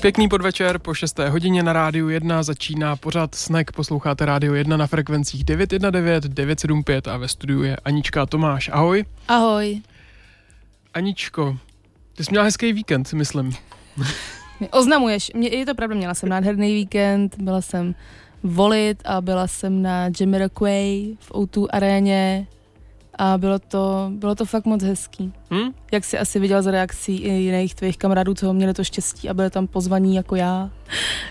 Pěkný 0.00 0.28
podvečer 0.28 0.78
po 0.78 0.94
6. 0.94 1.18
hodině 1.18 1.62
na 1.62 1.72
rádiu 1.72 2.08
1 2.08 2.42
začíná 2.42 2.96
pořád 2.96 3.34
Snack. 3.34 3.72
Posloucháte 3.72 4.26
rádio 4.26 4.54
1 4.54 4.76
na 4.76 4.86
frekvencích 4.86 5.44
919, 5.44 6.24
975 6.24 7.08
a 7.08 7.16
ve 7.16 7.28
studiu 7.28 7.62
je 7.62 7.76
Anička 7.76 8.22
a 8.22 8.26
Tomáš. 8.26 8.70
Ahoj. 8.72 9.04
Ahoj. 9.28 9.80
Aničko, 10.94 11.58
ty 12.16 12.24
jsi 12.24 12.30
měla 12.30 12.44
hezký 12.44 12.72
víkend, 12.72 13.12
myslím. 13.12 13.52
Oznamuješ. 14.70 15.30
Mě, 15.34 15.48
je 15.48 15.66
to 15.66 15.74
pravda, 15.74 15.96
měla 15.96 16.14
jsem 16.14 16.28
nádherný 16.28 16.74
víkend, 16.74 17.36
byla 17.38 17.60
jsem 17.60 17.94
volit 18.42 19.02
a 19.04 19.20
byla 19.20 19.46
jsem 19.46 19.82
na 19.82 20.10
Jamiroquai 20.20 21.16
v 21.20 21.30
O2 21.30 21.66
aréně 21.70 22.46
a 23.14 23.38
bylo 23.38 23.58
to, 23.58 24.10
bylo 24.14 24.34
to 24.34 24.44
fakt 24.44 24.64
moc 24.64 24.82
hezký. 24.82 25.32
Hmm? 25.50 25.70
Jak 25.92 26.04
jsi 26.04 26.18
asi 26.18 26.40
viděl 26.40 26.62
z 26.62 26.66
reakcí 26.66 27.16
i 27.16 27.32
jiných 27.32 27.74
tvých 27.74 27.98
kamarádů, 27.98 28.34
co 28.34 28.52
měli 28.52 28.74
to 28.74 28.84
štěstí 28.84 29.28
a 29.28 29.34
byli 29.34 29.50
tam 29.50 29.66
pozvaní 29.66 30.14
jako 30.14 30.36
já. 30.36 30.70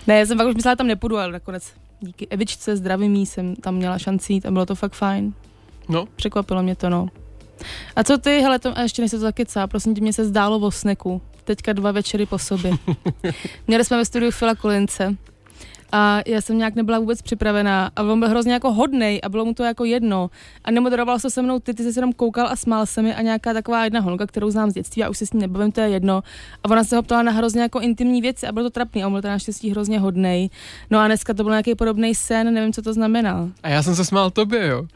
Ne, 0.08 0.20
já 0.20 0.26
jsem 0.26 0.38
fakt 0.38 0.48
už 0.48 0.56
myslela, 0.56 0.73
že 0.73 0.78
tam 0.78 0.88
nepůjdu, 0.88 1.18
ale 1.18 1.31
nakonec 1.31 1.73
díky 2.02 2.28
Evičce, 2.28 2.76
zdravím 2.76 3.16
jsem 3.16 3.56
tam 3.56 3.76
měla 3.76 3.98
šanci 3.98 4.34
jít 4.34 4.45
a 4.45 4.52
bylo 4.52 4.66
to 4.66 4.76
fakt 4.76 4.94
fajn. 4.94 5.34
No. 5.90 6.06
Překvapilo 6.16 6.64
mě 6.64 6.76
to, 6.76 6.90
no. 6.90 7.08
A 7.96 8.03
co 8.03 8.18
ty, 8.18 8.40
hele, 8.40 8.59
to, 8.59 8.78
a 8.78 8.81
ještě 8.81 9.02
než 9.02 9.12
se 9.12 9.18
to 9.18 9.22
zakecá, 9.22 9.68
prosím 9.68 9.96
tě, 9.96 10.02
mě 10.02 10.14
se 10.14 10.25
zdálo 10.25 10.59
o 10.59 10.72
sneku. 10.72 11.22
Teďka 11.44 11.73
dva 11.73 11.92
večery 11.92 12.25
po 12.25 12.40
sobě. 12.40 12.72
Měli 13.68 13.86
jsme 13.86 13.98
ve 13.98 14.06
studiu 14.06 14.31
Fila 14.31 14.56
Kolince 14.56 15.16
a 15.92 16.22
já 16.28 16.42
jsem 16.42 16.58
nějak 16.58 16.76
nebyla 16.76 17.00
vůbec 17.00 17.22
připravená 17.22 17.92
a 17.95 18.04
on 18.04 18.20
byl 18.20 18.30
hrozně 18.30 18.54
jako 18.54 18.73
hodnej 18.73 19.20
a 19.23 19.30
bylo 19.30 19.45
mu 19.45 19.54
to 19.54 19.64
jako 19.64 19.86
jedno 19.86 20.30
a 20.64 20.72
nemoderoval 20.72 21.20
se 21.20 21.30
se 21.30 21.42
mnou 21.42 21.59
ty, 21.59 21.73
ty 21.73 21.94
se 21.94 21.98
jenom 22.00 22.14
koukal 22.14 22.48
a 22.48 22.56
smál 22.56 22.86
se 22.86 23.02
mi 23.02 23.16
a 23.16 23.22
nějaká 23.22 23.54
taková 23.54 23.84
jedna 23.84 24.00
holka, 24.00 24.28
kterou 24.28 24.50
znám 24.50 24.70
z 24.70 24.73
dětství 24.73 25.04
a 25.04 25.09
už 25.09 25.18
se 25.18 25.26
s 25.26 25.34
ní 25.34 25.40
nebavím, 25.40 25.72
to 25.72 25.81
je 25.81 25.90
jedno 25.90 26.23
a 26.64 26.70
ona 26.70 26.84
se 26.84 26.96
ho 26.96 27.04
ptala 27.04 27.23
na 27.23 27.31
hrozně 27.31 27.62
jako 27.62 27.80
intimní 27.80 28.22
věci 28.22 28.48
a 28.48 28.52
bylo 28.52 28.66
to 28.66 28.70
trapný 28.70 29.04
a 29.04 29.08
on 29.08 29.14
byl 29.14 29.22
to 29.22 29.28
naštěstí 29.28 29.72
hrozně 29.72 30.00
hodnej. 30.00 30.50
No 30.90 31.00
a 31.00 31.08
dneska 31.08 31.34
to 31.34 31.44
byl 31.44 31.52
nějaký 31.52 31.76
podobný 31.76 32.16
sen, 32.16 32.53
nevím, 32.53 32.74
co 32.74 32.81
to 32.81 32.94
znamená. 32.94 33.50
A 33.64 33.70
já 33.70 33.84
jsem 33.84 33.96
se 33.96 34.06
smál 34.06 34.31
tobě, 34.31 34.68
jo. 34.68 34.88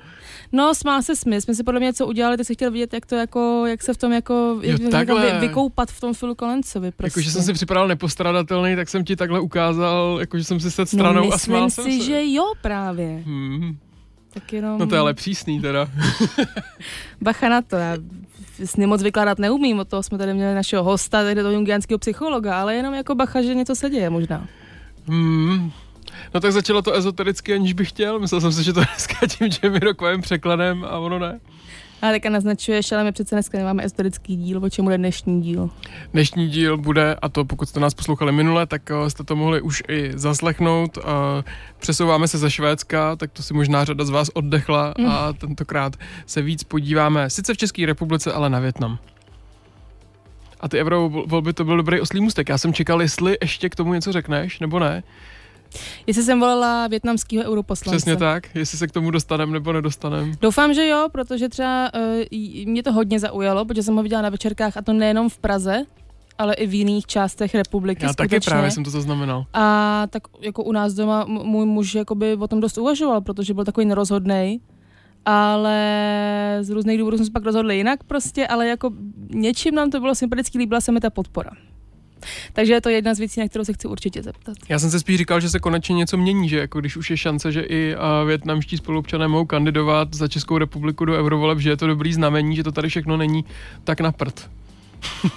No, 0.55 0.75
smál 0.75 1.01
se 1.01 1.15
smy, 1.15 1.41
jsme 1.41 1.55
si 1.55 1.63
podle 1.63 1.79
mě 1.79 1.85
něco 1.85 2.07
udělali, 2.07 2.37
tak 2.37 2.47
si 2.47 2.53
chtěl 2.53 2.71
vidět, 2.71 2.93
jak 2.93 3.05
to 3.05 3.15
jako, 3.15 3.63
jak 3.67 3.83
se 3.83 3.93
v 3.93 3.97
tom 3.97 4.11
jako, 4.11 4.59
jo, 4.61 4.77
jak 4.91 5.09
vy, 5.09 5.39
vykoupat 5.39 5.91
v 5.91 5.99
tom 5.99 6.13
Filu 6.13 6.35
Kolencovi. 6.35 6.91
Prostě. 6.91 7.19
Jakože 7.19 7.31
jsem 7.31 7.43
si 7.43 7.53
připravil 7.53 7.87
nepostradatelný, 7.87 8.75
tak 8.75 8.89
jsem 8.89 9.03
ti 9.03 9.15
takhle 9.15 9.39
ukázal, 9.39 10.17
jakože 10.19 10.43
jsem 10.43 10.59
si 10.59 10.71
set 10.89 10.97
stranou 10.97 11.25
no, 11.25 11.33
a 11.33 11.37
smál 11.37 11.69
si, 11.69 11.75
jsem 11.75 11.99
se. 11.99 12.05
že 12.05 12.21
jo 12.25 12.53
právě. 12.61 13.23
Hmm. 13.25 13.77
Tak 14.33 14.53
jenom... 14.53 14.79
No 14.79 14.87
to 14.87 14.95
je 14.95 14.99
ale 14.99 15.13
přísný 15.13 15.61
teda. 15.61 15.87
Bacha 17.21 17.49
na 17.49 17.61
to, 17.61 17.75
já 17.75 17.97
s 18.59 18.75
moc 18.75 19.03
vykládat 19.03 19.39
neumím, 19.39 19.79
od 19.79 19.87
toho 19.87 20.03
jsme 20.03 20.17
tady 20.17 20.33
měli 20.33 20.55
našeho 20.55 20.83
hosta, 20.83 21.23
tady 21.23 21.41
toho 21.41 21.53
jungianského 21.53 21.99
psychologa, 21.99 22.61
ale 22.61 22.75
jenom 22.75 22.93
jako 22.93 23.15
bacha, 23.15 23.41
že 23.41 23.55
něco 23.55 23.75
se 23.75 23.89
děje 23.89 24.09
možná. 24.09 24.47
Hmm, 25.07 25.71
No 26.33 26.39
tak 26.39 26.51
začalo 26.51 26.81
to 26.81 26.93
ezotericky, 26.93 27.53
aniž 27.53 27.73
bych 27.73 27.89
chtěl. 27.89 28.19
Myslel 28.19 28.41
jsem 28.41 28.51
si, 28.51 28.63
že 28.63 28.73
to 28.73 28.81
dneska 28.81 29.27
tím 29.27 29.49
Jamiroquaiem 29.63 30.21
překladem 30.21 30.85
a 30.85 30.97
ono 30.97 31.19
ne. 31.19 31.39
A 32.03 32.11
teďka 32.11 32.29
naznačuješ, 32.29 32.91
ale 32.91 33.03
my 33.03 33.11
přece 33.11 33.35
dneska 33.35 33.57
nemáme 33.57 33.85
ezoterický 33.85 34.35
díl, 34.35 34.63
o 34.63 34.69
čem 34.69 34.85
bude 34.85 34.97
dnešní 34.97 35.41
díl. 35.41 35.69
Dnešní 36.13 36.49
díl 36.49 36.77
bude, 36.77 37.15
a 37.21 37.29
to 37.29 37.45
pokud 37.45 37.69
jste 37.69 37.79
nás 37.79 37.93
poslouchali 37.93 38.31
minule, 38.31 38.65
tak 38.65 38.81
uh, 38.89 39.07
jste 39.07 39.23
to 39.23 39.35
mohli 39.35 39.61
už 39.61 39.83
i 39.87 40.11
zaslechnout. 40.15 40.97
Uh, 40.97 41.03
přesouváme 41.79 42.27
se 42.27 42.37
ze 42.37 42.51
Švédska, 42.51 43.15
tak 43.15 43.31
to 43.31 43.43
si 43.43 43.53
možná 43.53 43.85
řada 43.85 44.05
z 44.05 44.09
vás 44.09 44.29
oddechla 44.33 44.93
mm. 44.97 45.05
a 45.05 45.33
tentokrát 45.33 45.95
se 46.25 46.41
víc 46.41 46.63
podíváme, 46.63 47.29
sice 47.29 47.53
v 47.53 47.57
České 47.57 47.85
republice, 47.85 48.33
ale 48.33 48.49
na 48.49 48.59
Větnam. 48.59 48.97
A 50.59 50.69
ty 50.69 50.79
eurovolby 50.79 51.53
to 51.53 51.63
byl 51.63 51.77
dobrý 51.77 52.01
oslý 52.01 52.21
můstek. 52.21 52.49
Já 52.49 52.57
jsem 52.57 52.73
čekal, 52.73 53.01
jestli 53.01 53.37
ještě 53.41 53.69
k 53.69 53.75
tomu 53.75 53.93
něco 53.93 54.11
řekneš, 54.11 54.59
nebo 54.59 54.79
ne. 54.79 55.03
Jestli 56.07 56.23
jsem 56.23 56.39
volila 56.39 56.87
větnamského 56.87 57.43
europoslance. 57.43 57.97
Přesně 57.97 58.15
tak, 58.15 58.55
jestli 58.55 58.77
se 58.77 58.87
k 58.87 58.91
tomu 58.91 59.11
dostanem 59.11 59.51
nebo 59.51 59.73
nedostanem. 59.73 60.31
Doufám, 60.41 60.73
že 60.73 60.87
jo, 60.87 61.07
protože 61.11 61.49
třeba 61.49 61.91
uh, 61.93 62.65
mě 62.65 62.83
to 62.83 62.93
hodně 62.93 63.19
zaujalo, 63.19 63.65
protože 63.65 63.83
jsem 63.83 63.95
ho 63.95 64.03
viděla 64.03 64.21
na 64.21 64.29
večerkách 64.29 64.77
a 64.77 64.81
to 64.81 64.93
nejenom 64.93 65.29
v 65.29 65.37
Praze, 65.37 65.83
ale 66.37 66.53
i 66.53 66.67
v 66.67 66.73
jiných 66.73 67.05
částech 67.05 67.55
republiky. 67.55 68.05
Já 68.05 68.13
skutečně. 68.13 68.39
taky 68.39 68.45
právě 68.45 68.71
jsem 68.71 68.83
to 68.83 68.89
zaznamenal. 68.89 69.45
A 69.53 70.07
tak 70.09 70.23
jako 70.41 70.63
u 70.63 70.71
nás 70.71 70.93
doma 70.93 71.25
můj 71.25 71.65
muž 71.65 71.95
jakoby 71.95 72.33
o 72.33 72.47
tom 72.47 72.59
dost 72.59 72.77
uvažoval, 72.77 73.21
protože 73.21 73.53
byl 73.53 73.65
takový 73.65 73.85
nerozhodný, 73.85 74.61
ale 75.25 76.57
z 76.61 76.69
různých 76.69 76.99
důvodů 76.99 77.17
jsme 77.17 77.25
se 77.25 77.31
pak 77.31 77.43
rozhodli 77.43 77.77
jinak 77.77 78.03
prostě, 78.03 78.47
ale 78.47 78.67
jako 78.67 78.91
něčím 79.29 79.75
nám 79.75 79.89
to 79.89 79.99
bylo 79.99 80.15
sympatický, 80.15 80.57
líbila 80.57 80.81
se 80.81 80.91
mi 80.91 80.99
ta 80.99 81.09
podpora. 81.09 81.51
Takže 82.53 82.73
je 82.73 82.81
to 82.81 82.89
jedna 82.89 83.13
z 83.13 83.19
věcí, 83.19 83.39
na 83.39 83.47
kterou 83.47 83.65
se 83.65 83.73
chci 83.73 83.87
určitě 83.87 84.23
zeptat. 84.23 84.57
Já 84.69 84.79
jsem 84.79 84.91
se 84.91 84.99
spíš 84.99 85.17
říkal, 85.17 85.39
že 85.39 85.49
se 85.49 85.59
konečně 85.59 85.95
něco 85.95 86.17
mění, 86.17 86.49
že 86.49 86.57
jako 86.57 86.79
když 86.79 86.97
už 86.97 87.09
je 87.11 87.17
šance, 87.17 87.51
že 87.51 87.61
i 87.61 87.95
větnamští 88.25 88.77
spolupčané 88.77 89.27
mohou 89.27 89.45
kandidovat 89.45 90.13
za 90.13 90.27
Českou 90.27 90.57
republiku 90.57 91.05
do 91.05 91.17
eurovoleb, 91.17 91.59
že 91.59 91.69
je 91.69 91.77
to 91.77 91.87
dobrý 91.87 92.13
znamení, 92.13 92.55
že 92.55 92.63
to 92.63 92.71
tady 92.71 92.89
všechno 92.89 93.17
není 93.17 93.45
tak 93.83 94.01
na 94.01 94.11
prd. 94.11 94.49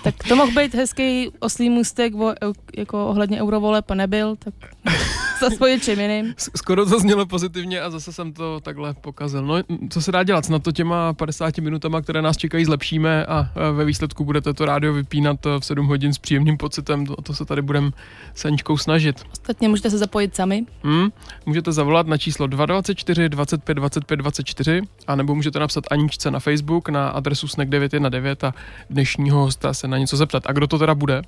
Tak 0.04 0.14
to 0.28 0.36
mohl 0.36 0.52
být 0.52 0.74
hezký 0.74 1.30
oslý 1.38 1.70
můstek 1.70 2.14
o, 2.14 2.34
jako 2.76 3.06
ohledně 3.06 3.42
eurovoleb 3.42 3.90
a 3.90 3.94
nebyl, 3.94 4.36
tak 4.36 4.54
za 5.40 5.50
svoje 5.50 5.80
čeminy. 5.80 6.34
Skoro 6.56 6.86
to 6.86 7.00
znělo 7.00 7.26
pozitivně 7.26 7.80
a 7.80 7.90
zase 7.90 8.12
jsem 8.12 8.32
to 8.32 8.60
takhle 8.60 8.94
pokazil. 8.94 9.42
No, 9.42 9.54
co 9.90 10.02
se 10.02 10.12
dá 10.12 10.22
dělat? 10.22 10.44
Snad 10.44 10.62
to 10.62 10.72
těma 10.72 11.12
50 11.12 11.58
minutama, 11.58 12.00
které 12.00 12.22
nás 12.22 12.36
čekají, 12.36 12.64
zlepšíme 12.64 13.26
a 13.26 13.50
ve 13.72 13.84
výsledku 13.84 14.24
budete 14.24 14.54
to 14.54 14.64
rádio 14.64 14.92
vypínat 14.92 15.46
v 15.60 15.64
7 15.64 15.86
hodin 15.86 16.12
s 16.12 16.18
příjemným 16.18 16.56
pocitem. 16.56 17.06
To, 17.06 17.16
to 17.22 17.34
se 17.34 17.44
tady 17.44 17.62
budeme 17.62 17.90
s 18.34 18.44
Aničkou 18.44 18.76
snažit. 18.76 19.24
Ostatně 19.32 19.68
můžete 19.68 19.90
se 19.90 19.98
zapojit 19.98 20.36
sami. 20.36 20.66
Hmm, 20.82 21.08
můžete 21.46 21.72
zavolat 21.72 22.06
na 22.06 22.18
číslo 22.18 22.46
224 22.46 23.28
25 23.28 23.74
25 23.74 24.16
24 24.16 24.82
a 25.06 25.16
nebo 25.16 25.34
můžete 25.34 25.58
napsat 25.58 25.84
Aničce 25.90 26.30
na 26.30 26.40
Facebook 26.40 26.88
na 26.88 27.08
adresu 27.08 27.48
snack 27.48 27.70
919 27.70 28.44
a 28.44 28.54
dnešního 28.90 29.38
hosta 29.38 29.74
se 29.74 29.88
na 29.88 29.98
něco 29.98 30.16
zeptat. 30.16 30.42
A 30.46 30.52
kdo 30.52 30.66
to 30.66 30.78
teda 30.78 30.94
bude? 30.94 31.22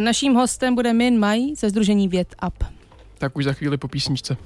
Naším 0.00 0.34
hostem 0.34 0.74
bude 0.74 0.92
Min 0.92 1.18
Mai 1.18 1.54
ze 1.56 1.70
Združení 1.70 2.08
Věd 2.08 2.34
Up 2.46 2.76
tak 3.18 3.36
už 3.36 3.44
za 3.44 3.52
chvíli 3.52 3.76
po 3.76 3.88
písničce. 3.88 4.36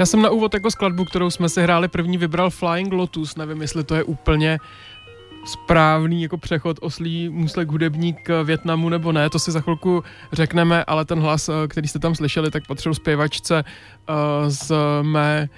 Já 0.00 0.06
jsem 0.06 0.22
na 0.22 0.30
úvod 0.30 0.54
jako 0.54 0.70
skladbu, 0.70 1.04
kterou 1.04 1.30
jsme 1.30 1.48
si 1.48 1.62
hráli 1.62 1.88
první, 1.88 2.18
vybral 2.18 2.50
Flying 2.50 2.92
Lotus. 2.92 3.36
Nevím, 3.36 3.62
jestli 3.62 3.84
to 3.84 3.94
je 3.94 4.04
úplně 4.04 4.58
správný 5.44 6.22
jako 6.22 6.38
přechod 6.38 6.76
oslí 6.80 7.28
můstek 7.28 7.68
hudebník 7.68 8.16
k 8.22 8.42
Větnamu 8.42 8.88
nebo 8.88 9.12
ne, 9.12 9.30
to 9.30 9.38
si 9.38 9.52
za 9.52 9.60
chvilku 9.60 10.04
řekneme, 10.32 10.84
ale 10.84 11.04
ten 11.04 11.20
hlas, 11.20 11.48
eh, 11.48 11.68
který 11.68 11.88
jste 11.88 11.98
tam 11.98 12.14
slyšeli, 12.14 12.50
tak 12.50 12.66
patřil 12.66 12.94
zpěvačce 12.94 13.64
uh, 13.64 14.14
z 14.48 14.72
mé 15.02 15.48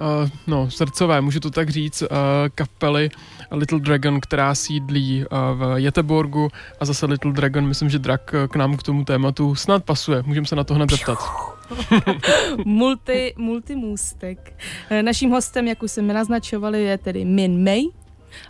uh, 0.00 0.28
no, 0.46 0.70
srdcové, 0.70 1.20
můžu 1.20 1.40
to 1.40 1.50
tak 1.50 1.70
říct, 1.70 2.02
uh, 2.02 2.08
kapely 2.54 3.10
Little 3.50 3.80
Dragon, 3.80 4.20
která 4.20 4.54
sídlí 4.54 5.24
uh, 5.24 5.38
v 5.58 5.74
Jeteborgu 5.76 6.48
a 6.80 6.84
zase 6.84 7.06
Little 7.06 7.32
Dragon, 7.32 7.66
myslím, 7.66 7.90
že 7.90 7.98
drak 7.98 8.34
k 8.48 8.56
nám 8.56 8.76
k 8.76 8.82
tomu 8.82 9.04
tématu 9.04 9.54
snad 9.54 9.84
pasuje, 9.84 10.22
můžeme 10.26 10.46
se 10.46 10.56
na 10.56 10.64
to 10.64 10.74
hned 10.74 10.90
zeptat. 10.90 11.51
multi, 12.64 13.34
multimůstek. 13.36 14.54
Naším 15.02 15.30
hostem, 15.30 15.68
jak 15.68 15.82
už 15.82 15.90
jsme 15.90 16.14
naznačovali, 16.14 16.82
je 16.82 16.98
tedy 16.98 17.24
Min 17.24 17.62
Mei, 17.62 17.88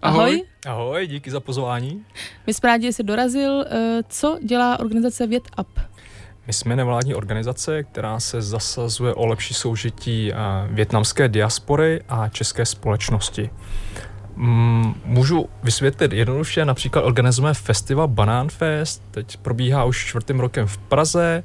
Ahoj. 0.02 0.20
Ahoj. 0.22 0.42
Ahoj, 0.66 1.06
díky 1.06 1.30
za 1.30 1.40
pozvání. 1.40 2.04
My 2.46 2.54
jsme 2.54 2.68
rádi, 2.68 2.86
že 2.86 2.92
jsi 2.92 3.02
dorazil. 3.02 3.64
Eh, 3.70 4.02
co 4.08 4.38
dělá 4.42 4.80
organizace 4.80 5.26
VětUp? 5.26 5.80
My 6.46 6.52
jsme 6.52 6.76
nevládní 6.76 7.14
organizace, 7.14 7.82
která 7.82 8.20
se 8.20 8.42
zasazuje 8.42 9.14
o 9.14 9.26
lepší 9.26 9.54
soužití 9.54 10.32
eh, 10.32 10.36
větnamské 10.70 11.28
diaspory 11.28 12.00
a 12.08 12.28
české 12.28 12.66
společnosti. 12.66 13.50
Mm, 14.36 14.94
můžu 15.04 15.48
vysvětlit 15.62 16.12
jednoduše, 16.12 16.64
například 16.64 17.02
organizujeme 17.02 17.54
festival 17.54 18.08
Banán 18.08 18.48
Fest, 18.48 19.02
teď 19.10 19.36
probíhá 19.36 19.84
už 19.84 20.06
čtvrtým 20.06 20.40
rokem 20.40 20.66
v 20.66 20.78
Praze 20.78 21.42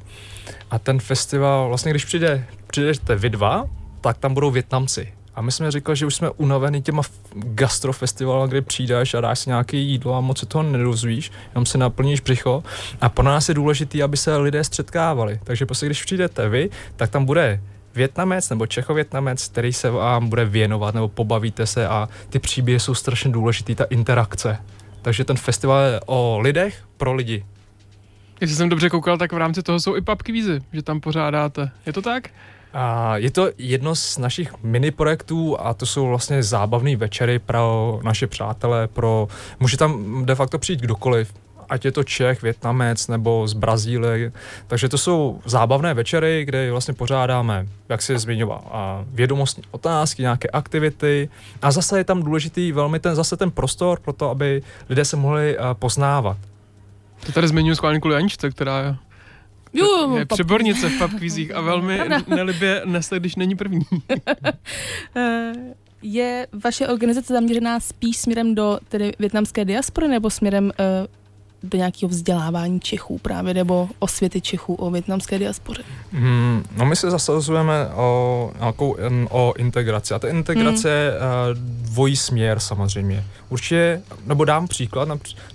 a 0.72 0.80
ten 0.80 1.00
festival, 1.00 1.68
vlastně 1.68 1.92
když 1.92 2.06
přijde, 2.06 2.45
přijdete 2.68 3.16
vy 3.16 3.30
dva, 3.30 3.66
tak 4.01 4.18
tam 4.18 4.34
budou 4.34 4.51
Větnamci. 4.51 5.13
A 5.36 5.42
my 5.42 5.51
jsme 5.51 5.72
říkali, 5.72 5.95
že 5.95 6.06
už 6.06 6.16
jsme 6.16 6.30
unavení 6.30 6.81
těma 6.81 7.01
gastrofestivalem, 7.36 8.50
kde 8.50 8.62
přijdeš 8.62 9.13
a 9.13 9.22
dáš 9.22 9.40
si 9.40 9.50
nějaké 9.50 9.78
jídlo 9.78 10.13
a 10.13 10.22
moc 10.22 10.40
se 10.40 10.45
toho 10.45 10.63
nedozvíš, 10.63 11.31
jenom 11.50 11.66
si 11.66 11.78
naplníš 11.78 12.19
břicho. 12.19 12.63
A 13.01 13.10
pro 13.10 13.24
nás 13.24 13.50
je 13.50 13.56
důležité, 13.56 14.04
aby 14.04 14.18
se 14.18 14.38
lidé 14.38 14.63
střetkávali. 14.63 15.40
Takže 15.44 15.66
prostě 15.66 15.86
když 15.86 16.04
přijdete 16.04 16.50
vy, 16.50 16.69
tak 16.95 17.10
tam 17.10 17.25
bude 17.25 17.62
Větnamec 17.97 18.49
nebo 18.49 18.65
Čechovětnamec, 18.65 19.47
který 19.47 19.73
se 19.73 19.89
vám 19.89 20.29
bude 20.29 20.45
věnovat 20.45 20.95
nebo 20.95 21.07
pobavíte 21.07 21.65
se 21.65 21.88
a 21.88 22.09
ty 22.29 22.39
příběhy 22.39 22.79
jsou 22.79 22.95
strašně 22.95 23.31
důležitý, 23.31 23.75
ta 23.75 23.83
interakce. 23.83 24.57
Takže 25.01 25.25
ten 25.25 25.38
festival 25.38 25.83
je 25.83 25.99
o 26.05 26.39
lidech 26.39 26.83
pro 26.97 27.13
lidi. 27.13 27.45
Jestli 28.41 28.55
jsem 28.55 28.69
dobře 28.69 28.89
koukal, 28.89 29.17
tak 29.17 29.33
v 29.33 29.38
rámci 29.38 29.63
toho 29.63 29.79
jsou 29.79 29.95
i 29.95 30.01
papky 30.01 30.31
vízy, 30.31 30.61
že 30.73 30.81
tam 30.83 30.99
pořádáte. 30.99 31.71
Je 31.85 31.94
to 31.94 32.01
tak? 32.01 32.29
A 32.73 33.17
je 33.17 33.31
to 33.31 33.49
jedno 33.57 33.95
z 33.95 34.17
našich 34.17 34.63
mini 34.63 34.91
projektů 34.91 35.59
a 35.59 35.73
to 35.73 35.85
jsou 35.85 36.07
vlastně 36.07 36.44
zábavné 36.44 36.95
večery 36.95 37.39
pro 37.39 37.99
naše 38.03 38.27
přátelé, 38.27 38.88
pro, 38.88 39.27
může 39.59 39.77
tam 39.77 40.25
de 40.25 40.35
facto 40.35 40.59
přijít 40.59 40.81
kdokoliv, 40.81 41.33
ať 41.69 41.86
je 41.86 41.92
to 41.92 42.04
Čech, 42.04 42.42
Větnamec 42.42 43.08
nebo 43.08 43.48
z 43.48 43.54
Brazílie. 43.54 44.31
Takže 44.68 44.90
to 44.90 44.98
jsou 44.98 45.40
zábavné 45.46 45.94
večery, 45.94 46.46
kde 46.46 46.72
vlastně 46.72 46.94
pořádáme, 46.94 47.68
jak 47.90 48.02
se 48.02 48.19
zmiňoval, 48.19 48.64
a 48.72 49.06
vědomostní 49.08 49.64
otázky, 49.72 50.22
nějaké 50.22 50.48
aktivity. 50.48 51.30
A 51.62 51.72
zase 51.72 51.98
je 51.98 52.04
tam 52.04 52.24
důležitý 52.24 52.72
velmi 52.72 53.00
ten, 53.00 53.16
zase 53.16 53.38
ten 53.38 53.52
prostor 53.52 54.00
pro 54.00 54.14
to, 54.14 54.30
aby 54.30 54.62
lidé 54.90 55.06
se 55.06 55.18
mohli 55.18 55.58
poznávat. 55.74 56.38
To 57.25 57.31
tady 57.31 57.48
zmiňuji 57.48 57.75
schválně 57.75 58.00
kvůli 58.00 58.16
Aničce, 58.16 58.50
která 58.50 58.98
Jo, 59.74 60.18
je 60.18 60.25
přebornice 60.25 60.90
v 60.90 61.00
papkvízích 61.00 61.56
a 61.56 61.62
velmi 61.62 62.02
nelibě 62.28 62.81
nese, 62.86 63.19
když 63.19 63.36
není 63.36 63.56
první. 63.56 63.86
Eh, 65.16 65.54
je 66.02 66.48
vaše 66.64 66.88
organizace 66.88 67.34
zaměřená 67.34 67.80
spíš 67.80 68.18
směrem 68.18 68.56
do 68.56 68.80
tedy 68.90 69.12
větnamské 69.19 69.66
diaspory 69.66 70.08
nebo 70.08 70.30
směrem 70.30 70.66
uh, 70.66 70.72
do 71.69 71.78
nějakého 71.78 72.10
vzdělávání 72.10 72.80
Čechů 72.80 73.18
právě, 73.18 73.54
nebo 73.54 73.90
osvěty 74.00 74.42
Čechů 74.42 74.74
o 74.74 74.92
větnamské 74.92 75.40
diaspoře? 75.40 75.83
Hmm, 76.12 76.64
no 76.78 76.86
my 76.86 76.95
se 76.95 77.12
zasazujeme 77.12 77.88
o, 77.95 78.52
nějakou, 78.59 78.97
o 79.30 79.54
integraci 79.57 80.14
a 80.14 80.19
ta 80.19 80.28
integrace 80.28 80.90
hmm. 80.90 80.97
je 80.97 81.12
uh, 81.12 81.88
dvojí 81.92 82.16
směr 82.16 82.59
samozřejmě. 82.59 83.24
Určitě, 83.50 84.02
nebo 84.26 84.45
dám 84.45 84.68
příklad, 84.68 85.09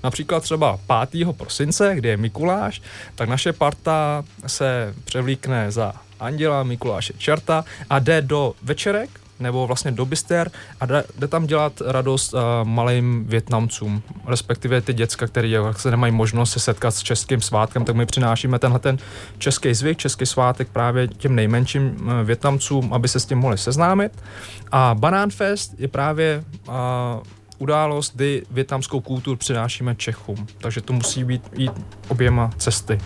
například 0.04 0.42
třeba 0.42 0.78
5. 1.10 1.36
prosince, 1.36 1.94
kdy 1.94 2.08
je 2.08 2.16
Mikuláš, 2.16 2.82
tak 3.14 3.28
naše 3.28 3.52
parta 3.52 4.24
se 4.46 4.94
převlíkne 5.04 5.70
za 5.70 5.94
Anděla, 6.20 6.62
Mikuláše, 6.62 7.12
Čerta 7.18 7.64
a 7.90 7.98
jde 7.98 8.22
do 8.22 8.54
večerek, 8.62 9.10
nebo 9.42 9.66
vlastně 9.66 9.90
do 9.90 10.06
Bister 10.06 10.50
a 10.80 10.86
jde, 10.86 11.04
tam 11.28 11.46
dělat 11.46 11.72
radost 11.86 12.34
uh, 12.34 12.40
malým 12.64 13.24
Větnamcům, 13.26 14.02
respektive 14.26 14.80
ty 14.80 14.94
děcka, 14.94 15.26
které 15.26 15.52
se 15.76 15.90
nemají 15.90 16.12
možnost 16.12 16.52
se 16.52 16.60
setkat 16.60 16.90
s 16.90 17.02
českým 17.02 17.40
svátkem, 17.40 17.84
tak 17.84 17.96
my 17.96 18.06
přinášíme 18.06 18.58
tenhle 18.58 18.78
ten 18.78 18.98
český 19.38 19.74
zvyk, 19.74 19.98
český 19.98 20.26
svátek 20.26 20.68
právě 20.68 21.08
těm 21.08 21.34
nejmenším 21.34 21.96
uh, 22.00 22.12
Větnamcům, 22.24 22.92
aby 22.92 23.08
se 23.08 23.20
s 23.20 23.26
tím 23.26 23.38
mohli 23.38 23.58
seznámit. 23.58 24.12
A 24.72 24.94
Banán 24.98 25.30
Fest 25.30 25.74
je 25.78 25.88
právě 25.88 26.44
uh, 26.68 26.74
událost, 27.58 28.12
kdy 28.16 28.42
větnamskou 28.50 29.00
kulturu 29.00 29.36
přinášíme 29.36 29.94
Čechům. 29.94 30.46
Takže 30.58 30.80
to 30.80 30.92
musí 30.92 31.24
být 31.24 31.42
jít 31.56 31.72
oběma 32.08 32.50
cesty. 32.56 33.00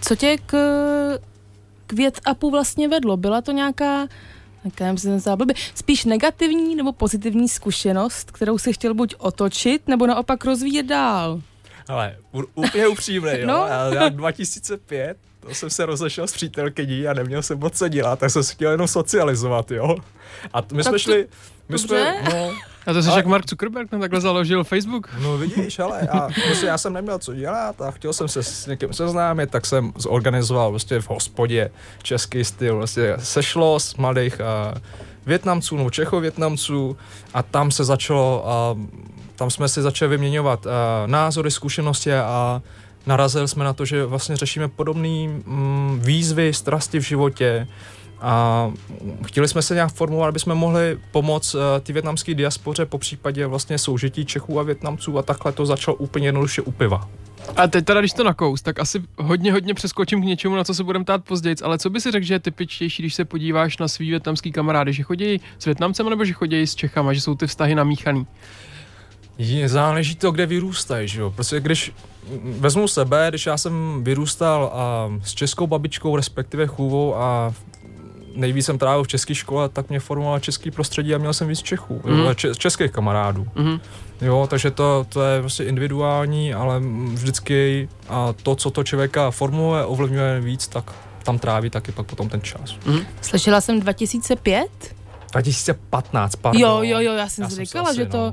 Co 0.00 0.16
tě 0.16 0.36
k, 0.46 0.52
k 1.86 1.92
větapu 1.92 2.50
vlastně 2.50 2.88
vedlo? 2.88 3.16
Byla 3.16 3.40
to 3.40 3.52
nějaká 3.52 4.06
Jakém 4.64 4.98
se 4.98 5.18
záblby. 5.18 5.54
Spíš 5.74 6.04
negativní 6.04 6.76
nebo 6.76 6.92
pozitivní 6.92 7.48
zkušenost, 7.48 8.30
kterou 8.30 8.58
si 8.58 8.72
chtěl 8.72 8.94
buď 8.94 9.14
otočit, 9.18 9.88
nebo 9.88 10.06
naopak 10.06 10.44
rozvíjet 10.44 10.86
dál? 10.86 11.40
Ale 11.88 12.16
úplně 12.54 12.88
upřímný, 12.88 13.30
jo. 13.38 13.38
No. 13.46 13.66
Já, 13.68 13.94
já 13.94 14.08
2005 14.08 15.16
to 15.40 15.54
jsem 15.54 15.70
se 15.70 15.86
rozešel 15.86 16.26
s 16.26 16.32
přítelkyní 16.32 17.06
a 17.08 17.12
neměl 17.12 17.42
jsem 17.42 17.58
moc 17.58 17.78
co 17.78 17.88
dělat, 17.88 18.18
tak 18.18 18.30
jsem 18.30 18.42
si 18.42 18.54
chtěl 18.54 18.70
jenom 18.70 18.88
socializovat, 18.88 19.70
jo. 19.70 19.96
A 20.52 20.60
my 20.60 20.66
tak 20.66 20.82
jsme 20.82 20.92
to, 20.92 20.98
šli, 20.98 21.28
my 21.68 21.72
dobře. 21.72 22.14
jsme, 22.22 22.34
no, 22.34 22.52
a 22.86 22.92
to 22.92 23.02
jsi 23.02 23.08
ale... 23.08 23.18
jak 23.18 23.26
Mark 23.26 23.48
Zuckerberg 23.50 23.90
tam 23.90 24.00
takhle 24.00 24.20
založil 24.20 24.64
Facebook. 24.64 25.10
No 25.22 25.38
vidíš, 25.38 25.78
ale 25.78 26.08
já, 26.14 26.28
prostě 26.46 26.66
já 26.66 26.78
jsem 26.78 26.92
neměl 26.92 27.18
co 27.18 27.34
dělat 27.34 27.80
a 27.80 27.90
chtěl 27.90 28.12
jsem 28.12 28.28
se 28.28 28.42
s 28.42 28.66
někým 28.66 28.92
seznámit, 28.92 29.50
tak 29.50 29.66
jsem 29.66 29.92
zorganizoval 29.96 30.70
vlastně 30.70 31.00
v 31.00 31.10
hospodě 31.10 31.70
český 32.02 32.44
styl, 32.44 32.76
vlastně 32.76 33.14
sešlo 33.18 33.80
z 33.80 33.94
mladých 33.94 34.40
a 34.40 34.74
Větnamců 35.26 35.76
nebo 35.76 35.90
Čechovětnamců 35.90 36.96
a 37.34 37.42
tam 37.42 37.70
se 37.70 37.84
začalo, 37.84 38.48
a 38.48 38.76
tam 39.36 39.50
jsme 39.50 39.68
si 39.68 39.82
začali 39.82 40.08
vyměňovat 40.08 40.66
a, 40.66 40.70
názory, 41.06 41.50
zkušenosti 41.50 42.12
a 42.12 42.62
narazili 43.06 43.48
jsme 43.48 43.64
na 43.64 43.72
to, 43.72 43.84
že 43.84 44.04
vlastně 44.04 44.36
řešíme 44.36 44.68
podobné 44.68 45.28
mm, 45.28 46.00
výzvy, 46.02 46.54
strasti 46.54 46.98
v 46.98 47.02
životě, 47.02 47.68
a 48.20 48.72
chtěli 49.26 49.48
jsme 49.48 49.62
se 49.62 49.74
nějak 49.74 49.92
formovat, 49.92 50.28
aby 50.28 50.38
jsme 50.38 50.54
mohli 50.54 50.98
pomoct 51.12 51.54
uh, 51.54 51.60
ty 51.82 51.92
větnamské 51.92 52.34
diaspoře 52.34 52.86
po 52.86 52.98
případě 52.98 53.46
vlastně 53.46 53.78
soužití 53.78 54.24
Čechů 54.24 54.60
a 54.60 54.62
Větnamců 54.62 55.18
a 55.18 55.22
takhle 55.22 55.52
to 55.52 55.66
začalo 55.66 55.96
úplně 55.96 56.28
jednoduše 56.28 56.62
u 56.62 56.70
piva. 56.70 57.08
A 57.56 57.66
teď 57.66 57.84
teda, 57.84 58.00
když 58.00 58.12
to 58.12 58.24
nakous, 58.24 58.62
tak 58.62 58.78
asi 58.78 59.02
hodně, 59.18 59.52
hodně 59.52 59.74
přeskočím 59.74 60.22
k 60.22 60.24
něčemu, 60.24 60.56
na 60.56 60.64
co 60.64 60.74
se 60.74 60.84
budeme 60.84 61.04
tát 61.04 61.24
později, 61.24 61.56
ale 61.62 61.78
co 61.78 61.90
by 61.90 62.00
si 62.00 62.10
řekl, 62.10 62.26
že 62.26 62.34
je 62.34 62.38
typičtější, 62.38 63.02
když 63.02 63.14
se 63.14 63.24
podíváš 63.24 63.78
na 63.78 63.88
svý 63.88 64.10
větnamský 64.10 64.52
kamarády, 64.52 64.92
že 64.92 65.02
chodí 65.02 65.40
s 65.58 65.64
Větnamcem 65.64 66.10
nebo 66.10 66.24
že 66.24 66.32
chodí 66.32 66.66
s 66.66 66.74
Čechama, 66.74 67.12
že 67.12 67.20
jsou 67.20 67.34
ty 67.34 67.46
vztahy 67.46 67.74
namíchaný? 67.74 68.26
Je, 69.38 69.68
záleží 69.68 70.14
to, 70.14 70.30
kde 70.30 70.46
vyrůstají, 70.46 71.08
že 71.08 71.20
jo. 71.20 71.30
Prostě 71.30 71.60
když 71.60 71.92
vezmu 72.44 72.88
sebe, 72.88 73.26
když 73.28 73.46
já 73.46 73.56
jsem 73.56 74.04
vyrůstal 74.04 74.70
a 74.74 75.10
s 75.24 75.34
českou 75.34 75.66
babičkou, 75.66 76.16
respektive 76.16 76.66
chůvou 76.66 77.16
a 77.16 77.54
nejvíc 78.38 78.66
jsem 78.66 78.78
trávil 78.78 79.04
v 79.04 79.08
české 79.08 79.34
škole, 79.34 79.68
tak 79.68 79.88
mě 79.88 80.00
formoval 80.00 80.40
český 80.40 80.70
prostředí 80.70 81.14
a 81.14 81.18
měl 81.18 81.32
jsem 81.32 81.48
víc 81.48 81.62
Čechů, 81.62 82.02
mm. 82.04 82.18
jo, 82.18 82.34
českých 82.34 82.90
kamarádů. 82.90 83.46
Mm. 83.54 83.78
Jo, 84.20 84.46
takže 84.50 84.70
to, 84.70 85.06
to 85.08 85.22
je 85.22 85.40
prostě 85.40 85.64
individuální, 85.64 86.54
ale 86.54 86.80
vždycky 87.12 87.88
a 88.08 88.34
to, 88.42 88.54
co 88.54 88.70
to 88.70 88.84
člověka 88.84 89.30
formuje, 89.30 89.84
ovlivňuje 89.84 90.40
víc, 90.40 90.68
tak 90.68 90.92
tam 91.22 91.38
tráví 91.38 91.70
taky 91.70 91.92
pak 91.92 92.06
potom 92.06 92.28
ten 92.28 92.40
čas. 92.40 92.76
Mm. 92.86 93.00
Slyšela 93.20 93.60
jsem 93.60 93.80
2005? 93.80 94.94
2015, 95.32 96.36
pardon. 96.36 96.62
Jo, 96.62 96.80
jo, 96.82 97.00
jo, 97.00 97.12
já 97.12 97.28
jsem 97.28 97.42
já 97.42 97.48
si 97.48 97.64
říkala, 97.64 97.94
že 97.94 98.06
to... 98.06 98.18
No 98.18 98.32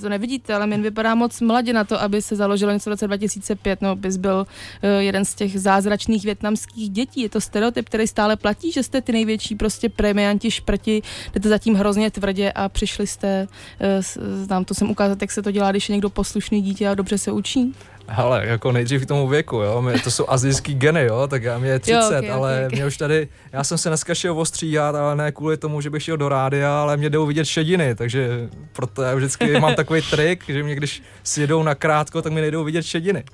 to 0.00 0.08
nevidíte, 0.08 0.54
ale 0.54 0.68
jen 0.68 0.82
vypadá 0.82 1.14
moc 1.14 1.40
mladě 1.40 1.72
na 1.72 1.84
to, 1.84 2.02
aby 2.02 2.22
se 2.22 2.36
založilo 2.36 2.72
něco 2.72 2.90
v 2.90 2.92
roce 2.92 3.06
2005, 3.06 3.82
no 3.82 3.96
bys 3.96 4.16
byl 4.16 4.46
uh, 4.46 4.90
jeden 4.98 5.24
z 5.24 5.34
těch 5.34 5.60
zázračných 5.60 6.24
větnamských 6.24 6.90
dětí. 6.90 7.20
Je 7.20 7.28
to 7.28 7.40
stereotyp, 7.40 7.86
který 7.86 8.06
stále 8.06 8.36
platí, 8.36 8.72
že 8.72 8.82
jste 8.82 9.00
ty 9.00 9.12
největší 9.12 9.54
prostě 9.54 9.88
premianti 9.88 10.50
šprti, 10.50 11.02
jdete 11.34 11.48
zatím 11.48 11.74
hrozně 11.74 12.10
tvrdě 12.10 12.52
a 12.52 12.68
přišli 12.68 13.06
jste 13.06 13.48
uh, 13.80 14.48
nám 14.50 14.64
to 14.64 14.74
sem 14.74 14.90
ukázat, 14.90 15.20
jak 15.20 15.30
se 15.30 15.42
to 15.42 15.50
dělá, 15.50 15.70
když 15.70 15.88
je 15.88 15.92
někdo 15.92 16.10
poslušný 16.10 16.62
dítě 16.62 16.88
a 16.88 16.94
dobře 16.94 17.18
se 17.18 17.32
učí? 17.32 17.74
Hele, 18.08 18.46
jako 18.46 18.72
nejdřív 18.72 19.02
k 19.02 19.08
tomu 19.08 19.28
věku, 19.28 19.56
jo, 19.56 19.82
mě, 19.82 19.98
to 19.98 20.10
jsou 20.10 20.24
azijský 20.28 20.74
geny, 20.74 21.04
jo, 21.04 21.26
tak 21.26 21.42
já 21.42 21.58
mě 21.58 21.70
je 21.70 21.78
30, 21.78 21.98
jo, 21.98 22.18
okay, 22.18 22.30
ale 22.30 22.52
okay, 22.52 22.66
okay. 22.66 22.76
mě 22.76 22.86
už 22.86 22.96
tady, 22.96 23.28
já 23.52 23.64
jsem 23.64 23.78
se 23.78 23.88
dneska 23.88 24.14
šel 24.14 24.40
ostříhat, 24.40 24.94
ale 24.94 25.16
ne 25.16 25.32
kvůli 25.32 25.56
tomu, 25.56 25.80
že 25.80 25.90
bych 25.90 26.02
šel 26.02 26.16
do 26.16 26.28
rádia, 26.28 26.82
ale 26.82 26.96
mě 26.96 27.10
jdou 27.10 27.26
vidět 27.26 27.44
šediny, 27.44 27.94
takže 27.94 28.48
proto 28.72 29.02
já 29.02 29.14
vždycky 29.14 29.60
mám 29.60 29.74
takový 29.74 30.02
trik, 30.10 30.44
že 30.48 30.62
mě 30.62 30.74
když 30.74 31.02
si 31.22 31.40
jedou 31.40 31.62
na 31.62 31.74
krátko, 31.74 32.22
tak 32.22 32.32
mi 32.32 32.40
nejdou 32.40 32.64
vidět 32.64 32.82
šediny. 32.82 33.24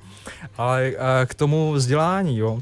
Ale 0.58 0.92
k 1.26 1.34
tomu 1.34 1.72
vzdělání, 1.72 2.38
jo, 2.38 2.60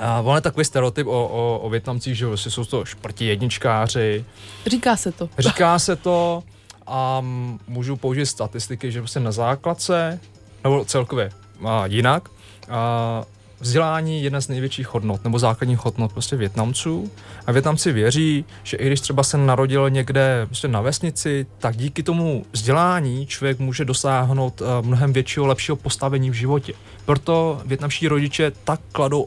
a 0.00 0.20
on 0.20 0.34
je 0.34 0.40
takový 0.40 0.64
stereotyp 0.64 1.06
o, 1.06 1.10
o, 1.10 1.58
o 1.58 1.70
Větnamcích, 1.70 2.16
že 2.16 2.26
vlastně 2.26 2.50
jsou 2.50 2.64
to 2.64 2.84
šprti 2.84 3.24
jedničkáři. 3.24 4.24
Říká 4.66 4.96
se 4.96 5.12
to. 5.12 5.28
Říká 5.38 5.78
se 5.78 5.96
to 5.96 6.42
a 6.86 7.22
můžu 7.68 7.96
použít 7.96 8.26
statistiky, 8.26 8.92
že 8.92 9.00
vlastně 9.00 9.20
na 9.20 9.32
základce, 9.32 10.20
nebo 10.66 10.84
celkově 10.84 11.30
a 11.64 11.86
jinak, 11.86 12.28
a 12.70 13.24
vzdělání 13.60 14.16
je 14.16 14.24
jedna 14.24 14.40
z 14.40 14.48
největších 14.48 14.94
hodnot, 14.94 15.24
nebo 15.24 15.38
základních 15.38 15.84
hodnot 15.84 16.12
prostě 16.12 16.36
Větnamců. 16.36 17.10
A 17.46 17.52
Větnamci 17.52 17.92
věří, 17.92 18.44
že 18.62 18.76
i 18.76 18.86
když 18.86 19.00
třeba 19.00 19.22
se 19.22 19.38
narodil 19.38 19.90
někde 19.90 20.46
prostě 20.46 20.68
na 20.68 20.80
vesnici, 20.80 21.46
tak 21.58 21.76
díky 21.76 22.02
tomu 22.02 22.44
vzdělání 22.52 23.26
člověk 23.26 23.58
může 23.58 23.84
dosáhnout 23.84 24.62
mnohem 24.82 25.12
většího, 25.12 25.46
lepšího 25.46 25.76
postavení 25.76 26.30
v 26.30 26.34
životě. 26.34 26.72
Proto 27.04 27.60
větnamští 27.64 28.08
rodiče 28.08 28.52
tak 28.64 28.80
kladou 28.92 29.26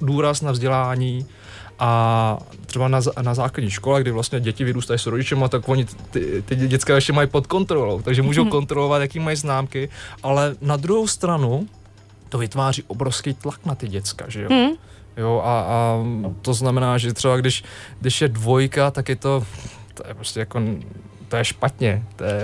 důraz 0.00 0.40
na 0.40 0.52
vzdělání 0.52 1.26
a 1.78 2.38
třeba 2.66 2.88
na, 2.88 3.00
na 3.22 3.34
základní 3.34 3.70
škole, 3.70 4.00
kdy 4.00 4.10
vlastně 4.10 4.40
děti 4.40 4.64
vyrůstají 4.64 4.98
s 4.98 5.06
rodičem, 5.06 5.44
tak 5.48 5.68
oni 5.68 5.86
ty, 6.10 6.42
ty 6.46 6.56
dětská 6.56 6.94
ještě 6.94 7.12
mají 7.12 7.28
pod 7.28 7.46
kontrolou, 7.46 8.02
takže 8.02 8.22
můžou 8.22 8.42
hmm. 8.42 8.50
kontrolovat, 8.50 9.02
jaký 9.02 9.18
mají 9.18 9.36
známky, 9.36 9.88
ale 10.22 10.56
na 10.60 10.76
druhou 10.76 11.06
stranu 11.06 11.68
to 12.28 12.38
vytváří 12.38 12.82
obrovský 12.86 13.34
tlak 13.34 13.66
na 13.66 13.74
ty 13.74 13.88
děcka, 13.88 14.24
že 14.28 14.42
jo? 14.42 14.48
Hmm. 14.50 14.70
Jo, 15.16 15.42
a, 15.44 15.60
a 15.60 16.04
to 16.42 16.54
znamená, 16.54 16.98
že 16.98 17.12
třeba 17.12 17.36
když, 17.36 17.64
když 18.00 18.20
je 18.20 18.28
dvojka, 18.28 18.90
tak 18.90 19.08
je 19.08 19.16
to, 19.16 19.44
to 19.94 20.02
je 20.08 20.14
prostě 20.14 20.40
jako 20.40 20.60
to 21.28 21.36
je 21.36 21.44
špatně, 21.44 22.02
to 22.16 22.24
je 22.24 22.42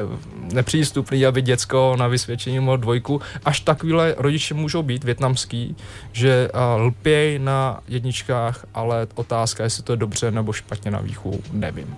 nepřístupný, 0.53 1.27
aby 1.27 1.43
děcko 1.43 1.97
na 1.99 2.07
vysvědčení 2.07 2.61
mělo 2.61 2.77
dvojku. 2.77 3.21
Až 3.45 3.61
takovýhle 3.61 4.15
rodiče 4.19 4.55
můžou 4.55 4.83
být 4.83 5.05
větnamský, 5.05 5.77
že 6.13 6.49
lpěj 6.77 7.39
na 7.39 7.81
jedničkách, 7.89 8.67
ale 8.75 9.07
otázka, 9.15 9.65
jestli 9.65 9.83
to 9.83 9.93
je 9.93 9.97
dobře 9.97 10.31
nebo 10.31 10.53
špatně 10.53 10.91
na 10.91 11.01
výchu, 11.01 11.43
nevím. 11.53 11.97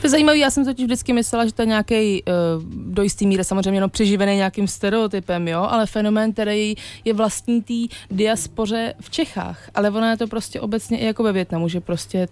To 0.00 0.06
je 0.06 0.10
zajímavé, 0.10 0.38
já 0.38 0.50
jsem 0.50 0.64
totiž 0.64 0.84
vždycky 0.84 1.12
myslela, 1.12 1.46
že 1.46 1.52
to 1.52 1.62
je 1.62 1.66
nějaký 1.66 2.22
uh, 2.22 2.62
do 2.92 3.02
jistý 3.02 3.26
míry 3.26 3.44
samozřejmě 3.44 3.76
jenom 3.76 3.90
přeživený 3.90 4.36
nějakým 4.36 4.68
stereotypem, 4.68 5.48
jo, 5.48 5.62
ale 5.70 5.86
fenomén, 5.86 6.32
který 6.32 6.74
je 7.04 7.14
vlastní 7.14 7.62
té 7.62 7.96
diaspoře 8.10 8.94
v 9.00 9.10
Čechách, 9.10 9.70
ale 9.74 9.90
ono 9.90 10.10
je 10.10 10.16
to 10.16 10.26
prostě 10.26 10.60
obecně 10.60 10.98
i 10.98 11.06
jako 11.06 11.22
ve 11.22 11.32
Větnamu, 11.32 11.68
že 11.68 11.80
prostě 11.80 12.28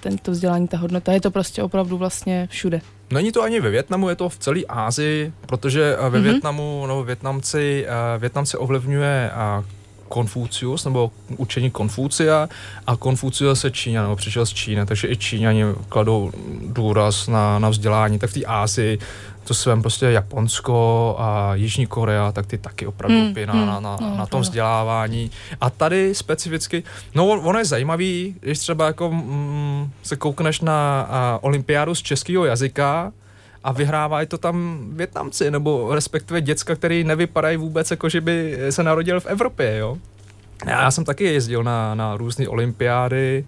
tento 0.00 0.30
vzdělání, 0.30 0.68
ta 0.68 0.76
hodnota, 0.76 1.12
je 1.12 1.20
to 1.20 1.30
prostě 1.30 1.62
opravdu 1.62 1.98
vlastně 1.98 2.48
všude. 2.50 2.80
Není 3.12 3.32
to 3.32 3.42
ani 3.42 3.60
ve 3.60 3.70
Větnamu, 3.70 4.08
je 4.08 4.16
to 4.16 4.28
v 4.28 4.38
celé 4.38 4.60
Ázii, 4.68 5.32
protože 5.46 5.96
eh, 5.98 6.10
ve 6.10 6.18
mm-hmm. 6.18 6.22
Větnamu, 6.22 6.84
no 6.86 7.04
Větnamci, 7.04 7.86
uh, 7.86 8.20
Větnamci 8.20 8.56
ovlivňuje 8.56 9.30
uh, 9.58 9.64
Konfucius, 10.12 10.84
nebo 10.84 11.10
učení 11.36 11.70
Konfucia 11.70 12.48
a 12.86 12.96
Konfucius 12.96 13.60
se 13.60 13.70
Číňan, 13.70 14.04
nebo 14.04 14.16
přišel 14.16 14.46
z 14.46 14.52
Číny, 14.52 14.86
takže 14.86 15.08
i 15.08 15.16
Číňani 15.16 15.64
kladou 15.88 16.32
důraz 16.66 17.28
na, 17.28 17.58
na 17.58 17.68
vzdělání, 17.68 18.18
tak 18.18 18.30
v 18.30 18.34
té 18.34 18.44
Ázii 18.46 18.98
to 19.44 19.54
svém 19.54 19.82
prostě 19.82 20.06
Japonsko 20.06 21.16
a 21.18 21.54
Jižní 21.54 21.86
Korea, 21.86 22.32
tak 22.32 22.46
ty 22.46 22.58
taky 22.58 22.86
opravdu 22.86 23.16
hmm, 23.16 23.34
na, 23.46 23.52
hmm, 23.52 23.66
na, 23.66 23.80
na, 23.80 23.98
no, 24.00 24.16
na 24.16 24.26
tom 24.26 24.40
vzdělávání. 24.40 25.30
A 25.60 25.70
tady 25.70 26.14
specificky, 26.14 26.82
no 27.14 27.26
ono 27.26 27.58
je 27.58 27.64
zajímavý, 27.64 28.36
když 28.40 28.58
třeba 28.58 28.86
jako 28.86 29.10
mm, 29.10 29.90
se 30.02 30.16
koukneš 30.16 30.60
na 30.60 31.00
a, 31.02 31.38
olympiádu 31.42 31.94
z 31.94 32.02
českého 32.02 32.44
jazyka, 32.44 33.12
a 33.64 33.72
vyhrávají 33.72 34.26
to 34.26 34.38
tam 34.38 34.86
Větnamci, 34.92 35.50
nebo 35.50 35.94
respektive 35.94 36.40
děcka, 36.40 36.74
který 36.74 37.04
nevypadají 37.04 37.56
vůbec 37.56 37.90
jako, 37.90 38.08
že 38.08 38.20
by 38.20 38.58
se 38.70 38.82
narodil 38.82 39.20
v 39.20 39.26
Evropě, 39.26 39.76
jo. 39.76 39.98
Já 40.66 40.90
jsem 40.90 41.04
taky 41.04 41.24
jezdil 41.24 41.62
na, 41.62 41.94
na 41.94 42.16
různé 42.16 42.48
olympiády, 42.48 43.44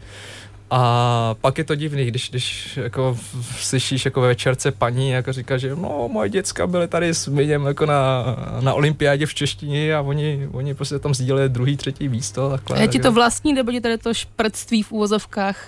a 0.71 1.35
pak 1.41 1.59
je 1.59 1.65
to 1.65 1.75
divný, 1.75 2.05
když, 2.07 2.31
když 2.31 2.77
jako 2.77 3.19
slyšíš 3.57 4.05
jako 4.05 4.21
ve 4.21 4.29
večerce 4.29 4.73
paní 4.73 5.11
jako 5.11 5.33
říká, 5.33 5.57
že 5.59 5.77
no, 5.77 6.09
moje 6.13 6.29
děcka 6.29 6.67
byly 6.67 6.89
tady 6.89 7.15
s 7.15 7.29
Miněm 7.29 7.67
jako 7.67 7.87
na, 7.87 8.25
na 8.61 8.75
olympiádě 8.75 9.27
v 9.27 9.35
češtině 9.35 9.95
a 9.95 10.01
oni, 10.01 10.49
oni 10.53 10.75
prostě 10.75 10.99
tam 10.99 11.15
sdíleli 11.15 11.49
druhý, 11.49 11.77
třetí 11.77 12.09
místo. 12.09 12.51
Takhle, 12.51 12.81
je 12.81 12.89
ti 12.89 12.99
to 12.99 13.13
vlastní, 13.13 13.53
nebo 13.53 13.73
ti 13.73 13.81
tady 13.81 13.99
to 13.99 14.15
šprtství 14.15 14.83
v 14.83 14.93
úvozovkách 14.93 15.67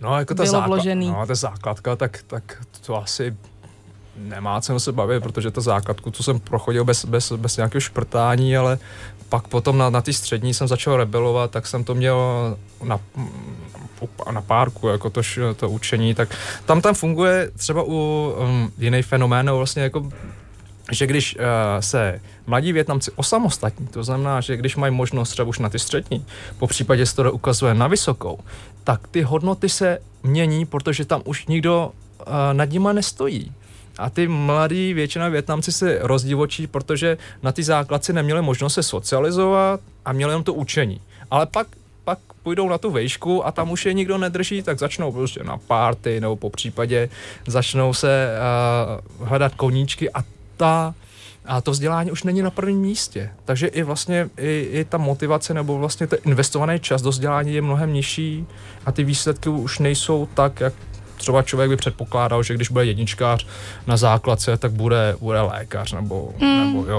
No, 0.00 0.18
jako 0.18 0.34
ta, 0.34 0.44
základ, 0.44 0.66
vložený. 0.66 1.08
no, 1.10 1.26
ta 1.26 1.34
základka, 1.34 1.96
tak, 1.96 2.22
tak 2.26 2.62
to 2.86 3.02
asi 3.02 3.36
nemá 4.18 4.60
cenu 4.60 4.78
se 4.78 4.92
bavit, 4.92 5.22
protože 5.22 5.50
ta 5.50 5.60
základku, 5.60 6.10
co 6.10 6.22
jsem 6.22 6.40
prochodil 6.40 6.84
bez, 6.84 7.04
bez, 7.04 7.32
bez 7.32 7.56
nějakého 7.56 7.80
šprtání, 7.80 8.56
ale 8.56 8.78
pak 9.28 9.48
potom 9.48 9.78
na, 9.78 9.90
na 9.90 10.00
ty 10.00 10.12
střední 10.12 10.54
jsem 10.54 10.68
začal 10.68 10.96
rebelovat, 10.96 11.50
tak 11.50 11.66
jsem 11.66 11.84
to 11.84 11.94
měl 11.94 12.18
na, 12.82 13.00
na 14.30 14.40
párku, 14.40 14.88
jako 14.88 15.10
to, 15.10 15.20
to 15.56 15.70
učení, 15.70 16.14
tak 16.14 16.36
tam 16.64 16.80
tam 16.80 16.94
funguje 16.94 17.50
třeba 17.56 17.82
u 17.82 18.32
um, 18.38 18.72
jiný 18.78 19.02
fenomén, 19.02 19.50
vlastně 19.50 19.82
jako 19.82 20.10
že 20.92 21.06
když 21.06 21.36
uh, 21.36 21.42
se 21.80 22.20
mladí 22.46 22.72
Větnamci 22.72 23.10
osamostatní, 23.16 23.86
to 23.86 24.04
znamená, 24.04 24.40
že 24.40 24.56
když 24.56 24.76
mají 24.76 24.94
možnost 24.94 25.30
třeba 25.30 25.48
už 25.48 25.58
na 25.58 25.68
ty 25.68 25.78
střední, 25.78 26.26
po 26.58 26.66
případě 26.66 27.06
se 27.06 27.16
to 27.16 27.32
ukazuje 27.32 27.74
na 27.74 27.86
vysokou, 27.86 28.38
tak 28.84 29.08
ty 29.08 29.22
hodnoty 29.22 29.68
se 29.68 29.98
mění, 30.22 30.66
protože 30.66 31.04
tam 31.04 31.22
už 31.24 31.46
nikdo 31.46 31.92
uh, 32.26 32.32
nad 32.52 32.70
nima 32.70 32.92
nestojí. 32.92 33.52
A 33.98 34.10
ty 34.10 34.28
mladí 34.28 34.94
většina 34.94 35.28
Větnamci 35.28 35.72
se 35.72 35.98
rozdivočí, 36.00 36.66
protože 36.66 37.18
na 37.42 37.52
ty 37.52 37.62
základci 37.62 38.12
neměli 38.12 38.42
možnost 38.42 38.74
se 38.74 38.82
socializovat 38.82 39.80
a 40.04 40.12
měli 40.12 40.32
jenom 40.32 40.44
to 40.44 40.54
učení. 40.54 41.00
Ale 41.30 41.46
pak 41.46 41.66
pak 42.04 42.18
půjdou 42.42 42.68
na 42.68 42.78
tu 42.78 42.90
vejšku 42.90 43.46
a 43.46 43.52
tam 43.52 43.70
už 43.70 43.86
je 43.86 43.92
nikdo 43.92 44.18
nedrží, 44.18 44.62
tak 44.62 44.78
začnou 44.78 45.12
prostě 45.12 45.44
na 45.44 45.58
párty 45.58 46.20
nebo 46.20 46.36
po 46.36 46.50
případě 46.50 47.08
začnou 47.46 47.94
se 47.94 48.34
uh, 49.20 49.28
hledat 49.28 49.54
koníčky 49.54 50.10
a 50.10 50.24
ta 50.56 50.94
a 51.44 51.60
to 51.60 51.70
vzdělání 51.70 52.10
už 52.10 52.22
není 52.22 52.42
na 52.42 52.50
prvním 52.50 52.80
místě. 52.80 53.30
Takže 53.44 53.66
i 53.66 53.82
vlastně 53.82 54.30
i, 54.36 54.68
i 54.72 54.84
ta 54.84 54.98
motivace 54.98 55.54
nebo 55.54 55.78
vlastně 55.78 56.06
ten 56.06 56.18
investovaný 56.24 56.80
čas 56.80 57.02
do 57.02 57.10
vzdělání 57.10 57.54
je 57.54 57.62
mnohem 57.62 57.92
nižší 57.92 58.46
a 58.86 58.92
ty 58.92 59.04
výsledky 59.04 59.48
už 59.48 59.78
nejsou 59.78 60.28
tak, 60.34 60.60
jak 60.60 60.74
třeba 61.18 61.42
člověk 61.42 61.70
by 61.70 61.76
předpokládal, 61.76 62.42
že 62.42 62.54
když 62.54 62.68
bude 62.68 62.84
jedničkář 62.84 63.46
na 63.86 63.96
základce, 63.96 64.56
tak 64.56 64.72
bude, 64.72 65.16
bude 65.20 65.40
lékař 65.40 65.92
nebo, 65.92 66.34
mm. 66.38 66.66
nebo 66.66 66.86
jo. 66.86 66.98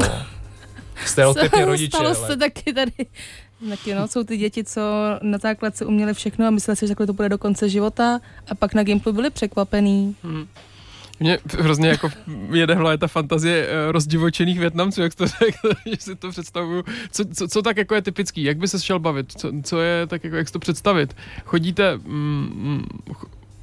Stereotypně 1.06 1.66
rodiče. 1.66 1.98
Stalo 1.98 2.16
se 2.16 2.38
taky 2.38 2.74
tady. 2.74 2.92
Taky 3.70 3.96
no, 3.96 4.08
jsou 4.08 4.24
ty 4.24 4.38
děti, 4.38 4.64
co 4.64 4.82
na 5.22 5.38
základce 5.38 5.86
uměli 5.86 6.14
všechno 6.14 6.48
a 6.48 6.50
mysleli 6.50 6.76
si, 6.76 6.88
že 6.88 6.90
takhle 6.90 7.08
to 7.08 7.14
bude 7.14 7.30
do 7.30 7.38
konce 7.38 7.70
života 7.70 8.20
a 8.52 8.56
pak 8.56 8.74
na 8.74 8.84
Gimplu 8.84 9.14
byli 9.14 9.30
překvapený. 9.30 10.16
Hmm. 10.24 10.48
Mně 11.20 11.40
hrozně 11.60 11.90
jako 11.90 12.10
jede 12.52 12.76
hlavě 12.76 12.98
ta 12.98 13.08
fantazie 13.08 13.68
eh, 13.68 13.92
rozdivočených 13.92 14.60
Větnamců, 14.60 15.02
jak 15.02 15.16
to 15.16 15.28
řekl, 15.28 15.70
že 15.86 15.96
si 16.00 16.16
to 16.16 16.30
představuju. 16.30 16.84
Co, 17.12 17.26
co, 17.26 17.48
co, 17.48 17.62
tak 17.62 17.78
jako 17.78 17.96
je 17.96 18.02
typický? 18.02 18.44
Jak 18.44 18.58
by 18.58 18.68
se 18.68 18.82
šel 18.82 19.00
bavit? 19.00 19.32
Co, 19.32 19.52
co 19.64 19.82
je 19.82 20.08
tak 20.08 20.24
jako, 20.24 20.36
jak 20.36 20.48
si 20.48 20.54
to 20.54 20.60
představit? 20.60 21.16
Chodíte, 21.46 21.98
mm, 21.98 22.52
mm, 22.56 22.86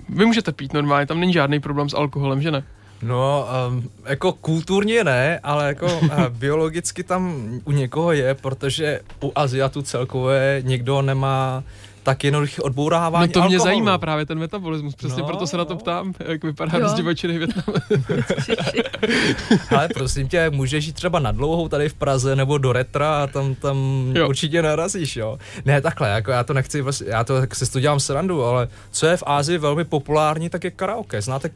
vy 0.08 0.26
můžete 0.26 0.52
pít 0.52 0.72
normálně, 0.72 1.06
tam 1.06 1.20
není 1.20 1.32
žádný 1.32 1.60
problém 1.60 1.88
s 1.88 1.94
alkoholem, 1.94 2.42
že 2.42 2.50
ne? 2.50 2.62
No, 3.02 3.46
um, 3.68 3.90
jako 4.04 4.32
kulturně 4.32 5.04
ne, 5.04 5.40
ale 5.42 5.66
jako 5.66 5.86
uh, 5.86 6.28
biologicky 6.28 7.02
tam 7.02 7.50
u 7.64 7.72
někoho 7.72 8.12
je, 8.12 8.34
protože 8.34 9.00
u 9.22 9.32
Aziatu 9.34 9.82
celkové 9.82 10.62
někdo 10.64 11.02
nemá 11.02 11.64
tak 12.06 12.24
jednoduché 12.24 12.62
odbourávání 12.62 13.26
No 13.28 13.32
to 13.32 13.38
mě 13.38 13.44
alkoholu. 13.44 13.64
zajímá 13.64 13.98
právě 13.98 14.26
ten 14.26 14.38
metabolismus, 14.38 14.94
přesně 14.94 15.22
no, 15.22 15.28
proto 15.28 15.46
se 15.46 15.56
no. 15.56 15.60
na 15.60 15.64
to 15.64 15.76
ptám, 15.76 16.14
jak 16.26 16.44
vypadá 16.44 16.78
rozdivočený 16.78 17.38
Větnam. 17.38 17.64
Ale 19.76 19.88
prosím 19.88 20.28
tě, 20.28 20.50
můžeš 20.50 20.86
jít 20.86 20.92
třeba 20.92 21.18
na 21.18 21.32
dlouhou 21.32 21.68
tady 21.68 21.88
v 21.88 21.94
Praze 21.94 22.36
nebo 22.36 22.58
do 22.58 22.72
Retra 22.72 23.22
a 23.22 23.26
tam, 23.26 23.54
tam 23.54 23.76
jo. 24.14 24.28
určitě 24.28 24.62
narazíš, 24.62 25.16
jo. 25.16 25.38
Ne, 25.64 25.80
takhle, 25.80 26.08
jako 26.08 26.30
já 26.30 26.44
to 26.44 26.54
nechci, 26.54 26.84
já 27.06 27.24
to, 27.24 27.40
tak 27.40 27.54
si 27.54 27.72
to 27.72 27.80
dělám 27.80 28.00
srandu, 28.00 28.44
ale 28.44 28.68
co 28.90 29.06
je 29.06 29.16
v 29.16 29.22
Ázii 29.26 29.58
velmi 29.58 29.84
populární, 29.84 30.48
tak 30.48 30.64
je 30.64 30.70
karaoke. 30.70 31.22
Znáte 31.22 31.50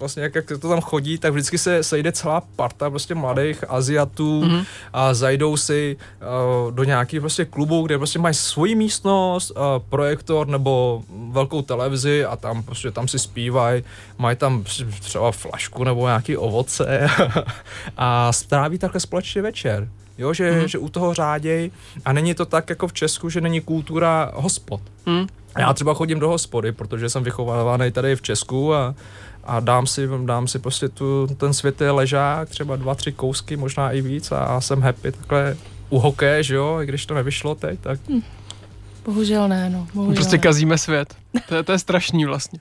vlastně 0.00 0.22
jak, 0.22 0.34
jak 0.34 0.46
to 0.46 0.68
tam 0.68 0.80
chodí, 0.80 1.18
tak 1.18 1.32
vždycky 1.32 1.58
se 1.58 1.82
sejde 1.82 2.12
celá 2.12 2.42
parta 2.56 2.90
prostě 2.90 3.14
mladých 3.14 3.64
Aziatů 3.68 4.42
mm-hmm. 4.42 4.64
a 4.92 5.14
zajdou 5.14 5.56
si 5.56 5.96
uh, 5.96 6.72
do 6.72 6.84
nějakých 6.84 7.20
prostě 7.20 7.44
klubů, 7.44 7.82
kde 7.82 7.98
prostě 7.98 8.18
mají 8.18 8.34
svoji 8.34 8.74
místnost, 8.74 9.50
uh, 9.50 9.56
projektor 9.88 10.46
nebo 10.48 11.02
velkou 11.30 11.62
televizi 11.62 12.24
a 12.24 12.36
tam 12.36 12.62
prostě 12.62 12.90
tam 12.90 13.08
si 13.08 13.18
zpívají, 13.18 13.84
mají 14.18 14.36
tam 14.36 14.64
třeba 15.00 15.32
flašku 15.32 15.84
nebo 15.84 16.06
nějaký 16.06 16.36
ovoce 16.36 17.10
a 17.96 18.32
stráví 18.32 18.78
takhle 18.78 19.00
společně 19.00 19.42
večer. 19.42 19.88
jo, 20.18 20.32
že, 20.32 20.52
mm. 20.52 20.68
že 20.68 20.78
u 20.78 20.88
toho 20.88 21.14
řáděj 21.14 21.70
a 22.04 22.12
není 22.12 22.34
to 22.34 22.46
tak 22.46 22.70
jako 22.70 22.88
v 22.88 22.92
Česku, 22.92 23.30
že 23.30 23.40
není 23.40 23.60
kultura 23.60 24.32
hospod. 24.34 24.80
Mm. 25.06 25.26
Já 25.58 25.72
třeba 25.72 25.94
chodím 25.94 26.20
do 26.20 26.28
hospody, 26.28 26.72
protože 26.72 27.08
jsem 27.08 27.24
vychovávaný 27.24 27.90
tady 27.90 28.16
v 28.16 28.22
Česku 28.22 28.74
a, 28.74 28.94
a 29.50 29.60
dám 29.60 29.86
si, 29.86 30.08
dám 30.24 30.48
si 30.48 30.58
prostě 30.58 30.88
tu, 30.88 31.26
ten 31.36 31.54
světý 31.54 31.84
ležák, 31.84 32.48
třeba 32.48 32.76
dva, 32.76 32.94
tři 32.94 33.12
kousky, 33.12 33.56
možná 33.56 33.90
i 33.90 34.00
víc 34.00 34.32
a, 34.32 34.38
a 34.38 34.60
jsem 34.60 34.80
happy 34.80 35.12
takhle 35.12 35.56
u 35.88 35.98
hokeje, 35.98 36.42
že 36.42 36.54
jo, 36.54 36.80
i 36.82 36.86
když 36.86 37.06
to 37.06 37.14
nevyšlo 37.14 37.54
teď, 37.54 37.80
tak... 37.80 38.00
Hm. 38.08 38.22
Bohužel 39.04 39.48
ne, 39.48 39.70
no. 39.70 39.86
Bohužel 39.94 40.14
prostě 40.14 40.36
ne. 40.36 40.42
kazíme 40.42 40.78
svět. 40.78 41.14
To 41.48 41.54
je, 41.54 41.62
to 41.62 41.72
je 41.72 41.78
strašný 41.78 42.24
vlastně. 42.24 42.58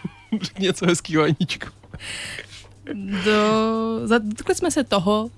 Něco 0.58 0.86
hezkýho, 0.86 1.22
Aničko. 1.22 1.66
Do, 3.24 4.18
dotkli 4.18 4.54
jsme 4.54 4.70
se 4.70 4.84
toho, 4.84 5.30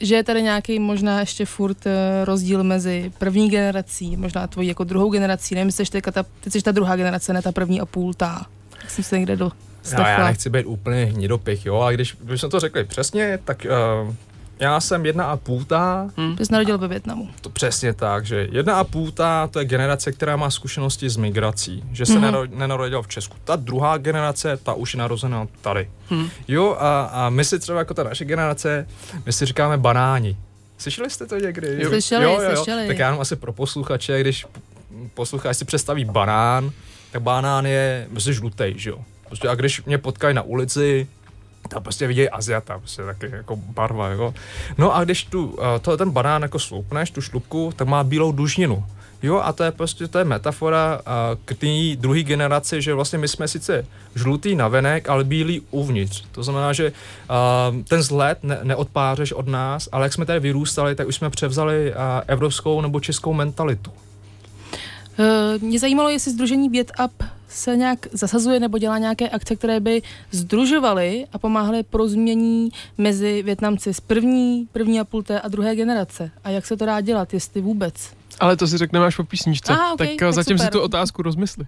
že 0.00 0.14
je 0.14 0.24
tady 0.24 0.42
nějaký 0.42 0.78
možná 0.78 1.20
ještě 1.20 1.46
furt 1.46 1.86
eh, 1.86 2.24
rozdíl 2.24 2.64
mezi 2.64 3.12
první 3.18 3.50
generací, 3.50 4.16
možná 4.16 4.46
tvojí 4.46 4.68
jako 4.68 4.84
druhou 4.84 5.10
generací, 5.10 5.54
nevím, 5.54 5.72
jestli 5.78 6.02
ta, 6.02 6.24
ty 6.40 6.50
jsi 6.50 6.62
ta 6.62 6.72
druhá 6.72 6.96
generace, 6.96 7.32
ne 7.32 7.42
ta 7.42 7.52
první 7.52 7.80
a 7.80 7.86
půl, 7.86 8.14
ta. 8.14 8.46
Jak 8.80 8.90
jsem 8.90 9.04
se 9.04 9.18
někde 9.18 9.36
do 9.36 9.52
No, 9.98 10.04
já 10.04 10.24
nechci 10.24 10.50
být 10.50 10.64
úplně 10.64 11.04
hnidopich, 11.04 11.66
jo, 11.66 11.80
a 11.80 11.92
když, 11.92 12.16
když 12.20 12.40
jsme 12.40 12.48
to 12.48 12.60
řekli 12.60 12.84
přesně, 12.84 13.38
tak 13.44 13.66
uh, 14.04 14.14
já 14.58 14.80
jsem 14.80 15.06
jedna 15.06 15.24
a 15.24 15.36
půlta. 15.36 16.10
Hmm. 16.16 16.36
Ty 16.36 16.46
jsi 16.46 16.52
narodil 16.52 16.78
ve 16.78 16.88
Větnamu. 16.88 17.28
To 17.40 17.50
přesně 17.50 17.92
tak, 17.92 18.26
že 18.26 18.48
jedna 18.52 18.78
a 18.78 18.84
půlta 18.84 19.46
to 19.46 19.58
je 19.58 19.64
generace, 19.64 20.12
která 20.12 20.36
má 20.36 20.50
zkušenosti 20.50 21.10
s 21.10 21.16
migrací, 21.16 21.84
že 21.92 22.06
se 22.06 22.18
hmm. 22.18 22.58
nenarodila 22.58 23.02
v 23.02 23.08
Česku. 23.08 23.36
Ta 23.44 23.56
druhá 23.56 23.96
generace, 23.96 24.56
ta 24.56 24.74
už 24.74 24.94
je 24.94 24.98
narozená 24.98 25.46
tady. 25.60 25.90
Hmm. 26.08 26.28
Jo, 26.48 26.76
a, 26.78 27.02
a 27.02 27.28
my 27.28 27.44
si 27.44 27.58
třeba 27.58 27.78
jako 27.78 27.94
ta 27.94 28.02
naše 28.02 28.24
generace, 28.24 28.86
my 29.26 29.32
si 29.32 29.46
říkáme 29.46 29.78
banáni. 29.78 30.36
Slyšeli 30.78 31.10
jste 31.10 31.26
to 31.26 31.36
někdy? 31.36 31.84
Slyšeli, 31.86 32.24
jo, 32.24 32.40
jo, 32.40 32.56
slyšeli. 32.56 32.86
Tak 32.86 32.98
já 32.98 33.06
jenom 33.06 33.20
asi 33.20 33.36
pro 33.36 33.52
posluchače, 33.52 34.20
když 34.20 34.46
posluchač 35.14 35.56
si 35.56 35.64
představí 35.64 36.04
banán, 36.04 36.70
tak 37.12 37.22
banán 37.22 37.66
je 37.66 38.06
prostě 38.10 38.32
žlutý, 38.32 38.72
že 38.76 38.90
jo. 38.90 38.98
Prostě 39.30 39.48
a 39.48 39.54
když 39.54 39.84
mě 39.84 39.98
potkají 39.98 40.34
na 40.34 40.42
ulici, 40.42 41.08
tam 41.68 41.82
prostě 41.82 42.06
vidějí 42.06 42.30
Aziata, 42.30 42.78
prostě 42.78 43.02
taky 43.02 43.30
jako 43.30 43.56
barva, 43.56 44.08
jo. 44.08 44.34
No 44.78 44.96
a 44.96 45.04
když 45.04 45.24
tu, 45.24 45.58
to, 45.82 45.96
ten 45.96 46.10
banán 46.10 46.42
jako 46.42 46.58
sloupneš, 46.58 47.10
tu 47.10 47.20
šlupku, 47.20 47.72
tak 47.76 47.88
má 47.88 48.04
bílou 48.04 48.32
dužninu. 48.32 48.84
Jo, 49.22 49.40
a 49.44 49.52
to 49.52 49.64
je 49.64 49.70
prostě 49.70 50.08
to 50.08 50.18
je 50.18 50.24
metafora 50.24 51.00
k 51.44 51.54
té 51.54 51.66
druhé 51.96 52.22
generaci, 52.22 52.82
že 52.82 52.94
vlastně 52.94 53.18
my 53.18 53.28
jsme 53.28 53.48
sice 53.48 53.86
žlutý 54.14 54.54
navenek, 54.54 55.08
ale 55.08 55.24
bílý 55.24 55.62
uvnitř. 55.70 56.24
To 56.32 56.42
znamená, 56.42 56.72
že 56.72 56.92
uh, 56.92 57.82
ten 57.82 58.00
vzhled 58.00 58.38
ne, 58.42 58.58
neodpářeš 58.62 59.32
od 59.32 59.48
nás, 59.48 59.88
ale 59.92 60.06
jak 60.06 60.12
jsme 60.12 60.26
tady 60.26 60.40
vyrůstali, 60.40 60.94
tak 60.94 61.08
už 61.08 61.14
jsme 61.14 61.30
převzali 61.30 61.92
uh, 61.92 61.96
evropskou 62.26 62.80
nebo 62.80 63.00
českou 63.00 63.32
mentalitu. 63.32 63.92
Mě 65.60 65.78
zajímalo, 65.78 66.08
jestli 66.08 66.32
Združení 66.32 66.68
VětUp 66.68 67.24
se 67.50 67.76
nějak 67.76 68.06
zasazuje 68.12 68.60
nebo 68.60 68.78
dělá 68.78 68.98
nějaké 68.98 69.28
akce, 69.28 69.56
které 69.56 69.80
by 69.80 70.02
združovaly 70.30 71.26
a 71.32 71.38
pomáhaly 71.38 71.82
porozumění 71.82 72.70
mezi 72.98 73.42
Větnamci 73.42 73.94
z 73.94 74.00
první, 74.00 74.68
první 74.72 75.00
a 75.00 75.04
půl 75.04 75.22
té 75.22 75.40
a 75.40 75.48
druhé 75.48 75.76
generace. 75.76 76.30
A 76.44 76.50
jak 76.50 76.66
se 76.66 76.76
to 76.76 76.86
dá 76.86 77.00
dělat, 77.00 77.34
jestli 77.34 77.60
vůbec? 77.60 77.94
Ale 78.40 78.56
to 78.56 78.66
si 78.66 78.78
řekneme 78.78 79.06
až 79.06 79.16
po 79.16 79.24
písničce. 79.24 79.72
Aha, 79.72 79.92
okay, 79.92 80.08
tak, 80.08 80.16
tak 80.16 80.32
zatím 80.32 80.58
super. 80.58 80.66
si 80.66 80.70
tu 80.70 80.80
otázku 80.80 81.22
rozmysli. 81.22 81.64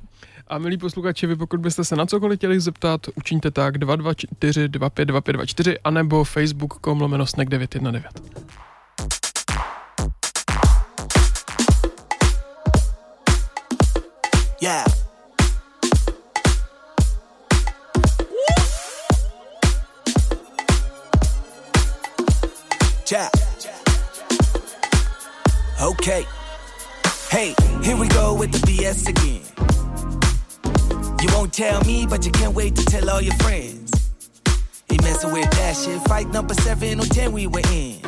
A 0.48 0.58
milí 0.58 0.78
posluchači, 0.78 1.26
vy 1.26 1.36
pokud 1.36 1.60
byste 1.60 1.84
se 1.84 1.96
na 1.96 2.06
cokoliv 2.06 2.38
chtěli 2.38 2.60
zeptat, 2.60 3.00
učiňte 3.14 3.50
tak 3.50 3.78
224 3.78 4.68
25 4.68 5.04
2524 5.04 5.78
anebo 5.84 6.24
facebook.com 6.24 7.00
lomeno 7.00 7.24
919. 7.48 8.04
Yeah. 14.60 15.01
Okay. 25.82 26.24
Hey, 27.28 27.54
here 27.82 27.96
we 27.98 28.08
go 28.08 28.34
with 28.34 28.52
the 28.52 28.58
BS 28.66 29.06
again. 29.06 29.42
You 31.20 31.28
won't 31.34 31.52
tell 31.52 31.82
me, 31.84 32.06
but 32.06 32.24
you 32.24 32.32
can't 32.32 32.54
wait 32.54 32.74
to 32.74 32.84
tell 32.86 33.10
all 33.10 33.20
your 33.20 33.34
friends. 33.34 33.92
He 34.88 34.96
messing 35.02 35.30
with 35.30 35.50
that 35.50 35.76
shit. 35.76 36.00
Fight 36.08 36.28
number 36.28 36.54
seven 36.54 37.00
or 37.00 37.04
ten, 37.04 37.32
we 37.32 37.46
were 37.46 37.60
in. 37.70 38.00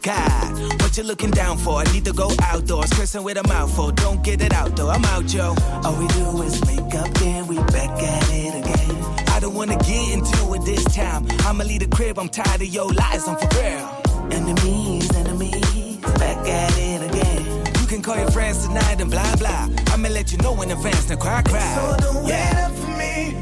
God, 0.00 0.80
what 0.80 0.96
you 0.96 1.02
looking 1.02 1.30
down 1.30 1.58
for? 1.58 1.80
I 1.80 1.84
need 1.92 2.06
to 2.06 2.14
go 2.14 2.30
outdoors, 2.42 2.90
cursing 2.94 3.22
with 3.22 3.36
a 3.36 3.46
mouthful. 3.46 3.90
Don't 3.90 4.24
get 4.24 4.40
it 4.40 4.54
out 4.54 4.76
though, 4.76 4.88
I'm 4.88 5.04
out, 5.04 5.26
Joe. 5.26 5.54
All 5.84 5.94
we 5.98 6.06
do 6.08 6.42
is 6.42 6.64
make 6.64 6.94
up, 6.94 7.12
then 7.18 7.46
we 7.48 7.56
back 7.56 7.90
at 8.02 8.30
it 8.32 8.64
again. 8.64 8.96
I 9.28 9.40
don't 9.40 9.54
wanna 9.54 9.76
get 9.76 10.14
into 10.14 10.54
it 10.54 10.64
this 10.64 10.84
time. 10.94 11.26
I'ma 11.40 11.64
leave 11.64 11.80
the 11.80 11.88
crib, 11.88 12.18
I'm 12.18 12.30
tired 12.30 12.62
of 12.62 12.68
your 12.68 12.90
lies, 12.94 13.28
I'm 13.28 13.36
for 13.36 13.60
real. 13.60 13.95
Enemies, 14.30 15.14
enemies, 15.14 15.96
back 16.18 16.38
at 16.48 16.72
it 16.78 17.02
again. 17.10 17.66
You 17.80 17.86
can 17.86 18.02
call 18.02 18.16
your 18.16 18.30
friends 18.30 18.66
tonight 18.66 19.00
and 19.00 19.10
blah 19.10 19.36
blah. 19.36 19.68
I'ma 19.92 20.08
let 20.08 20.32
you 20.32 20.38
know 20.38 20.60
in 20.62 20.70
advance, 20.70 21.08
now 21.08 21.16
cry 21.16 21.42
cry. 21.42 21.74
So 21.76 21.96
don't 22.12 22.26
yeah. 22.26 22.50
wait 22.50 22.64
up 22.64 22.72
for 22.82 22.90
me. 22.98 23.34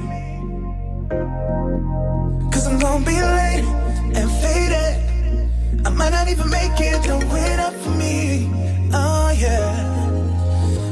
Cause 2.52 2.66
I'm 2.66 2.78
gonna 2.78 3.04
be 3.04 3.20
late 3.20 3.64
and 4.18 4.30
faded. 4.42 5.86
I 5.86 5.90
might 5.90 6.10
not 6.10 6.28
even 6.28 6.50
make 6.50 6.78
it, 6.78 7.02
don't 7.04 7.28
wait 7.32 7.58
up 7.58 7.74
for 7.74 7.90
me. 7.90 8.50
Oh 8.92 9.30
yeah. 9.36 9.72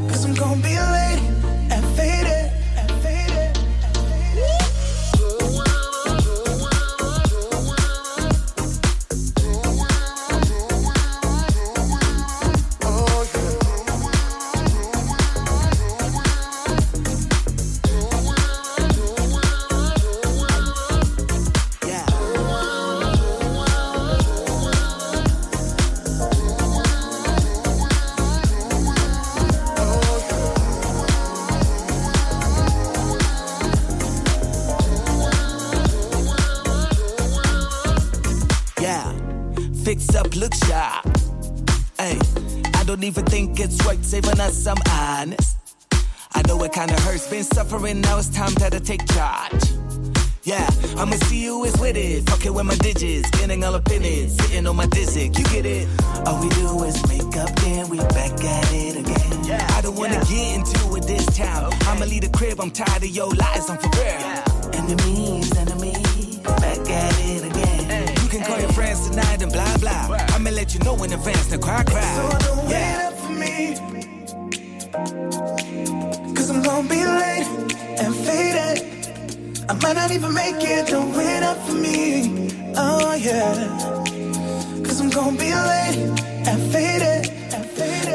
Cause 0.09 0.25
I'm 0.25 0.35
gonna 0.35 0.63
be 0.63 0.75
late 0.77 1.12
it 47.27 47.31
kinda 47.31 47.31
been 47.31 47.45
suffering, 47.45 48.01
now 48.01 48.19
it's 48.19 48.29
time 48.29 48.55
to 48.55 48.81
take 48.81 49.07
charge. 49.13 49.63
Yeah, 50.45 50.69
I'ma 50.97 51.17
see 51.27 51.45
who 51.45 51.65
is 51.65 51.77
with 51.79 51.97
it. 51.97 52.29
Fucking 52.29 52.53
with 52.53 52.65
my 52.65 52.75
digits, 52.77 53.31
getting 53.31 53.63
all 53.63 53.75
up 53.75 53.89
in 53.93 54.03
it, 54.03 54.31
sitting 54.31 54.67
on 54.67 54.77
my 54.77 54.87
dizzy. 54.87 55.27
You 55.27 55.45
get 55.45 55.67
it? 55.67 55.89
All 56.27 56.41
we 56.43 56.49
do 56.51 56.83
is 56.85 57.01
make 57.09 57.37
up, 57.37 57.55
then 57.61 57.89
we 57.89 57.99
back 57.99 58.33
at 58.43 58.73
it 58.73 58.97
again. 58.97 59.45
Yeah, 59.45 59.77
I 59.77 59.81
don't 59.83 59.97
wanna 59.97 60.15
yeah. 60.15 60.25
get 60.25 60.55
into 60.57 60.97
it 60.97 61.07
this 61.07 61.27
time. 61.37 61.67
Okay. 61.67 61.87
I'ma 61.87 62.07
leave 62.07 62.23
the 62.23 62.31
crib, 62.31 62.61
I'm 62.61 62.71
tired 62.71 63.03
of 63.03 63.11
your 63.11 63.33
lies, 63.35 63.71
I'm 63.71 63.79
for 63.79 63.91
real. 63.91 64.05
Yeah. 64.05 64.45
Enemies, 64.75 65.57
enemies, 65.57 66.39
back 66.41 66.91
at 66.91 67.15
it 67.21 67.45
again. 67.45 67.85
Hey, 67.91 68.23
you 68.23 68.29
can 68.29 68.41
hey. 68.41 68.47
call 68.47 68.59
your 68.59 68.73
friends 68.73 69.09
tonight 69.09 69.43
and 69.43 69.53
blah 69.53 69.77
blah. 69.79 70.17
I'ma 70.35 70.51
let 70.51 70.75
you 70.75 70.81
know 70.81 71.01
in 71.05 71.13
advance, 71.13 71.51
now 71.51 71.59
cry 71.59 71.85
cry. 71.85 72.03
So 72.17 72.39
don't 72.47 72.69
yeah. 72.69 72.99
wait 72.99 73.05
up 73.07 73.19
for 73.21 73.33
me. 73.33 73.92
Gonna 76.73 76.89
be 76.89 77.05
late 77.05 77.47
and 78.01 78.15
faded. 78.25 78.81
I 79.69 79.75
might 79.75 79.93
not 79.93 80.11
even 80.11 80.33
make 80.33 80.57
it, 80.59 80.87
don't 80.87 81.13
wait 81.15 81.43
up 81.43 81.59
for 81.67 81.75
me. 81.75 82.49
Oh 82.75 83.13
yeah. 83.13 83.53
Cause 84.83 84.99
I'm 85.03 85.11
gonna 85.11 85.37
be 85.37 85.53
late. 85.53 85.99
And 86.49 86.73
faded. 86.73 87.29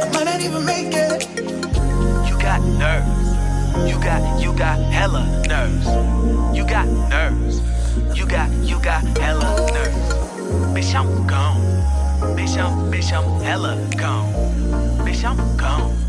I 0.02 0.10
might 0.12 0.24
not 0.24 0.42
even 0.42 0.66
make 0.66 0.92
it. 0.92 1.30
You 2.28 2.36
got 2.40 2.64
nerves. 2.82 3.30
You 3.88 4.00
got, 4.02 4.42
you 4.42 4.52
got 4.54 4.80
hella 4.92 5.24
nerves. 5.48 5.86
You 6.58 6.66
got 6.66 6.88
nerves. 7.14 7.62
You 8.18 8.26
got, 8.26 8.50
you 8.64 8.82
got 8.82 9.04
hella 9.20 9.70
nerves. 9.72 10.14
Bitch, 10.74 10.96
I'm 10.96 11.28
gone. 11.28 11.62
Bitch, 12.36 12.58
I'm, 12.58 12.92
bitch, 12.92 13.14
I'm 13.14 13.40
hella 13.40 13.78
gone. 13.96 14.34
Bitch, 15.06 15.24
I'm 15.24 15.38
gone. 15.58 16.07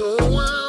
Mi 0.00 0.59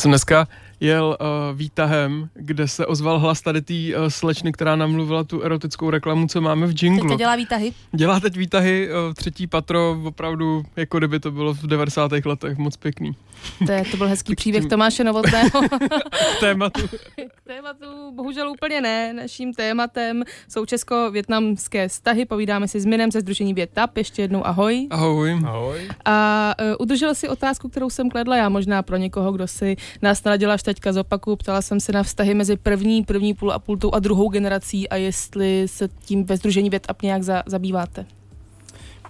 jsem 0.00 0.10
dneska 0.10 0.48
jel 0.80 1.16
uh, 1.20 1.58
výtahem, 1.58 2.28
kde 2.34 2.68
se 2.68 2.86
ozval 2.86 3.18
hlas 3.18 3.40
tady 3.40 3.62
té 3.62 3.74
uh, 3.74 4.08
slečny, 4.08 4.52
která 4.52 4.76
namluvila 4.76 5.24
tu 5.24 5.42
erotickou 5.42 5.90
reklamu, 5.90 6.28
co 6.28 6.40
máme 6.40 6.66
v 6.66 6.82
jinglu. 6.82 7.08
Teďka 7.08 7.18
dělá 7.18 7.36
výtahy. 7.36 7.72
Dělá 7.92 8.20
teď 8.20 8.36
výtahy, 8.36 8.88
uh, 8.88 9.14
třetí 9.14 9.46
patro, 9.46 9.96
opravdu 10.04 10.62
jako 10.76 10.98
kdyby 10.98 11.20
to 11.20 11.30
bylo 11.30 11.54
v 11.54 11.66
90. 11.66 12.12
letech, 12.24 12.58
moc 12.58 12.76
pěkný. 12.76 13.16
To, 13.66 13.72
je, 13.72 13.84
to 13.90 13.96
byl 13.96 14.08
hezký 14.08 14.34
příběh 14.34 14.66
Tomáše 14.66 15.04
Novotného. 15.04 15.60
K 16.36 16.40
tématu. 16.40 16.88
K 17.34 17.40
tématu 17.46 18.12
bohužel 18.14 18.50
úplně 18.50 18.80
ne. 18.80 19.12
Naším 19.12 19.54
tématem 19.54 20.24
jsou 20.48 20.66
česko-větnamské 20.66 21.88
vztahy. 21.88 22.24
Povídáme 22.24 22.68
si 22.68 22.80
s 22.80 22.86
Minem 22.86 23.10
ze 23.10 23.20
Združení 23.20 23.54
Větap. 23.54 23.96
Ještě 23.96 24.22
jednou 24.22 24.46
ahoj. 24.46 24.86
Ahoj. 24.90 25.40
Ahoj. 25.46 25.88
A 26.04 26.54
uh, 26.60 26.66
udržel 26.78 27.14
si 27.14 27.28
otázku, 27.28 27.68
kterou 27.68 27.90
jsem 27.90 28.10
kladla 28.10 28.36
já, 28.36 28.48
možná 28.48 28.82
pro 28.82 28.96
někoho, 28.96 29.32
kdo 29.32 29.46
si 29.46 29.76
nás 30.02 30.24
naladil 30.24 30.52
až 30.52 30.62
teďka 30.62 30.92
zopaku. 30.92 31.36
Ptala 31.36 31.62
jsem 31.62 31.80
se 31.80 31.92
na 31.92 32.02
vztahy 32.02 32.34
mezi 32.34 32.56
první, 32.56 33.04
první 33.04 33.34
půl 33.34 33.52
a 33.52 33.58
půl 33.58 33.78
a 33.92 33.98
druhou 33.98 34.28
generací 34.28 34.88
a 34.88 34.96
jestli 34.96 35.68
se 35.68 35.88
tím 35.88 36.24
ve 36.24 36.36
Združení 36.36 36.70
Větap 36.70 37.02
nějak 37.02 37.22
za, 37.22 37.42
zabýváte. 37.46 38.06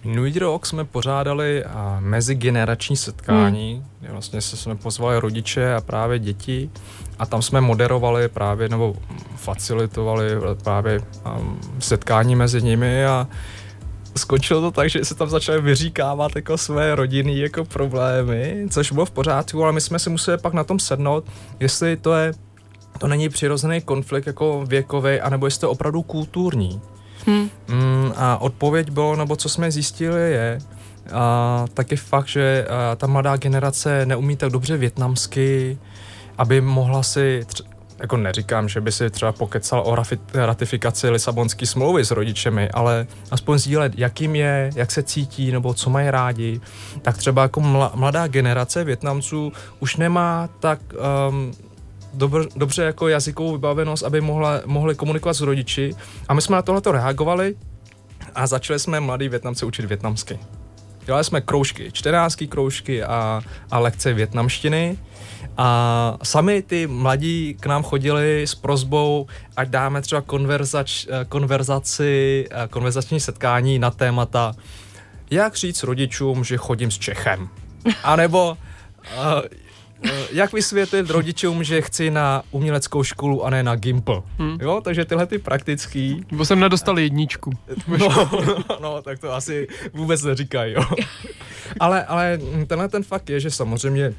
Minulý 0.04 0.38
rok 0.38 0.66
jsme 0.66 0.84
pořádali 0.84 1.64
mezigenerační 1.98 2.96
setkání, 2.96 3.74
hmm. 3.74 3.84
kde 4.00 4.12
vlastně 4.12 4.40
se 4.40 4.56
jsme 4.56 4.76
pozvali 4.76 5.20
rodiče 5.20 5.74
a 5.74 5.80
právě 5.80 6.18
děti 6.18 6.70
a 7.18 7.26
tam 7.26 7.42
jsme 7.42 7.60
moderovali 7.60 8.28
právě 8.28 8.68
nebo 8.68 8.96
facilitovali 9.36 10.30
právě 10.64 11.00
um, 11.38 11.60
setkání 11.78 12.36
mezi 12.36 12.62
nimi 12.62 13.04
a 13.04 13.28
skončilo 14.16 14.60
to 14.60 14.70
tak, 14.70 14.90
že 14.90 15.04
se 15.04 15.14
tam 15.14 15.28
začaly 15.28 15.60
vyříkávat 15.60 16.36
jako 16.36 16.58
své 16.58 16.94
rodiny 16.94 17.38
jako 17.38 17.64
problémy, 17.64 18.66
což 18.70 18.92
bylo 18.92 19.06
v 19.06 19.10
pořádku, 19.10 19.62
ale 19.62 19.72
my 19.72 19.80
jsme 19.80 19.98
si 19.98 20.10
museli 20.10 20.38
pak 20.38 20.52
na 20.52 20.64
tom 20.64 20.78
sednout, 20.78 21.24
jestli 21.60 21.96
to 21.96 22.14
je 22.14 22.32
to 22.98 23.06
není 23.06 23.28
přirozený 23.28 23.80
konflikt 23.80 24.26
jako 24.26 24.64
věkový, 24.66 25.20
anebo 25.20 25.46
jestli 25.46 25.60
to 25.60 25.66
je 25.66 25.70
opravdu 25.70 26.02
kulturní. 26.02 26.80
Hmm. 27.26 27.50
Mm, 27.68 27.99
a 28.22 28.40
odpověď 28.40 28.90
bylo, 28.90 29.16
nebo 29.16 29.36
co 29.36 29.48
jsme 29.48 29.70
zjistili 29.70 30.32
je, 30.32 30.58
a 31.12 31.64
taky 31.74 31.96
fakt, 31.96 32.26
že 32.26 32.66
a, 32.68 32.96
ta 32.96 33.06
mladá 33.06 33.36
generace 33.36 34.06
neumí 34.06 34.36
tak 34.36 34.52
dobře 34.52 34.76
větnamsky, 34.76 35.78
aby 36.38 36.60
mohla 36.60 37.02
si, 37.02 37.40
tř- 37.46 37.64
jako 38.00 38.16
neříkám, 38.16 38.68
že 38.68 38.80
by 38.80 38.92
si 38.92 39.10
třeba 39.10 39.32
pokecal 39.32 39.82
o 39.86 39.96
ratifikaci 40.34 41.10
Lisabonské 41.10 41.66
smlouvy 41.66 42.04
s 42.04 42.10
rodičemi, 42.10 42.70
ale 42.70 43.06
aspoň 43.30 43.58
sdílet, 43.58 43.92
jakým 43.96 44.36
je, 44.36 44.70
jak 44.74 44.90
se 44.90 45.02
cítí, 45.02 45.52
nebo 45.52 45.74
co 45.74 45.90
mají 45.90 46.10
rádi, 46.10 46.60
tak 47.02 47.16
třeba 47.16 47.42
jako 47.42 47.60
mladá 47.94 48.26
generace 48.26 48.84
Větnamců 48.84 49.52
už 49.80 49.96
nemá 49.96 50.48
tak 50.60 50.80
um, 51.28 51.52
dobr, 52.14 52.46
dobře 52.56 52.82
jako 52.82 53.08
jazykovou 53.08 53.52
vybavenost, 53.52 54.04
aby 54.04 54.20
mohla, 54.20 54.60
mohli 54.66 54.94
komunikovat 54.94 55.34
s 55.34 55.40
rodiči. 55.40 55.94
A 56.28 56.34
my 56.34 56.42
jsme 56.42 56.56
na 56.56 56.62
tohle 56.62 56.82
reagovali 56.92 57.54
a 58.34 58.46
začali 58.46 58.78
jsme 58.78 59.00
mladý 59.00 59.28
Větnamce 59.28 59.66
učit 59.66 59.84
větnamsky. 59.84 60.38
Dělali 61.04 61.24
jsme 61.24 61.40
kroužky, 61.40 61.92
čtenářský 61.92 62.48
kroužky 62.48 63.02
a, 63.02 63.42
a 63.70 63.78
lekce 63.78 64.12
větnamštiny. 64.12 64.98
A 65.56 66.18
sami 66.22 66.62
ty 66.62 66.86
mladí 66.86 67.56
k 67.60 67.66
nám 67.66 67.82
chodili 67.82 68.42
s 68.42 68.54
prozbou, 68.54 69.26
ať 69.56 69.68
dáme 69.68 70.02
třeba 70.02 70.20
konverzač, 70.20 71.06
konverzaci, 71.28 72.48
konverzační 72.70 73.20
setkání 73.20 73.78
na 73.78 73.90
témata, 73.90 74.52
jak 75.30 75.56
říct 75.56 75.82
rodičům, 75.82 76.44
že 76.44 76.56
chodím 76.56 76.90
s 76.90 76.98
Čechem. 76.98 77.48
A 78.02 78.16
nebo 78.16 78.56
Eh, 79.04 79.48
jak 80.32 80.52
vysvětlit 80.52 81.10
rodičům, 81.10 81.64
že 81.64 81.82
chci 81.82 82.10
na 82.10 82.42
uměleckou 82.50 83.02
školu 83.02 83.44
a 83.44 83.50
ne 83.50 83.62
na 83.62 83.76
Gimple. 83.76 84.22
Hmm. 84.38 84.58
Jo, 84.60 84.80
takže 84.84 85.04
tyhle 85.04 85.26
ty 85.26 85.38
praktický. 85.38 86.24
Bo 86.32 86.44
jsem 86.44 86.60
nedostal 86.60 86.98
jedničku. 86.98 87.50
No, 87.98 88.28
no, 88.80 89.02
tak 89.02 89.18
to 89.18 89.32
asi 89.32 89.68
vůbec 89.92 90.22
neříkají, 90.22 90.74
jo. 90.74 90.82
ale, 91.80 92.04
ale 92.04 92.38
tenhle 92.66 92.88
ten 92.88 93.02
fakt 93.02 93.30
je, 93.30 93.40
že 93.40 93.50
samozřejmě 93.50 94.14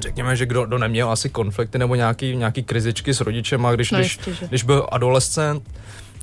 řekněme, 0.00 0.36
že 0.36 0.46
kdo, 0.46 0.66
kdo 0.66 0.78
neměl 0.78 1.10
asi 1.10 1.28
konflikty 1.28 1.78
nebo 1.78 1.94
nějaký, 1.94 2.36
nějaký 2.36 2.62
krizičky 2.62 3.14
s 3.14 3.20
rodičem, 3.20 3.66
a 3.66 3.72
když, 3.72 3.90
no, 3.90 3.98
když, 3.98 4.18
když 4.48 4.62
byl 4.62 4.86
adolescent, 4.92 5.62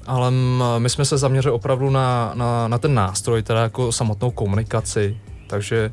ale 0.05 0.31
my 0.77 0.89
jsme 0.89 1.05
se 1.05 1.17
zaměřili 1.17 1.53
opravdu 1.53 1.89
na, 1.89 2.31
na, 2.35 2.67
na 2.67 2.77
ten 2.77 2.93
nástroj, 2.93 3.43
teda 3.43 3.61
jako 3.61 3.91
samotnou 3.91 4.31
komunikaci, 4.31 5.17
takže 5.47 5.91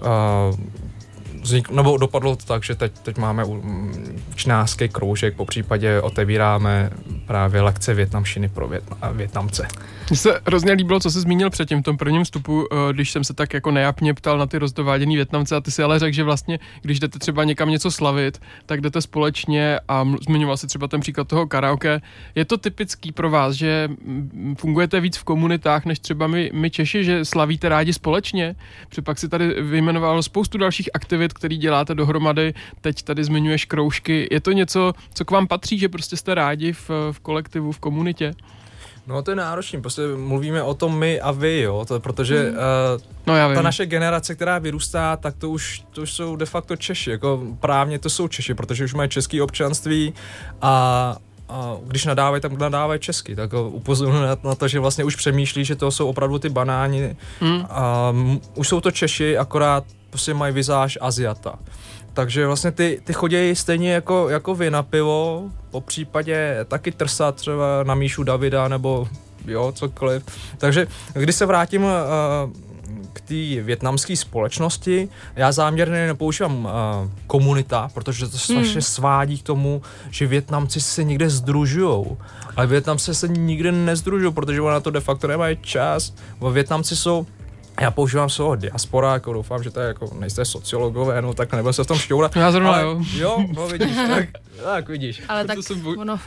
uh, 0.00 0.56
vznik, 1.44 1.70
nebo 1.70 1.96
dopadlo 1.96 2.36
to 2.36 2.44
tak, 2.46 2.64
že 2.64 2.74
teď, 2.74 2.92
teď 3.02 3.18
máme 3.18 3.44
čnářský 4.34 4.88
kroužek, 4.88 5.36
po 5.36 5.44
případě 5.44 6.00
otevíráme 6.00 6.90
právě 7.26 7.60
lekce 7.60 7.94
větnamštiny 7.94 8.48
pro 8.48 8.68
větna, 8.68 8.96
Větnamce. 9.12 9.68
Mně 10.10 10.16
se 10.16 10.40
hrozně 10.46 10.72
líbilo, 10.72 11.00
co 11.00 11.10
jsi 11.10 11.20
zmínil 11.20 11.50
předtím, 11.50 11.80
v 11.80 11.82
tom 11.82 11.96
prvním 11.96 12.24
vstupu, 12.24 12.66
eh, 12.72 12.92
když 12.92 13.10
jsem 13.10 13.24
se 13.24 13.34
tak 13.34 13.54
jako 13.54 13.70
nejapně 13.70 14.14
ptal 14.14 14.38
na 14.38 14.46
ty 14.46 14.58
rozdováděný 14.58 15.16
Větnamce 15.16 15.56
a 15.56 15.60
ty 15.60 15.70
si 15.70 15.82
ale 15.82 15.98
řekl, 15.98 16.14
že 16.14 16.24
vlastně, 16.24 16.58
když 16.82 17.00
jdete 17.00 17.18
třeba 17.18 17.44
někam 17.44 17.70
něco 17.70 17.90
slavit, 17.90 18.40
tak 18.66 18.80
jdete 18.80 19.02
společně 19.02 19.78
a 19.88 20.04
zmiňoval 20.28 20.56
si 20.56 20.66
třeba 20.66 20.88
ten 20.88 21.00
příklad 21.00 21.28
toho 21.28 21.46
karaoke. 21.46 22.00
Je 22.34 22.44
to 22.44 22.58
typický 22.58 23.12
pro 23.12 23.30
vás, 23.30 23.54
že 23.54 23.88
fungujete 24.58 25.00
víc 25.00 25.16
v 25.16 25.24
komunitách, 25.24 25.84
než 25.84 25.98
třeba 25.98 26.26
my, 26.26 26.50
my 26.54 26.70
Češi, 26.70 27.04
že 27.04 27.24
slavíte 27.24 27.68
rádi 27.68 27.92
společně? 27.92 28.56
Protože 28.88 29.02
pak 29.02 29.18
si 29.18 29.28
tady 29.28 29.62
vyjmenoval 29.62 30.22
spoustu 30.22 30.58
dalších 30.58 30.90
aktivit, 30.94 31.32
který 31.32 31.56
děláte 31.56 31.94
dohromady, 31.94 32.54
teď 32.80 33.02
tady 33.02 33.24
zmiňuješ 33.24 33.64
kroužky. 33.64 34.28
Je 34.30 34.40
to 34.40 34.52
něco, 34.52 34.92
co 35.14 35.24
k 35.24 35.30
vám 35.30 35.46
patří, 35.46 35.78
že 35.78 35.88
prostě 35.88 36.16
jste 36.16 36.34
rádi 36.34 36.72
v, 36.72 36.90
v 37.12 37.20
kolektivu, 37.20 37.72
v 37.72 37.78
komunitě? 37.78 38.34
No 39.06 39.22
to 39.22 39.30
je 39.30 39.34
náročný, 39.34 39.80
prostě 39.80 40.02
mluvíme 40.16 40.62
o 40.62 40.74
tom 40.74 40.98
my 40.98 41.20
a 41.20 41.30
vy, 41.30 41.60
jo, 41.60 41.84
to, 41.88 42.00
protože 42.00 42.42
hmm. 42.42 42.56
uh, 42.56 43.02
no, 43.26 43.36
já 43.36 43.54
ta 43.54 43.62
naše 43.62 43.86
generace, 43.86 44.34
která 44.34 44.58
vyrůstá, 44.58 45.16
tak 45.16 45.34
to 45.36 45.50
už, 45.50 45.82
to 45.90 46.02
už 46.02 46.12
jsou 46.12 46.36
de 46.36 46.46
facto 46.46 46.76
Češi, 46.76 47.10
jako 47.10 47.42
právně 47.60 47.98
to 47.98 48.10
jsou 48.10 48.28
Češi, 48.28 48.54
protože 48.54 48.84
už 48.84 48.94
mají 48.94 49.08
české 49.08 49.42
občanství 49.42 50.14
a 50.62 51.16
a 51.48 51.76
když 51.86 52.04
nadávají, 52.04 52.42
tak 52.42 52.52
nadávají 52.52 53.00
česky, 53.00 53.36
tak 53.36 53.52
upozorňuji 53.52 54.22
na 54.44 54.54
to, 54.54 54.68
že 54.68 54.80
vlastně 54.80 55.04
už 55.04 55.16
přemýšlí, 55.16 55.64
že 55.64 55.76
to 55.76 55.90
jsou 55.90 56.08
opravdu 56.08 56.38
ty 56.38 56.48
banáni. 56.48 57.16
Hmm. 57.40 57.66
A, 57.70 58.10
um, 58.10 58.40
už 58.54 58.68
jsou 58.68 58.80
to 58.80 58.90
Češi, 58.90 59.38
akorát 59.38 59.84
prostě 60.10 60.34
mají 60.34 60.54
vizáž 60.54 60.98
Aziata. 61.00 61.58
Takže 62.14 62.46
vlastně 62.46 62.72
ty, 62.72 63.00
ty 63.04 63.12
chodějí 63.12 63.56
stejně 63.56 63.92
jako, 63.92 64.28
jako 64.28 64.54
vy 64.54 64.70
na 64.70 64.82
pivo, 64.82 65.50
po 65.70 65.80
případě 65.80 66.56
taky 66.68 66.92
trsat 66.92 67.34
třeba 67.36 67.82
na 67.82 67.94
Míšu 67.94 68.22
Davida 68.22 68.68
nebo 68.68 69.08
jo, 69.46 69.72
cokoliv. 69.72 70.22
Takže 70.58 70.86
když 71.12 71.36
se 71.36 71.46
vrátím 71.46 71.82
uh, 71.82 71.90
k 73.12 73.20
té 73.20 73.62
větnamské 73.62 74.16
společnosti, 74.16 75.08
já 75.36 75.52
záměrně 75.52 76.06
nepoužívám 76.06 76.64
uh, 76.64 76.70
komunita, 77.26 77.90
protože 77.94 78.28
to 78.28 78.38
strašně 78.38 78.72
hmm. 78.72 78.82
svádí 78.82 79.38
k 79.38 79.42
tomu, 79.42 79.82
že 80.10 80.26
Větnamci 80.26 80.80
se 80.80 81.04
někde 81.04 81.30
združují. 81.30 82.06
Ale 82.56 82.66
Větnamci 82.66 83.14
se 83.14 83.28
nikde 83.28 83.72
nezdružují, 83.72 84.32
protože 84.32 84.60
na 84.60 84.80
to 84.80 84.90
de 84.90 85.00
facto 85.00 85.26
nemají 85.26 85.58
čas. 85.62 86.14
Větnamci 86.52 86.96
jsou 86.96 87.26
já 87.80 87.90
používám 87.90 88.30
slovo 88.30 88.54
diaspora, 88.54 89.12
jako 89.12 89.32
doufám, 89.32 89.62
že 89.62 89.70
to 89.70 89.80
je 89.80 89.86
jako, 89.86 90.10
nejste 90.18 90.44
sociologové, 90.44 91.22
no 91.22 91.34
tak 91.34 91.52
nebudu 91.52 91.72
se 91.72 91.84
v 91.84 91.86
tom 91.86 91.98
šťourat. 91.98 92.36
Já 92.36 92.52
zrovna 92.52 92.80
jo. 92.80 93.00
Jo, 93.16 93.44
no 93.54 93.66
vidíš, 93.66 93.96
tak, 94.08 94.28
tak 94.64 94.88
vidíš. 94.88 95.22
Ale 95.28 95.44
tak 95.44 95.58
jsem, 95.62 95.86
ono, 95.86 96.20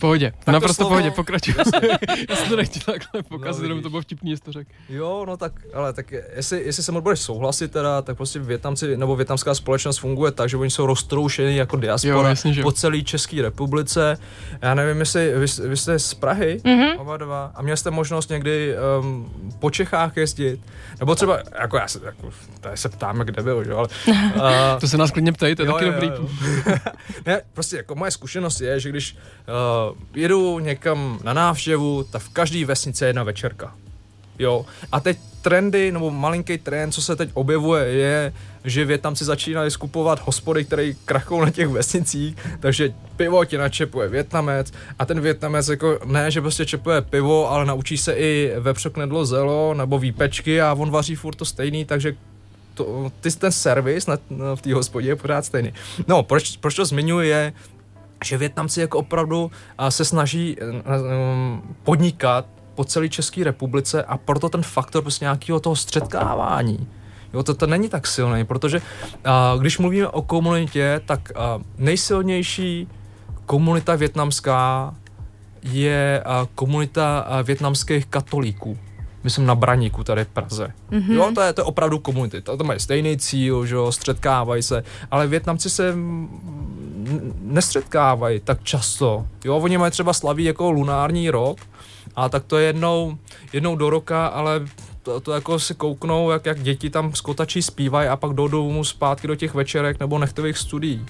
pohodě, 0.00 0.32
tak 0.44 0.52
naprosto 0.52 0.74
slovo, 0.74 0.90
pohodě, 0.90 1.10
pokračuj. 1.10 1.54
Já 2.28 2.36
jsem 2.36 2.48
to 2.48 2.56
nechtěl 2.56 2.82
takhle 2.94 3.22
pokazit, 3.22 3.62
no, 3.62 3.64
jenom 3.64 3.82
to 3.82 3.90
bylo 3.90 4.02
vtipný, 4.02 4.30
jestli 4.30 4.44
to 4.44 4.52
řek. 4.52 4.68
Jo, 4.88 5.24
no 5.26 5.36
tak, 5.36 5.52
ale 5.74 5.92
tak 5.92 6.12
jestli, 6.36 6.62
jestli 6.64 6.82
se 6.82 6.92
budeš 6.92 7.20
souhlasit 7.20 7.72
teda, 7.72 8.02
tak 8.02 8.16
prostě 8.16 8.38
Větnamci, 8.38 8.96
nebo 8.96 9.16
větnamská 9.16 9.54
společnost 9.54 9.98
funguje 9.98 10.32
tak, 10.32 10.48
že 10.48 10.56
oni 10.56 10.70
jsou 10.70 10.86
roztroušeni 10.86 11.56
jako 11.56 11.76
diaspora 11.76 12.14
jo, 12.14 12.24
jasně, 12.24 12.52
že. 12.52 12.62
po 12.62 12.72
celé 12.72 13.02
České 13.02 13.42
republice. 13.42 14.18
Já 14.62 14.74
nevím, 14.74 15.00
jestli 15.00 15.32
vy, 15.38 15.68
vy 15.68 15.76
jste 15.76 15.98
z 15.98 16.14
Prahy, 16.14 16.60
mm-hmm. 16.64 17.00
oba 17.00 17.16
dva, 17.16 17.52
a 17.54 17.62
měl 17.62 17.76
jste 17.76 17.90
možnost 17.90 18.30
někdy 18.30 18.74
um, 19.00 19.30
po 19.58 19.70
Čechách 19.70 20.16
jezdit, 20.16 20.60
nebo 21.00 21.14
třeba, 21.14 21.38
jako 21.60 21.76
já 21.76 21.88
se, 21.88 22.00
jako, 22.04 22.30
tady 22.60 22.76
se 22.76 22.88
ptáme, 22.88 23.24
kde 23.24 23.42
byl, 23.42 23.64
že? 23.64 23.72
ale... 23.72 23.88
Uh, 24.30 24.80
to 24.80 24.88
se 24.88 24.96
nás 24.96 25.10
klidně 25.10 25.32
ptejte, 25.32 25.64
jo, 25.64 25.72
taky 25.72 25.84
jo, 25.84 25.92
dobrý. 25.92 26.06
Jo, 26.06 26.14
jo. 26.66 26.74
ne, 27.26 27.42
prostě 27.52 27.76
jako 27.76 27.94
moje 27.94 28.10
zkušenost 28.10 28.60
je, 28.60 28.80
že 28.80 28.88
když 28.88 29.16
uh, 29.88 29.89
jedu 30.14 30.58
někam 30.58 31.18
na 31.24 31.32
návštěvu, 31.32 32.04
tak 32.04 32.22
v 32.22 32.28
každé 32.28 32.64
vesnici 32.64 33.04
je 33.04 33.08
jedna 33.08 33.22
večerka. 33.22 33.74
Jo. 34.38 34.66
A 34.92 35.00
teď 35.00 35.18
trendy, 35.42 35.92
nebo 35.92 36.10
malinký 36.10 36.58
trend, 36.58 36.92
co 36.92 37.02
se 37.02 37.16
teď 37.16 37.30
objevuje, 37.34 37.86
je, 37.86 38.32
že 38.64 38.84
Větnamci 38.84 39.24
začínají 39.24 39.70
skupovat 39.70 40.26
hospody, 40.26 40.64
které 40.64 40.92
krachují 41.04 41.40
na 41.40 41.50
těch 41.50 41.68
vesnicích, 41.68 42.36
takže 42.60 42.92
pivo 43.16 43.44
ti 43.44 43.58
načepuje 43.58 44.08
Větnamec 44.08 44.72
a 44.98 45.06
ten 45.06 45.20
Větnamec 45.20 45.68
jako 45.68 45.98
ne, 46.04 46.30
že 46.30 46.40
prostě 46.40 46.66
čepuje 46.66 47.00
pivo, 47.00 47.50
ale 47.50 47.66
naučí 47.66 47.98
se 47.98 48.12
i 48.12 48.52
vepřok 48.58 48.96
nedlo 48.96 49.26
zelo 49.26 49.74
nebo 49.74 49.98
výpečky 49.98 50.60
a 50.60 50.74
on 50.78 50.90
vaří 50.90 51.14
furt 51.14 51.34
to 51.34 51.44
stejný, 51.44 51.84
takže 51.84 52.16
to, 52.74 53.12
ty, 53.20 53.30
ten 53.30 53.52
servis 53.52 54.06
na, 54.06 54.18
na, 54.30 54.56
v 54.56 54.62
té 54.62 54.74
hospodě 54.74 55.08
je 55.08 55.16
pořád 55.16 55.44
stejný. 55.44 55.72
No, 56.06 56.22
proč, 56.22 56.56
proč 56.56 56.74
to 56.74 56.84
zmiňuji 56.84 57.28
je, 57.28 57.52
že 58.24 58.38
Větnamci 58.38 58.80
jako 58.80 58.98
opravdu 58.98 59.50
se 59.88 60.04
snaží 60.04 60.56
podnikat 61.82 62.46
po 62.74 62.84
celé 62.84 63.08
České 63.08 63.44
republice 63.44 64.02
a 64.02 64.16
proto 64.16 64.48
ten 64.48 64.62
faktor 64.62 65.02
prostě 65.02 65.24
nějakého 65.24 65.60
toho 65.60 65.76
střetkávání. 65.76 66.88
Jo, 67.34 67.42
to, 67.42 67.54
to 67.54 67.66
není 67.66 67.88
tak 67.88 68.06
silný, 68.06 68.44
protože 68.44 68.82
a, 69.24 69.54
když 69.58 69.78
mluvíme 69.78 70.08
o 70.08 70.22
komunitě, 70.22 71.00
tak 71.06 71.32
a, 71.36 71.60
nejsilnější 71.78 72.88
komunita 73.46 73.94
větnamská 73.96 74.94
je 75.62 76.22
a, 76.24 76.46
komunita 76.54 77.18
a, 77.18 77.42
větnamských 77.42 78.06
katolíků. 78.06 78.78
Myslím 79.24 79.46
na 79.46 79.54
Braníku 79.54 80.04
tady 80.04 80.24
v 80.24 80.28
Praze. 80.28 80.72
Mm-hmm. 80.90 81.12
Jo, 81.12 81.30
to 81.34 81.40
je, 81.40 81.52
to 81.52 81.60
je 81.60 81.64
opravdu 81.64 81.98
komunity. 81.98 82.40
To, 82.40 82.56
to 82.56 82.64
mají 82.64 82.80
stejný 82.80 83.18
cíl, 83.18 83.66
že 83.66 83.74
jo, 83.74 83.92
střetkávají 83.92 84.62
se, 84.62 84.82
ale 85.10 85.26
Větnamci 85.26 85.70
se 85.70 85.94
nestřetkávají 87.40 88.40
tak 88.40 88.62
často. 88.62 89.26
Jo, 89.44 89.56
oni 89.56 89.78
mají 89.78 89.90
třeba 89.90 90.12
slaví 90.12 90.44
jako 90.44 90.70
lunární 90.70 91.30
rok, 91.30 91.58
a 92.16 92.28
tak 92.28 92.44
to 92.44 92.58
je 92.58 92.66
jednou, 92.66 93.18
jednou 93.52 93.76
do 93.76 93.90
roka, 93.90 94.26
ale 94.26 94.60
to, 95.02 95.20
to 95.20 95.32
jako 95.32 95.58
si 95.58 95.74
kouknou, 95.74 96.30
jak, 96.30 96.46
jak 96.46 96.62
děti 96.62 96.90
tam 96.90 97.14
skotačí 97.14 97.62
zpívají 97.62 98.08
a 98.08 98.16
pak 98.16 98.32
jdou 98.32 98.48
domů 98.48 98.84
zpátky 98.84 99.26
do 99.26 99.34
těch 99.34 99.54
večerek 99.54 100.00
nebo 100.00 100.18
nechtových 100.18 100.58
studií. 100.58 101.06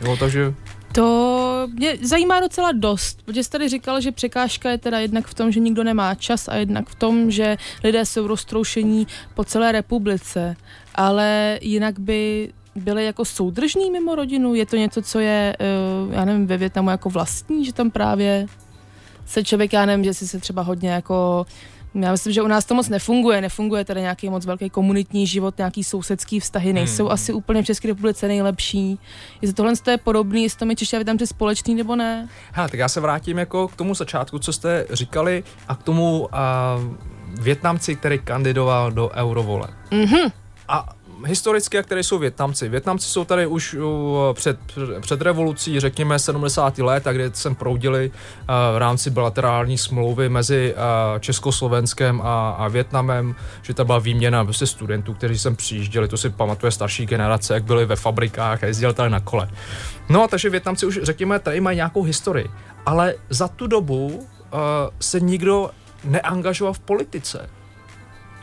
Jo, 0.00 0.16
takže... 0.16 0.54
To 0.92 1.68
mě 1.72 1.96
zajímá 2.02 2.40
docela 2.40 2.72
dost, 2.72 3.22
protože 3.24 3.44
jsi 3.44 3.50
tady 3.50 3.68
říkal, 3.68 4.00
že 4.00 4.12
překážka 4.12 4.70
je 4.70 4.78
teda 4.78 4.98
jednak 4.98 5.26
v 5.26 5.34
tom, 5.34 5.52
že 5.52 5.60
nikdo 5.60 5.84
nemá 5.84 6.14
čas 6.14 6.48
a 6.48 6.56
jednak 6.56 6.88
v 6.88 6.94
tom, 6.94 7.30
že 7.30 7.56
lidé 7.84 8.04
jsou 8.06 8.26
roztroušení 8.26 9.06
po 9.34 9.44
celé 9.44 9.72
republice, 9.72 10.56
ale 10.94 11.58
jinak 11.62 11.98
by 11.98 12.52
byli 12.74 13.04
jako 13.04 13.24
soudržní 13.24 13.90
mimo 13.90 14.14
rodinu? 14.14 14.54
Je 14.54 14.66
to 14.66 14.76
něco, 14.76 15.02
co 15.02 15.18
je, 15.18 15.56
eh, 15.60 15.64
já 16.16 16.24
nevím, 16.24 16.46
ve 16.46 16.56
Větnamu 16.56 16.90
jako 16.90 17.10
vlastní, 17.10 17.64
že 17.64 17.72
tam 17.72 17.90
právě 17.90 18.46
se 19.26 19.44
člověk, 19.44 19.72
já 19.72 19.86
nevím, 19.86 20.04
že 20.04 20.14
si 20.14 20.28
se 20.28 20.38
třeba 20.38 20.62
hodně 20.62 20.90
jako 20.90 21.46
já 21.94 22.10
myslím, 22.12 22.32
že 22.32 22.42
u 22.42 22.46
nás 22.46 22.64
to 22.64 22.74
moc 22.74 22.88
nefunguje, 22.88 23.40
nefunguje 23.40 23.84
tady 23.84 24.00
nějaký 24.00 24.30
moc 24.30 24.46
velký 24.46 24.70
komunitní 24.70 25.26
život, 25.26 25.58
nějaký 25.58 25.84
sousedský 25.84 26.40
vztahy, 26.40 26.72
nejsou 26.72 27.04
hmm. 27.04 27.12
asi 27.12 27.32
úplně 27.32 27.62
v 27.62 27.66
České 27.66 27.88
republice 27.88 28.28
nejlepší. 28.28 28.98
Jestli 29.42 29.54
tohle 29.54 29.72
je 29.90 29.98
podobný, 29.98 30.42
jestli 30.42 30.58
to 30.58 30.64
mi 30.64 30.76
Češi 30.76 30.96
a 30.96 31.04
tam 31.04 31.18
společný 31.18 31.74
nebo 31.74 31.96
ne? 31.96 32.28
Ha, 32.52 32.68
tak 32.68 32.80
já 32.80 32.88
se 32.88 33.00
vrátím 33.00 33.38
jako 33.38 33.68
k 33.68 33.76
tomu 33.76 33.94
začátku, 33.94 34.38
co 34.38 34.52
jste 34.52 34.86
říkali 34.90 35.44
a 35.68 35.74
k 35.74 35.82
tomu 35.82 36.20
uh, 36.20 36.28
Větnamci, 37.40 37.96
který 37.96 38.18
kandidoval 38.18 38.92
do 38.92 39.10
eurovole. 39.10 39.68
Mm-hmm. 39.90 40.32
A 40.68 40.88
historicky, 41.26 41.78
a 41.78 41.82
které 41.82 42.02
jsou 42.02 42.18
Větnamci. 42.18 42.68
Větnamci 42.68 43.08
jsou 43.08 43.24
tady 43.24 43.46
už 43.46 43.76
před, 44.32 44.58
před 45.00 45.22
revolucí, 45.22 45.80
řekněme 45.80 46.18
70. 46.18 46.78
let, 46.78 47.06
a 47.06 47.12
kde 47.12 47.30
sem 47.34 47.54
proudili 47.54 48.10
v 48.74 48.78
rámci 48.78 49.10
bilaterální 49.10 49.78
smlouvy 49.78 50.28
mezi 50.28 50.74
Československem 51.20 52.20
a, 52.24 52.50
a 52.50 52.68
Větnamem, 52.68 53.34
že 53.62 53.74
to 53.74 53.84
byla 53.84 53.98
výměna 53.98 54.44
prostě 54.44 54.66
studentů, 54.66 55.14
kteří 55.14 55.38
sem 55.38 55.56
přijížděli, 55.56 56.08
to 56.08 56.16
si 56.16 56.30
pamatuje 56.30 56.72
starší 56.72 57.06
generace, 57.06 57.54
jak 57.54 57.64
byli 57.64 57.86
ve 57.86 57.96
fabrikách 57.96 58.64
a 58.64 58.66
jezdili 58.66 58.94
tady 58.94 59.10
na 59.10 59.20
kole. 59.20 59.50
No 60.08 60.22
a 60.22 60.28
takže 60.28 60.50
Větnamci 60.50 60.86
už, 60.86 60.98
řekněme, 61.02 61.38
tady 61.38 61.60
mají 61.60 61.76
nějakou 61.76 62.02
historii, 62.02 62.46
ale 62.86 63.14
za 63.30 63.48
tu 63.48 63.66
dobu 63.66 64.06
uh, 64.06 64.60
se 65.00 65.20
nikdo 65.20 65.70
neangažoval 66.04 66.72
v 66.72 66.78
politice. 66.78 67.50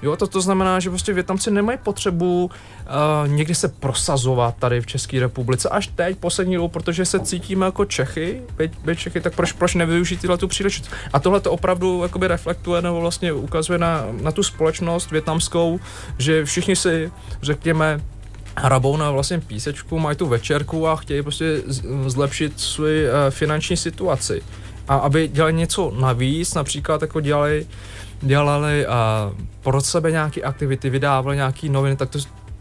Jo, 0.02 0.16
to, 0.16 0.28
to 0.28 0.42
znamená, 0.42 0.80
že 0.80 0.90
prostě 0.90 1.14
Větnamci 1.14 1.52
nemají 1.52 1.78
potřebu 1.84 2.46
uh, 2.46 3.28
někdy 3.28 3.56
se 3.56 3.68
prosazovat 3.68 4.56
tady 4.60 4.82
v 4.82 4.86
České 4.86 5.20
republice 5.20 5.70
až 5.70 5.88
teď, 5.88 6.18
poslední 6.18 6.56
dobu, 6.56 6.68
protože 6.68 7.06
se 7.06 7.20
cítíme 7.20 7.66
jako 7.66 7.86
Čechy, 7.86 8.42
byť, 8.58 8.72
byť 8.86 9.00
Čechy, 9.00 9.22
tak 9.22 9.36
proč, 9.36 9.52
proč 9.52 9.76
nevyužít 9.76 10.22
tyhle 10.22 10.38
tu 10.38 10.48
příležitost? 10.48 10.92
A 11.14 11.20
tohle 11.20 11.40
to 11.40 11.52
opravdu 11.52 12.04
jakoby 12.04 12.28
reflektuje 12.28 12.82
nebo 12.82 13.02
vlastně 13.02 13.34
ukazuje 13.34 13.80
na, 13.80 14.06
na 14.22 14.32
tu 14.32 14.44
společnost 14.44 15.12
větnamskou, 15.12 15.80
že 16.18 16.46
všichni 16.46 16.76
si, 16.76 17.12
řekněme, 17.42 18.02
hrabou 18.56 18.98
na 18.98 19.12
vlastně 19.12 19.40
písečku, 19.40 20.00
mají 20.00 20.18
tu 20.18 20.26
večerku 20.28 20.88
a 20.88 20.96
chtějí 20.96 21.22
prostě 21.22 21.62
zlepšit 22.06 22.60
svou 22.60 22.84
uh, 22.84 22.90
finanční 23.30 23.78
situaci. 23.78 24.42
A 24.88 24.96
aby 24.96 25.28
dělali 25.28 25.54
něco 25.54 25.94
navíc, 26.00 26.54
například 26.54 27.02
jako 27.02 27.22
dělali 27.22 27.68
dělali 28.22 28.86
a 28.86 29.32
pro 29.62 29.82
sebe 29.82 30.12
nějaké 30.12 30.42
aktivity, 30.42 30.90
vydávali 30.90 31.36
nějaké 31.36 31.70
noviny, 31.70 31.96
tak 31.96 32.10
to 32.10 32.20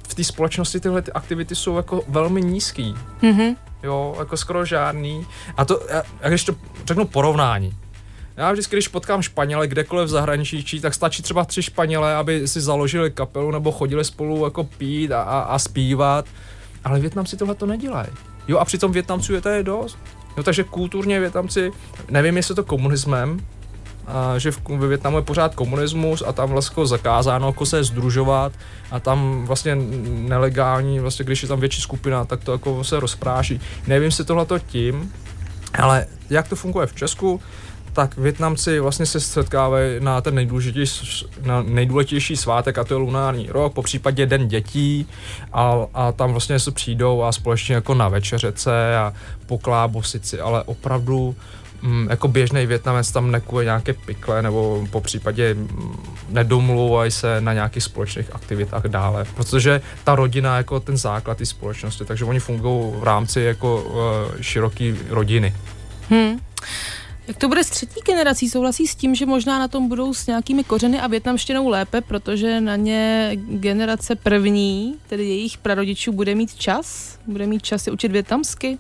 v 0.09 0.15
té 0.15 0.25
společnosti 0.25 0.81
tyhle 0.81 1.03
ty 1.03 1.13
aktivity 1.13 1.55
jsou 1.55 1.77
jako 1.77 2.03
velmi 2.09 2.43
nízký. 2.43 2.95
Mm-hmm. 3.23 3.57
Jo, 3.83 4.17
jako 4.19 4.37
skoro 4.37 4.65
žádný. 4.65 5.27
A 5.57 5.65
to, 5.65 5.81
a 6.23 6.29
když 6.29 6.45
to 6.45 6.55
řeknu 6.87 7.05
porovnání, 7.05 7.75
já 8.37 8.53
vždycky, 8.53 8.77
když 8.77 8.89
potkám 8.89 9.23
Španěle 9.23 9.69
kdekoliv 9.69 10.07
v 10.07 10.11
zahraničí, 10.11 10.81
tak 10.81 10.95
stačí 10.95 11.23
třeba 11.23 11.45
tři 11.45 11.63
Španělé, 11.63 12.15
aby 12.15 12.49
si 12.49 12.61
založili 12.61 13.11
kapelu 13.11 13.51
nebo 13.51 13.73
chodili 13.73 14.05
spolu 14.05 14.45
jako 14.45 14.65
pít 14.65 15.13
a, 15.13 15.23
a, 15.23 15.41
a 15.41 15.59
zpívat. 15.59 16.27
Ale 16.85 17.01
Větnamci 17.01 17.37
tohle 17.37 17.55
to 17.55 17.67
nedělají. 17.67 18.09
Jo, 18.49 18.59
a 18.59 18.65
přitom 18.65 18.93
Větnamců 18.93 19.35
je 19.35 19.41
tady 19.41 19.65
dost. 19.65 19.99
Jo, 20.37 20.43
takže 20.43 20.65
kulturně 20.65 21.21
Větnamci, 21.21 21.73
nevím, 22.11 22.37
jestli 22.37 22.55
to 22.55 22.65
komunismem, 22.65 23.41
že 24.37 24.51
v, 24.51 24.61
ve 24.69 24.89
Větnamu 24.89 25.17
je 25.17 25.23
pořád 25.23 25.55
komunismus 25.55 26.23
a 26.27 26.33
tam 26.33 26.51
vlastně 26.51 26.87
zakázáno 26.87 27.47
jako 27.47 27.67
se 27.67 27.85
združovat 27.85 28.53
a 28.91 29.01
tam 29.01 29.47
vlastně 29.47 29.77
nelegální, 30.07 31.01
vlastně 31.01 31.25
když 31.25 31.43
je 31.43 31.49
tam 31.49 31.61
větší 31.61 31.81
skupina, 31.81 32.25
tak 32.25 32.45
to 32.45 32.53
jako 32.53 32.85
se 32.85 33.01
rozpráší. 33.01 33.61
Nevím 33.87 34.11
si 34.11 34.25
tohleto 34.25 34.59
tím, 34.59 35.13
ale 35.79 36.07
jak 36.31 36.49
to 36.49 36.57
funguje 36.57 36.87
v 36.87 36.95
Česku, 36.95 37.41
tak 37.97 38.17
Větnamci 38.17 38.81
vlastně 38.81 39.07
se 39.07 39.21
setkávají 39.21 40.01
na 40.01 40.21
ten 40.21 40.35
nejdůležitější, 40.35 41.27
na 41.43 41.63
nejdůležitější 41.63 42.37
svátek 42.37 42.79
a 42.79 42.85
to 42.85 42.95
je 42.95 42.99
lunární 42.99 43.47
rok, 43.51 43.73
po 43.73 43.83
případě 43.83 44.27
Den 44.27 44.49
dětí 44.49 45.07
a, 45.53 45.87
a 45.95 46.13
tam 46.13 46.31
vlastně 46.31 46.59
se 46.59 46.71
přijdou 46.71 47.23
a 47.23 47.33
společně 47.33 47.75
jako 47.75 47.95
na 47.95 48.09
večeřece 48.09 48.97
a 48.97 49.13
poklábosici, 49.47 50.41
ale 50.41 50.63
opravdu 50.63 51.37
mm, 51.83 52.07
jako 52.11 52.29
běžný 52.29 52.67
Větnamec 52.67 53.11
tam 53.11 53.31
nekuje 53.31 53.65
nějaké 53.65 53.93
pikle 53.93 54.43
nebo 54.43 54.87
po 54.91 55.01
případě 55.01 55.55
mm, 55.55 55.97
nedomluvají 56.29 57.11
se 57.11 57.41
na 57.41 57.53
nějakých 57.53 57.83
společných 57.83 58.35
aktivitách 58.35 58.85
dále, 58.85 59.25
protože 59.35 59.81
ta 60.05 60.15
rodina 60.15 60.57
jako 60.57 60.81
ten 60.81 60.97
základ 60.97 61.39
té 61.39 61.47
společnosti, 61.47 62.05
takže 62.05 62.25
oni 62.25 62.41
fungují 62.41 62.93
v 63.01 63.05
rámci 63.05 63.41
jako 63.41 63.83
uh, 63.83 64.41
široké 64.41 64.95
rodiny. 65.09 65.55
Hmm. 66.11 66.41
Jak 67.29 67.37
to 67.37 67.49
bude 67.49 67.65
s 67.65 67.71
třetí 67.71 68.01
generací? 68.07 68.51
Souhlasí 68.51 68.87
s 68.87 68.95
tím, 68.95 69.15
že 69.15 69.27
možná 69.27 69.59
na 69.59 69.69
tom 69.69 69.89
budou 69.89 70.15
s 70.15 70.27
nějakými 70.27 70.65
kořeny 70.65 71.01
a 71.01 71.07
větnamštinou 71.07 71.69
lépe, 71.69 72.01
protože 72.01 72.61
na 72.61 72.77
ně 72.77 73.31
generace 73.37 74.15
první, 74.15 74.95
tedy 75.07 75.25
jejich 75.25 75.59
prarodičů, 75.59 76.13
bude 76.13 76.35
mít 76.35 76.55
čas? 76.55 77.19
Bude 77.27 77.47
mít 77.47 77.63
čas 77.63 77.83
se 77.83 77.91
učit 77.91 78.13
větnamsky? 78.13 78.79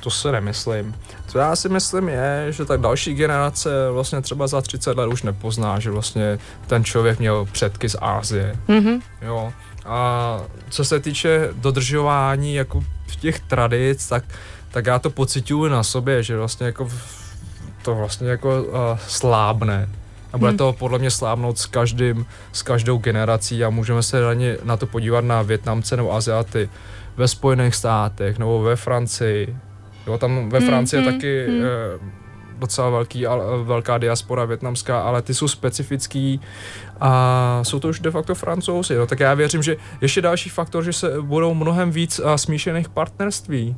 To 0.00 0.10
se 0.10 0.32
nemyslím. 0.32 0.94
Co 1.26 1.38
já 1.38 1.56
si 1.56 1.68
myslím 1.68 2.08
je, 2.08 2.46
že 2.48 2.64
tak 2.64 2.80
další 2.80 3.14
generace 3.14 3.70
vlastně 3.92 4.20
třeba 4.20 4.46
za 4.46 4.60
30 4.60 4.96
let 4.96 5.06
už 5.06 5.22
nepozná, 5.22 5.78
že 5.78 5.90
vlastně 5.90 6.38
ten 6.66 6.84
člověk 6.84 7.18
měl 7.18 7.44
předky 7.52 7.88
z 7.88 7.96
Ázie. 8.00 8.56
Mm-hmm. 8.68 9.00
Jo. 9.22 9.52
A 9.86 10.40
co 10.70 10.84
se 10.84 11.00
týče 11.00 11.48
dodržování 11.52 12.54
jako 12.54 12.84
těch 13.20 13.40
tradic, 13.40 14.08
tak, 14.08 14.24
tak 14.70 14.86
já 14.86 14.98
to 14.98 15.10
pocituju 15.10 15.68
na 15.68 15.82
sobě, 15.82 16.22
že 16.22 16.36
vlastně 16.36 16.66
jako 16.66 16.88
to 17.82 17.94
vlastně 17.94 18.28
jako 18.28 18.62
uh, 18.62 18.74
slábne. 19.06 19.88
A 20.32 20.38
bude 20.38 20.50
hmm. 20.50 20.58
to 20.58 20.72
podle 20.72 20.98
mě 20.98 21.10
slábnout 21.10 21.58
s 21.58 21.66
každým, 21.66 22.26
s 22.52 22.62
každou 22.62 22.98
generací 22.98 23.64
a 23.64 23.70
můžeme 23.70 24.02
se 24.02 24.20
na, 24.20 24.34
ně, 24.34 24.56
na 24.64 24.76
to 24.76 24.86
podívat 24.86 25.24
na 25.24 25.42
Větnamce 25.42 25.96
nebo 25.96 26.14
Aziaty 26.14 26.70
ve 27.16 27.28
Spojených 27.28 27.74
státech 27.74 28.38
nebo 28.38 28.62
ve 28.62 28.76
Francii, 28.76 29.56
Jo, 30.06 30.18
tam 30.18 30.48
ve 30.48 30.58
hmm, 30.58 30.68
Francii 30.68 31.00
mm, 31.00 31.06
je 31.06 31.12
taky 31.12 31.46
mm. 31.48 32.10
docela 32.58 32.90
velký, 32.90 33.24
velká 33.62 33.98
diaspora 33.98 34.44
větnamská, 34.44 35.00
ale 35.00 35.22
ty 35.22 35.34
jsou 35.34 35.48
specifický 35.48 36.40
a 37.00 37.60
jsou 37.64 37.80
to 37.80 37.88
už 37.88 38.00
de 38.00 38.10
facto 38.10 38.34
francouzi. 38.34 38.94
No, 38.94 39.06
tak 39.06 39.20
já 39.20 39.34
věřím, 39.34 39.62
že 39.62 39.76
ještě 40.00 40.22
další 40.22 40.50
faktor, 40.50 40.84
že 40.84 40.92
se 40.92 41.22
budou 41.22 41.54
mnohem 41.54 41.90
víc 41.90 42.20
smíšených 42.36 42.88
partnerství. 42.88 43.76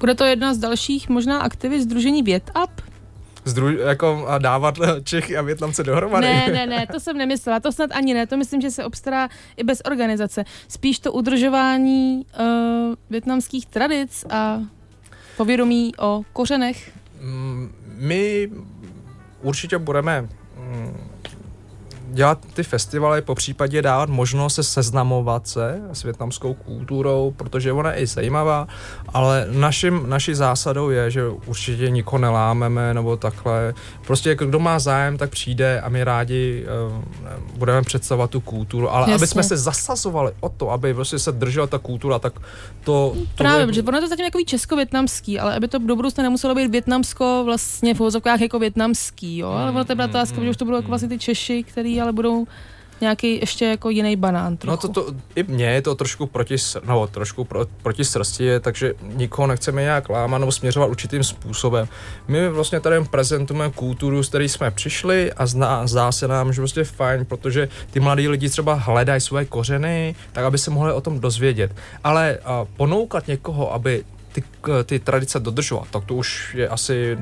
Bude 0.00 0.14
to 0.14 0.24
jedna 0.24 0.54
z 0.54 0.58
dalších 0.58 1.08
možná 1.08 1.40
aktivit 1.40 1.80
Združení 1.80 2.22
VětUp? 2.22 2.91
Zdru, 3.44 3.78
jako 3.78 4.26
a 4.28 4.38
dávat 4.38 4.74
Čechy 5.04 5.36
a 5.36 5.42
Větnamce 5.42 5.84
dohromady. 5.84 6.26
Ne, 6.26 6.48
ne, 6.52 6.66
ne, 6.66 6.86
to 6.92 7.00
jsem 7.00 7.18
nemyslela, 7.18 7.60
to 7.60 7.72
snad 7.72 7.90
ani 7.92 8.14
ne, 8.14 8.26
to 8.26 8.36
myslím, 8.36 8.60
že 8.60 8.70
se 8.70 8.84
obstará 8.84 9.28
i 9.56 9.64
bez 9.64 9.82
organizace. 9.84 10.44
Spíš 10.68 10.98
to 10.98 11.12
udržování 11.12 12.26
uh, 12.40 12.46
větnamských 13.10 13.66
tradic 13.66 14.24
a 14.30 14.60
povědomí 15.36 15.92
o 15.98 16.22
kořenech. 16.32 16.92
Mm, 17.20 17.72
my 17.96 18.50
určitě 19.42 19.78
budeme 19.78 20.20
mm, 20.20 21.11
dělat 22.12 22.38
ty 22.54 22.62
festivaly, 22.62 23.22
po 23.22 23.34
případě 23.34 23.82
dávat 23.82 24.08
možnost 24.08 24.54
se 24.54 24.62
seznamovat 24.62 25.48
se 25.48 25.80
s 25.92 26.02
větnamskou 26.02 26.54
kulturou, 26.54 27.34
protože 27.36 27.72
ona 27.72 27.92
je 27.92 28.00
i 28.00 28.06
zajímavá, 28.06 28.68
ale 29.08 29.46
našim, 29.50 30.02
naší 30.06 30.34
zásadou 30.34 30.90
je, 30.90 31.10
že 31.10 31.28
určitě 31.28 31.90
nikoho 31.90 32.18
nelámeme 32.18 32.94
nebo 32.94 33.16
takhle. 33.16 33.74
Prostě 34.06 34.28
jako 34.28 34.46
kdo 34.46 34.58
má 34.58 34.78
zájem, 34.78 35.18
tak 35.18 35.30
přijde 35.30 35.80
a 35.80 35.88
my 35.88 36.04
rádi 36.04 36.66
uh, 36.88 37.02
budeme 37.56 37.82
představovat 37.82 38.30
tu 38.30 38.40
kulturu, 38.40 38.90
ale 38.90 39.02
Jasně. 39.02 39.14
aby 39.14 39.26
jsme 39.26 39.42
se 39.42 39.56
zasazovali 39.56 40.32
o 40.40 40.48
to, 40.48 40.70
aby 40.70 40.94
prostě 40.94 41.18
se 41.18 41.32
držela 41.32 41.66
ta 41.66 41.78
kultura, 41.78 42.18
tak 42.18 42.32
to... 42.84 43.12
to 43.14 43.16
Právě, 43.36 43.62
je... 43.62 43.66
protože 43.66 43.82
ono 43.82 43.98
je 43.98 44.02
to 44.02 44.08
zatím 44.08 44.26
takový 44.26 44.44
česko-větnamský, 44.44 45.40
ale 45.40 45.56
aby 45.56 45.68
to 45.68 45.78
do 45.78 45.96
budoucna 45.96 46.22
nemuselo 46.22 46.54
být 46.54 46.70
větnamsko 46.70 47.42
vlastně 47.44 47.94
v 47.94 48.00
jako 48.40 48.58
větnamský, 48.58 49.38
jo, 49.38 49.48
ale 49.48 49.70
ono 49.70 49.84
to 49.84 49.92
je 49.92 49.96
mm, 49.96 50.04
otázka, 50.04 50.38
mm, 50.38 50.44
že 50.44 50.50
už 50.50 50.56
to 50.56 50.64
budou 50.64 50.76
jako 50.76 50.88
vlastně 50.88 51.08
ty 51.08 51.18
Češi, 51.18 51.62
který 51.62 52.00
ale 52.02 52.12
budou 52.12 52.46
nějaký 53.02 53.40
ještě 53.40 53.64
jako 53.64 53.90
jiný 53.90 54.16
banán 54.16 54.56
trochu. 54.56 54.70
No 54.70 54.76
to, 54.76 54.88
to 54.88 55.14
i 55.34 55.42
mně 55.42 55.66
je 55.66 55.82
to 55.82 55.94
trošku 55.94 56.26
proti, 56.26 56.56
no, 56.84 57.06
trošku 57.06 57.44
pro, 57.44 57.66
proti 57.82 58.04
srsti, 58.04 58.60
takže 58.60 58.94
nikoho 59.02 59.46
nechceme 59.46 59.82
nějak 59.82 60.08
lámat 60.08 60.38
nebo 60.40 60.52
směřovat 60.52 60.90
určitým 60.90 61.24
způsobem. 61.24 61.88
My 62.28 62.48
vlastně 62.48 62.80
tady 62.80 63.04
prezentujeme 63.04 63.70
kulturu, 63.70 64.22
z 64.22 64.28
které 64.28 64.44
jsme 64.44 64.70
přišli 64.70 65.32
a 65.32 65.46
zná, 65.46 65.86
zdá 65.86 66.12
se 66.12 66.28
nám, 66.28 66.52
že 66.52 66.60
prostě 66.60 66.80
je 66.80 66.84
fajn, 66.84 67.24
protože 67.24 67.68
ty 67.90 68.00
mladí 68.00 68.28
lidi 68.28 68.48
třeba 68.48 68.74
hledají 68.74 69.20
své 69.20 69.44
kořeny, 69.44 70.14
tak 70.32 70.44
aby 70.44 70.58
se 70.58 70.70
mohli 70.70 70.92
o 70.92 71.00
tom 71.00 71.20
dozvědět. 71.20 71.74
Ale 72.04 72.38
a, 72.44 72.64
ponoukat 72.76 73.28
někoho, 73.28 73.74
aby 73.74 74.04
ty, 74.32 74.42
ty 74.84 74.98
tradice 74.98 75.40
dodržovat, 75.40 75.88
tak 75.90 76.04
to 76.04 76.14
už 76.14 76.54
je 76.54 76.68
asi 76.68 77.18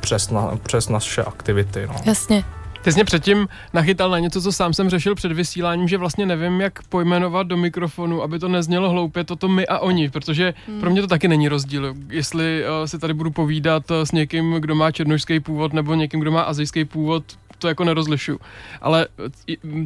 přes, 0.00 0.30
na, 0.30 0.58
přes 0.62 0.88
naše 0.88 1.22
aktivity. 1.22 1.86
No. 1.86 1.94
Jasně. 2.04 2.44
Ty 2.82 2.92
jsi 2.92 2.96
mě 2.96 3.04
předtím 3.04 3.48
nachytal 3.72 4.10
na 4.10 4.18
něco, 4.18 4.42
co 4.42 4.52
sám 4.52 4.74
jsem 4.74 4.90
řešil 4.90 5.14
před 5.14 5.32
vysíláním, 5.32 5.88
že 5.88 5.98
vlastně 5.98 6.26
nevím, 6.26 6.60
jak 6.60 6.82
pojmenovat 6.88 7.46
do 7.46 7.56
mikrofonu, 7.56 8.22
aby 8.22 8.38
to 8.38 8.48
neznělo 8.48 8.90
hloupě, 8.90 9.24
toto 9.24 9.48
my 9.48 9.66
a 9.66 9.78
oni, 9.78 10.10
protože 10.10 10.54
hmm. 10.68 10.80
pro 10.80 10.90
mě 10.90 11.00
to 11.00 11.06
taky 11.06 11.28
není 11.28 11.48
rozdíl. 11.48 11.94
Jestli 12.08 12.64
uh, 12.64 12.86
se 12.86 12.98
tady 12.98 13.14
budu 13.14 13.30
povídat 13.30 13.90
uh, 13.90 13.96
s 13.96 14.12
někým, 14.12 14.54
kdo 14.54 14.74
má 14.74 14.90
černožský 14.90 15.40
původ, 15.40 15.72
nebo 15.72 15.94
někým, 15.94 16.20
kdo 16.20 16.30
má 16.30 16.42
azijský 16.42 16.84
původ, 16.84 17.24
to 17.60 17.68
jako 17.68 17.84
nerozlišu. 17.84 18.40
Ale 18.80 19.06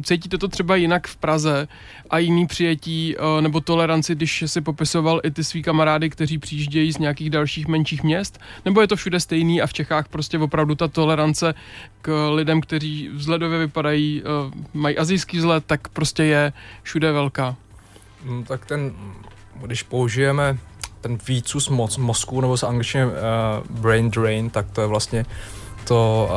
cítíte 0.03 0.37
to 0.37 0.47
třeba 0.47 0.75
jinak 0.75 1.07
v 1.07 1.15
Praze 1.15 1.67
a 2.09 2.17
jiný 2.17 2.47
přijetí 2.47 3.15
eh, 3.17 3.41
nebo 3.41 3.61
toleranci, 3.61 4.15
když 4.15 4.43
si 4.47 4.61
popisoval 4.61 5.21
i 5.23 5.31
ty 5.31 5.43
svý 5.43 5.63
kamarády, 5.63 6.09
kteří 6.09 6.37
přijíždějí 6.37 6.93
z 6.93 6.97
nějakých 6.97 7.29
dalších 7.29 7.67
menších 7.67 8.03
měst? 8.03 8.39
Nebo 8.65 8.81
je 8.81 8.87
to 8.87 8.95
všude 8.95 9.19
stejný 9.19 9.61
a 9.61 9.67
v 9.67 9.73
Čechách 9.73 10.07
prostě 10.07 10.39
opravdu 10.39 10.75
ta 10.75 10.87
tolerance 10.87 11.53
k 12.01 12.29
lidem, 12.33 12.61
kteří 12.61 13.09
vzhledově 13.13 13.59
vypadají, 13.59 14.23
eh, 14.25 14.51
mají 14.73 14.97
azijský 14.97 15.37
vzhled, 15.37 15.63
tak 15.67 15.87
prostě 15.87 16.23
je 16.23 16.53
všude 16.83 17.11
velká? 17.11 17.55
Hmm, 18.25 18.43
tak 18.43 18.65
ten, 18.65 18.93
když 19.61 19.83
použijeme 19.83 20.57
ten 21.05 21.17
výcus 21.27 21.69
moc, 21.69 21.97
mozku 21.97 22.41
nebo 22.41 22.57
z 22.57 22.63
angličtiny 22.63 23.05
uh, 23.05 23.11
brain 23.69 24.09
drain, 24.11 24.49
tak 24.49 24.71
to 24.71 24.81
je 24.81 24.87
vlastně 24.87 25.25
to 25.87 26.29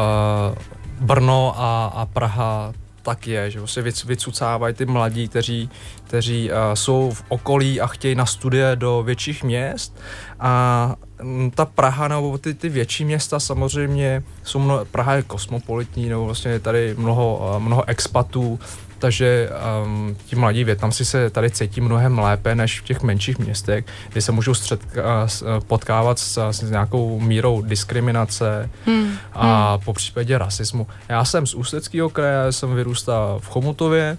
uh, 0.53 0.78
Brno 1.01 1.55
a, 1.57 1.87
a 1.87 2.07
Praha 2.07 2.73
tak 3.03 3.27
je, 3.27 3.51
že 3.51 3.59
vlastně 3.59 3.83
vycucávají 3.83 4.75
ty 4.75 4.87
mladí, 4.87 5.29
kteří, 5.29 5.71
kteří 6.05 6.51
uh, 6.51 6.57
jsou 6.75 7.11
v 7.11 7.25
okolí 7.29 7.81
a 7.81 7.87
chtějí 7.87 8.15
na 8.15 8.27
studie 8.27 8.77
do 8.77 9.03
větších 9.03 9.45
měst. 9.45 9.97
A 10.41 10.95
um, 11.23 11.51
ta 11.51 11.65
Praha 11.65 12.09
nebo 12.09 12.39
ty, 12.39 12.55
ty 12.55 12.69
větší 12.69 13.05
města 13.05 13.41
samozřejmě 13.41 14.23
jsou 14.43 14.59
mnoho, 14.59 14.85
Praha 14.85 15.15
je 15.15 15.23
kosmopolitní, 15.23 16.09
nebo 16.09 16.25
vlastně 16.25 16.51
je 16.51 16.61
tady 16.61 16.95
mnoho, 16.99 17.51
uh, 17.57 17.63
mnoho 17.63 17.89
expatů, 17.89 18.61
takže 18.99 19.51
um, 19.85 20.17
ti 20.27 20.37
mladí 20.37 20.65
Větnamci 20.65 21.05
se 21.05 21.31
tady 21.31 21.51
cítí 21.51 21.81
mnohem 21.81 22.19
lépe 22.19 22.55
než 22.55 22.81
v 22.81 22.85
těch 22.85 23.03
menších 23.03 23.39
městech, 23.39 23.85
kde 24.13 24.21
se 24.21 24.33
můžou 24.33 24.55
střed, 24.55 24.81
uh, 24.85 25.49
potkávat 25.67 26.19
s, 26.19 26.51
s 26.51 26.71
nějakou 26.71 27.21
mírou 27.21 27.63
diskriminace 27.63 28.71
hmm. 28.87 29.13
a 29.33 29.71
hmm. 29.71 29.85
po 29.85 29.93
případě 29.93 30.39
rasismu. 30.39 30.87
Já 31.09 31.25
jsem 31.25 31.47
z 31.47 31.55
Ústeckého 31.55 32.11
kraje, 32.11 32.53
jsem 32.53 32.75
vyrůstal 32.75 33.41
v 33.43 33.49
Chomutově, 33.49 34.19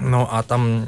no 0.00 0.34
a 0.34 0.42
tam 0.42 0.86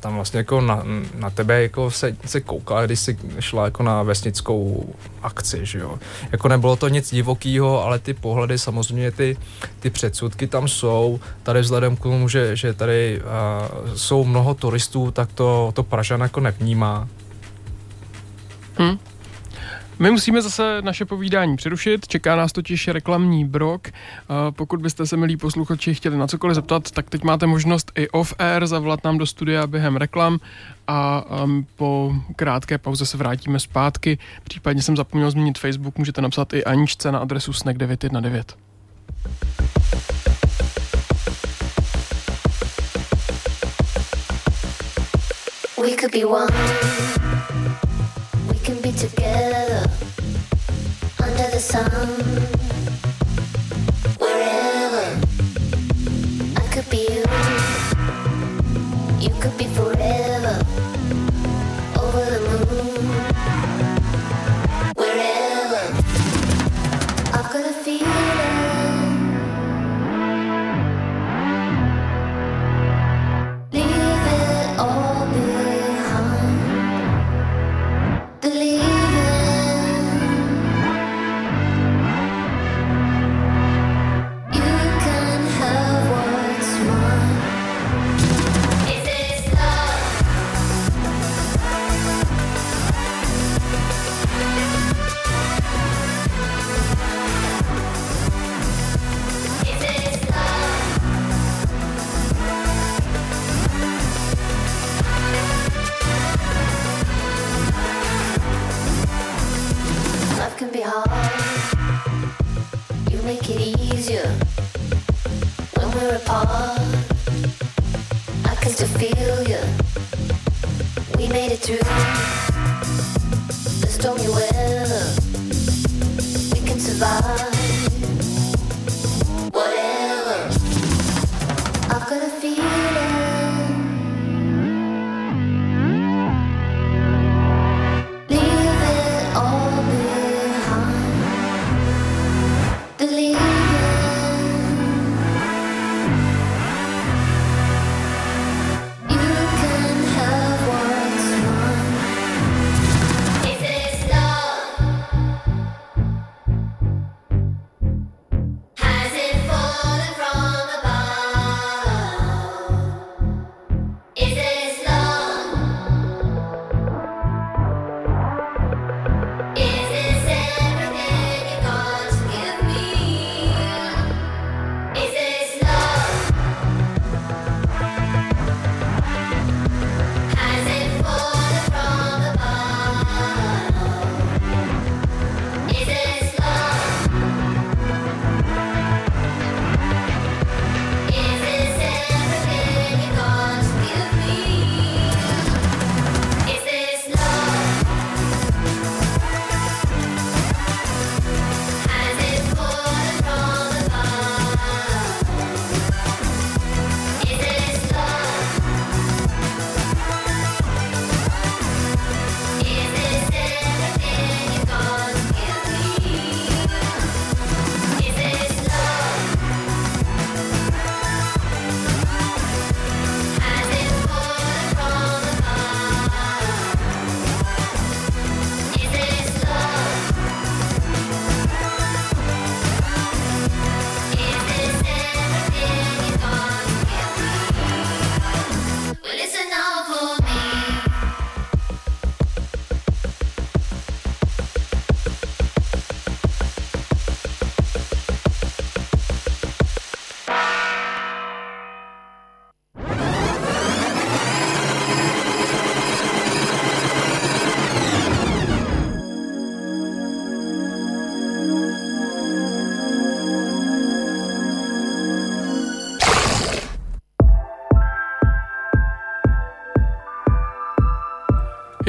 tam 0.00 0.14
vlastně 0.14 0.38
jako 0.38 0.60
na, 0.60 0.82
na 1.14 1.30
tebe 1.30 1.62
jako 1.62 1.90
se, 1.90 2.16
se 2.26 2.40
koukala, 2.40 2.86
když 2.86 3.00
jsi 3.00 3.18
šla 3.40 3.64
jako 3.64 3.82
na 3.82 4.02
vesnickou 4.02 4.88
akci, 5.22 5.60
že 5.62 5.78
jo. 5.78 5.98
Jako 6.32 6.48
nebylo 6.48 6.76
to 6.76 6.88
nic 6.88 7.10
divokého, 7.10 7.84
ale 7.84 7.98
ty 7.98 8.14
pohledy, 8.14 8.58
samozřejmě 8.58 9.10
ty, 9.10 9.36
ty 9.80 9.90
předsudky 9.90 10.46
tam 10.46 10.68
jsou. 10.68 11.20
Tady 11.42 11.60
vzhledem 11.60 11.96
k 11.96 12.02
tomu, 12.02 12.28
že, 12.28 12.56
že 12.56 12.74
tady 12.74 13.20
uh, 13.20 13.94
jsou 13.94 14.24
mnoho 14.24 14.54
turistů, 14.54 15.10
tak 15.10 15.32
to, 15.32 15.72
to 15.74 15.82
Pražan 15.82 16.20
jako 16.20 16.40
nevnímá. 16.40 17.08
Hmm. 18.78 18.98
My 20.00 20.10
musíme 20.10 20.42
zase 20.42 20.82
naše 20.82 21.04
povídání 21.04 21.56
přerušit, 21.56 22.08
čeká 22.08 22.36
nás 22.36 22.52
totiž 22.52 22.88
reklamní 22.88 23.44
brok. 23.44 23.88
Pokud 24.50 24.82
byste 24.82 25.06
se, 25.06 25.16
milí 25.16 25.36
posluchači, 25.36 25.94
chtěli 25.94 26.16
na 26.16 26.26
cokoliv 26.26 26.54
zeptat, 26.54 26.90
tak 26.90 27.10
teď 27.10 27.22
máte 27.22 27.46
možnost 27.46 27.92
i 27.94 28.08
off-air 28.08 28.66
zavolat 28.66 29.04
nám 29.04 29.18
do 29.18 29.26
studia 29.26 29.66
během 29.66 29.96
reklam 29.96 30.38
a 30.86 31.24
po 31.76 32.14
krátké 32.36 32.78
pauze 32.78 33.06
se 33.06 33.16
vrátíme 33.16 33.60
zpátky. 33.60 34.18
Případně 34.44 34.82
jsem 34.82 34.96
zapomněl 34.96 35.30
změnit 35.30 35.58
Facebook, 35.58 35.98
můžete 35.98 36.22
napsat 36.22 36.52
i 36.52 36.64
Aničce 36.64 37.12
na 37.12 37.18
adresu 37.18 37.52
snack919. 37.52 38.44
We 45.82 45.96
could 45.96 46.12
be 46.12 46.24
one. 46.24 47.19
Together 49.00 49.82
under 51.22 51.48
the 51.52 51.58
sun. 51.58 51.90
Wherever 54.18 55.18
I 56.56 56.66
could 56.70 56.90
be 56.90 57.08
you, 57.08 57.24
you 59.18 59.30
could 59.40 59.56
be 59.56 59.64
forever 59.68 60.69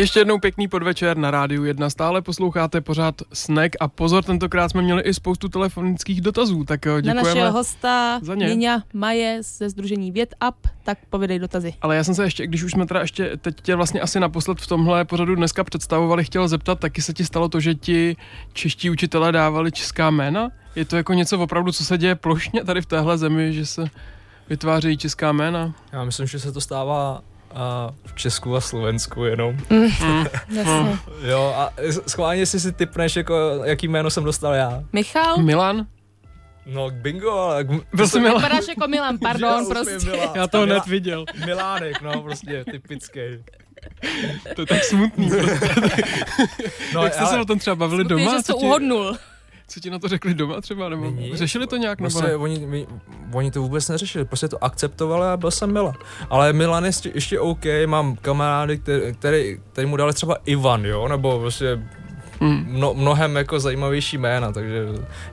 Ještě 0.01 0.19
jednou 0.19 0.39
pěkný 0.39 0.67
podvečer 0.67 1.17
na 1.17 1.31
rádiu 1.31 1.63
1. 1.63 1.89
Stále 1.89 2.21
posloucháte 2.21 2.81
pořád 2.81 3.15
Snack 3.33 3.75
a 3.79 3.87
pozor, 3.87 4.23
tentokrát 4.23 4.69
jsme 4.69 4.81
měli 4.81 5.01
i 5.01 5.13
spoustu 5.13 5.49
telefonických 5.49 6.21
dotazů, 6.21 6.63
tak 6.63 6.85
jo, 6.85 6.93
Na 6.93 7.01
děkujeme. 7.01 7.29
našeho 7.29 7.51
hosta 7.51 8.19
za 8.23 8.35
ně. 8.35 8.45
Níňa 8.45 8.83
Maje 8.93 9.43
ze 9.43 9.69
Združení 9.69 10.11
Věd 10.11 10.35
Up, 10.49 10.67
tak 10.83 10.97
povědej 11.09 11.39
dotazy. 11.39 11.73
Ale 11.81 11.95
já 11.95 12.03
jsem 12.03 12.15
se 12.15 12.23
ještě, 12.23 12.47
když 12.47 12.63
už 12.63 12.71
jsme 12.71 12.85
teda 12.85 13.01
ještě 13.01 13.37
teď 13.37 13.61
tě 13.61 13.75
vlastně 13.75 14.01
asi 14.01 14.19
naposled 14.19 14.61
v 14.61 14.67
tomhle 14.67 15.05
pořadu 15.05 15.35
dneska 15.35 15.63
představovali, 15.63 16.23
chtěl 16.23 16.47
zeptat, 16.47 16.79
taky 16.79 17.01
se 17.01 17.13
ti 17.13 17.25
stalo 17.25 17.49
to, 17.49 17.59
že 17.59 17.75
ti 17.75 18.15
čeští 18.53 18.89
učitelé 18.89 19.31
dávali 19.31 19.71
česká 19.71 20.09
jména? 20.09 20.49
Je 20.75 20.85
to 20.85 20.95
jako 20.97 21.13
něco 21.13 21.39
opravdu, 21.39 21.71
co 21.71 21.85
se 21.85 21.97
děje 21.97 22.15
plošně 22.15 22.63
tady 22.63 22.81
v 22.81 22.85
téhle 22.85 23.17
zemi, 23.17 23.53
že 23.53 23.65
se 23.65 23.85
vytvářejí 24.49 24.97
česká 24.97 25.31
jména? 25.31 25.73
Já 25.91 26.03
myslím, 26.03 26.27
že 26.27 26.39
se 26.39 26.51
to 26.51 26.61
stává 26.61 27.21
a 27.55 27.91
v 28.05 28.15
Česku 28.15 28.55
a 28.55 28.61
Slovensku 28.61 29.23
jenom. 29.25 29.57
Jasně. 30.49 30.97
Jo, 31.23 31.53
a 31.57 31.73
schválně 32.07 32.45
si 32.45 32.59
si 32.59 32.71
typneš, 32.71 33.15
jako, 33.15 33.61
jaký 33.63 33.87
jméno 33.87 34.09
jsem 34.09 34.23
dostal 34.23 34.53
já. 34.53 34.83
Michal? 34.93 35.37
Milan? 35.37 35.85
No, 36.65 36.89
bingo, 36.89 37.31
ale... 37.31 37.65
Byl 37.93 38.07
jsi 38.07 38.19
Milan? 38.19 38.37
Vypadáš 38.41 38.67
jako 38.67 38.87
Milan, 38.87 39.17
pardon, 39.21 39.65
prostě. 39.69 39.97
Milan. 40.11 40.29
Já 40.35 40.47
to 40.47 40.61
hned 40.61 40.85
viděl. 40.87 41.25
Milánek, 41.45 42.01
no, 42.01 42.21
prostě, 42.21 42.65
typický. 42.71 43.19
To 44.55 44.61
je 44.61 44.65
tak 44.67 44.83
smutný. 44.83 45.29
No, 46.93 47.03
Jak 47.03 47.13
jste 47.13 47.25
se 47.25 47.39
o 47.39 47.45
tom 47.45 47.59
třeba 47.59 47.75
bavili 47.75 48.03
Smutný, 48.05 48.25
doma? 48.25 48.37
že 48.37 48.41
jsi 48.41 48.47
to 48.47 48.57
uhodnul. 48.57 49.17
Co 49.71 49.79
ti 49.79 49.89
na 49.89 49.99
to 49.99 50.07
řekli 50.07 50.33
doma 50.33 50.61
třeba? 50.61 50.89
Nebo 50.89 51.05
Nic. 51.09 51.35
řešili 51.35 51.67
to 51.67 51.77
nějak? 51.77 51.99
Nebo 51.99 52.09
Prostě 52.11 52.27
ne? 52.27 52.35
oni, 52.35 52.65
my, 52.67 52.87
oni 53.33 53.51
to 53.51 53.61
vůbec 53.61 53.89
neřešili, 53.89 54.25
prostě 54.25 54.47
to 54.47 54.63
akceptovali 54.63 55.27
a 55.27 55.37
byl 55.37 55.51
jsem 55.51 55.73
Milan. 55.73 55.93
Ale 56.29 56.53
Milan 56.53 56.83
je 56.83 56.87
ještě, 56.89 57.11
ještě 57.15 57.39
OK, 57.39 57.65
mám 57.85 58.15
kamarády, 58.15 58.77
který, 58.77 59.01
který, 59.13 59.59
který 59.71 59.87
mu 59.87 59.97
dali 59.97 60.13
třeba 60.13 60.37
Ivan, 60.45 60.85
jo, 60.85 61.07
nebo 61.07 61.39
prostě 61.39 61.79
Hmm. 62.43 62.65
mno, 62.69 62.93
mnohem 62.93 63.35
jako 63.35 63.59
zajímavější 63.59 64.17
jména, 64.17 64.51
takže 64.51 64.85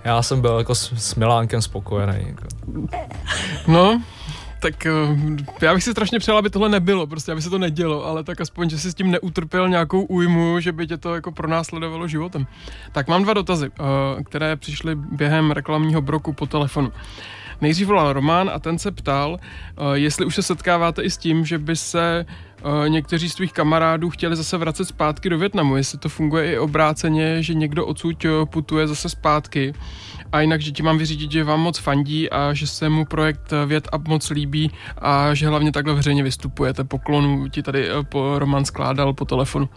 já 0.05 0.23
jsem 0.23 0.41
byl 0.41 0.59
jako 0.59 0.75
s, 0.75 0.93
s 0.93 1.15
Milánkem 1.15 1.63
spokojený. 1.63 2.27
Jako. 2.27 2.45
No, 3.69 4.03
tak 4.61 4.87
eh, 4.87 4.93
já 5.63 5.75
bych 5.75 5.85
si 5.85 5.91
strašně 5.91 6.19
přál, 6.19 6.39
aby 6.39 6.51
tohle 6.51 6.69
nebylo, 6.69 7.07
prostě 7.07 7.33
aby 7.33 7.43
se 7.43 7.51
to 7.51 7.59
nedělo, 7.59 8.07
ale 8.07 8.25
tak 8.25 8.41
aspoň, 8.41 8.71
že 8.71 8.79
si 8.79 8.93
s 8.93 8.95
tím 8.95 9.11
neutrpěl 9.11 9.69
nějakou 9.69 10.03
újmu, 10.03 10.61
že 10.61 10.73
by 10.73 10.87
tě 10.87 10.97
to 10.97 11.15
jako 11.15 11.33
pronásledovalo 11.33 12.09
životem. 12.09 12.47
Tak 12.93 13.09
mám 13.09 13.23
dva 13.23 13.35
dotazy, 13.35 13.71
eh, 13.71 14.23
které 14.23 14.57
přišly 14.57 14.95
během 14.95 15.51
reklamního 15.51 16.03
broku 16.03 16.33
po 16.33 16.47
telefonu. 16.47 16.93
Nejdřív 17.61 17.89
volal 17.89 18.13
Román 18.13 18.51
a 18.55 18.59
ten 18.59 18.79
se 18.79 18.91
ptal, 18.91 19.39
eh, 19.41 19.83
jestli 19.95 20.27
už 20.27 20.35
se 20.35 20.43
setkáváte 20.43 21.03
i 21.03 21.11
s 21.11 21.17
tím, 21.17 21.45
že 21.45 21.59
by 21.59 21.77
se 21.77 22.27
někteří 22.89 23.31
z 23.31 23.35
tvých 23.35 23.53
kamarádů 23.53 24.11
chtěli 24.11 24.37
zase 24.37 24.57
vracet 24.57 24.85
zpátky 24.85 25.31
do 25.31 25.39
Větnamu, 25.39 25.77
jestli 25.77 25.99
to 25.99 26.09
funguje 26.09 26.53
i 26.53 26.59
obráceně, 26.59 27.43
že 27.43 27.55
někdo 27.55 27.87
odsud 27.87 28.27
putuje 28.45 28.87
zase 28.87 29.09
zpátky 29.09 29.75
a 30.33 30.41
jinak, 30.41 30.61
že 30.61 30.73
ti 30.73 30.83
mám 30.83 30.99
vyřídit, 30.99 31.33
že 31.33 31.45
vám 31.45 31.61
moc 31.61 31.79
fandí 31.79 32.31
a 32.31 32.55
že 32.55 32.67
se 32.67 32.89
mu 32.89 33.05
projekt 33.05 33.53
Vět 33.67 33.89
Up 33.97 34.09
moc 34.09 34.31
líbí 34.31 34.71
a 34.99 35.35
že 35.35 35.49
hlavně 35.49 35.73
takhle 35.73 35.95
veřejně 35.95 36.23
vystupujete. 36.23 36.85
Poklonu 36.85 37.49
ti 37.49 37.63
tady 37.63 37.89
eh, 37.89 37.93
po 38.03 38.39
Roman 38.39 38.65
skládal 38.65 39.13
po 39.13 39.25
telefonu. 39.25 39.69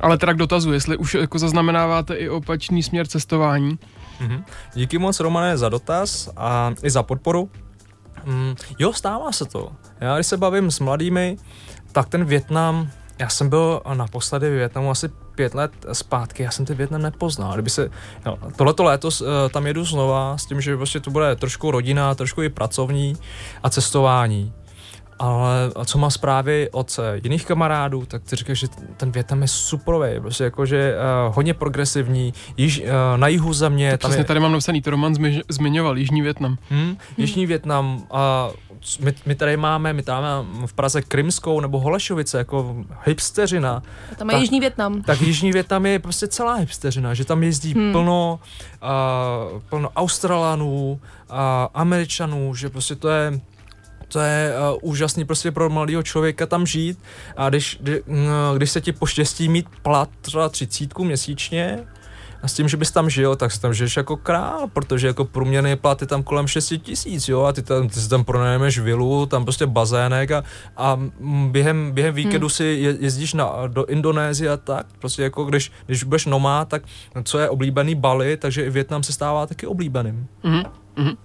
Ale 0.00 0.18
teda 0.18 0.32
k 0.32 0.36
dotazu, 0.36 0.72
jestli 0.72 0.96
už 0.96 1.14
jako 1.14 1.38
zaznamenáváte 1.38 2.14
i 2.14 2.28
opačný 2.28 2.82
směr 2.82 3.06
cestování. 3.06 3.78
Mhm. 4.20 4.44
Díky 4.74 4.98
moc, 4.98 5.20
Romane, 5.20 5.58
za 5.58 5.68
dotaz 5.68 6.30
a 6.36 6.72
i 6.82 6.90
za 6.90 7.02
podporu. 7.02 7.50
Mm, 8.24 8.54
jo, 8.78 8.92
stává 8.92 9.32
se 9.32 9.44
to. 9.44 9.72
Já 10.00 10.14
když 10.14 10.26
se 10.26 10.36
bavím 10.36 10.70
s 10.70 10.80
mladými, 10.80 11.36
tak 11.92 12.08
ten 12.08 12.24
Větnam, 12.24 12.90
já 13.18 13.28
jsem 13.28 13.48
byl 13.48 13.80
naposledy 13.94 14.50
v 14.50 14.52
Větnamu 14.52 14.90
asi 14.90 15.08
pět 15.34 15.54
let 15.54 15.72
zpátky, 15.92 16.42
já 16.42 16.50
jsem 16.50 16.66
ten 16.66 16.76
Větnam 16.76 17.02
nepoznal. 17.02 17.52
Kdyby 17.52 17.70
se, 17.70 17.90
jo, 18.26 18.38
tohleto 18.56 18.84
léto 18.84 19.08
uh, 19.08 19.26
tam 19.50 19.66
jedu 19.66 19.84
znova 19.84 20.38
s 20.38 20.46
tím, 20.46 20.60
že 20.60 20.76
prostě 20.76 21.00
to 21.00 21.10
bude 21.10 21.36
trošku 21.36 21.70
rodina, 21.70 22.14
trošku 22.14 22.42
i 22.42 22.48
pracovní 22.48 23.16
a 23.62 23.70
cestování. 23.70 24.52
Ale 25.18 25.70
co 25.84 25.98
má 25.98 26.10
zprávy 26.10 26.68
od 26.72 26.98
eh, 26.98 27.20
jiných 27.24 27.46
kamarádů, 27.46 28.06
tak 28.06 28.22
ty 28.22 28.36
říkají, 28.36 28.56
že 28.56 28.66
ten 28.96 29.10
Větnam 29.10 29.42
je 29.42 29.48
superový, 29.48 30.20
prostě 30.20 30.44
jakože 30.44 30.94
uh, 31.28 31.34
hodně 31.34 31.54
progresivní, 31.54 32.34
již, 32.56 32.80
uh, 32.80 32.86
na 33.16 33.28
jihu 33.28 33.52
země, 33.52 33.90
Tak 33.90 34.00
tam 34.00 34.10
přesně 34.10 34.20
je, 34.20 34.24
tady 34.24 34.40
mám 34.40 34.52
napsaný, 34.52 34.82
to 34.82 34.90
Roman 34.90 35.12
zmi- 35.12 35.42
zmiňoval, 35.48 35.98
Jižní 35.98 36.22
Větnam. 36.22 36.58
Hmm, 36.70 36.96
Jižní 37.16 37.46
Větnam 37.46 38.02
a 38.10 38.50
my, 39.00 39.14
my 39.26 39.34
tady 39.34 39.56
máme, 39.56 39.92
my 39.92 40.02
tady 40.02 40.22
máme 40.22 40.66
v 40.66 40.72
Praze 40.72 41.02
Krymskou 41.02 41.60
nebo 41.60 41.80
Holešovice 41.80 42.38
jako 42.38 42.76
hipsteřina, 43.04 43.82
A 44.12 44.14
tam 44.14 44.28
je 44.30 44.32
Tak. 44.34 44.40
Jižní 44.40 44.60
Větnam. 44.60 45.02
tak 45.02 45.20
Jižní 45.20 45.52
Větnam 45.52 45.86
je 45.86 45.98
prostě 45.98 46.28
celá 46.28 46.54
hipsteřina, 46.54 47.14
že 47.14 47.24
tam 47.24 47.42
jezdí 47.42 47.74
Hmm. 47.74 47.92
plno, 47.92 48.40
uh, 49.54 49.60
plno 49.68 49.90
Australanů, 49.96 51.00
uh, 51.30 51.36
Američanů, 51.74 52.54
že 52.54 52.68
prostě 52.70 52.94
to 52.94 53.08
je 53.08 53.40
to 54.08 54.20
je 54.20 54.52
uh, 54.72 54.90
úžasný 54.90 55.24
prostě 55.24 55.50
pro 55.52 55.70
mladého 55.70 56.02
člověka 56.02 56.46
tam 56.46 56.66
žít 56.66 56.98
a 57.36 57.48
když, 57.48 57.78
kdy, 57.80 58.02
mm, 58.06 58.26
když 58.56 58.70
se 58.70 58.80
ti 58.80 58.92
poštěstí 58.92 59.48
mít 59.48 59.66
plat 59.82 60.08
třeba 60.20 60.48
třicítku 60.48 61.04
měsíčně 61.04 61.78
a 62.46 62.48
s 62.48 62.54
tím, 62.54 62.68
že 62.68 62.76
bys 62.76 62.90
tam 62.90 63.10
žil, 63.10 63.36
tak 63.36 63.52
si 63.52 63.60
tam 63.60 63.74
žiješ 63.74 63.96
jako 63.96 64.16
král, 64.16 64.70
protože 64.72 65.06
jako 65.06 65.24
průměrný 65.24 65.76
plat 65.76 66.00
je 66.00 66.06
tam 66.06 66.22
kolem 66.22 66.46
6 66.46 66.72
tisíc, 66.78 67.28
jo, 67.28 67.42
a 67.42 67.52
ty, 67.52 67.62
tam, 67.62 67.88
ty 67.88 68.00
si 68.00 68.08
tam 68.08 68.24
pronajmeš 68.24 68.78
vilu, 68.78 69.26
tam 69.26 69.44
prostě 69.44 69.66
bazének 69.66 70.30
a, 70.30 70.44
a 70.76 71.00
během, 71.50 71.90
během 71.92 72.14
víkendu 72.14 72.48
si 72.48 72.64
je, 72.64 72.96
jezdíš 73.00 73.34
na, 73.34 73.66
do 73.66 73.84
Indonésie 73.84 74.50
a 74.50 74.56
tak, 74.56 74.86
prostě 74.98 75.22
jako 75.22 75.44
když, 75.44 75.72
když 75.86 76.04
budeš 76.04 76.26
nomád, 76.26 76.68
tak 76.68 76.82
co 77.24 77.38
je 77.38 77.48
oblíbený 77.48 77.94
Bali, 77.94 78.36
takže 78.36 78.64
i 78.64 78.70
Větnam 78.70 79.02
se 79.02 79.12
stává 79.12 79.46
taky 79.46 79.66
oblíbeným. 79.66 80.26
Mhm, 80.42 80.62
mhm. 80.96 81.16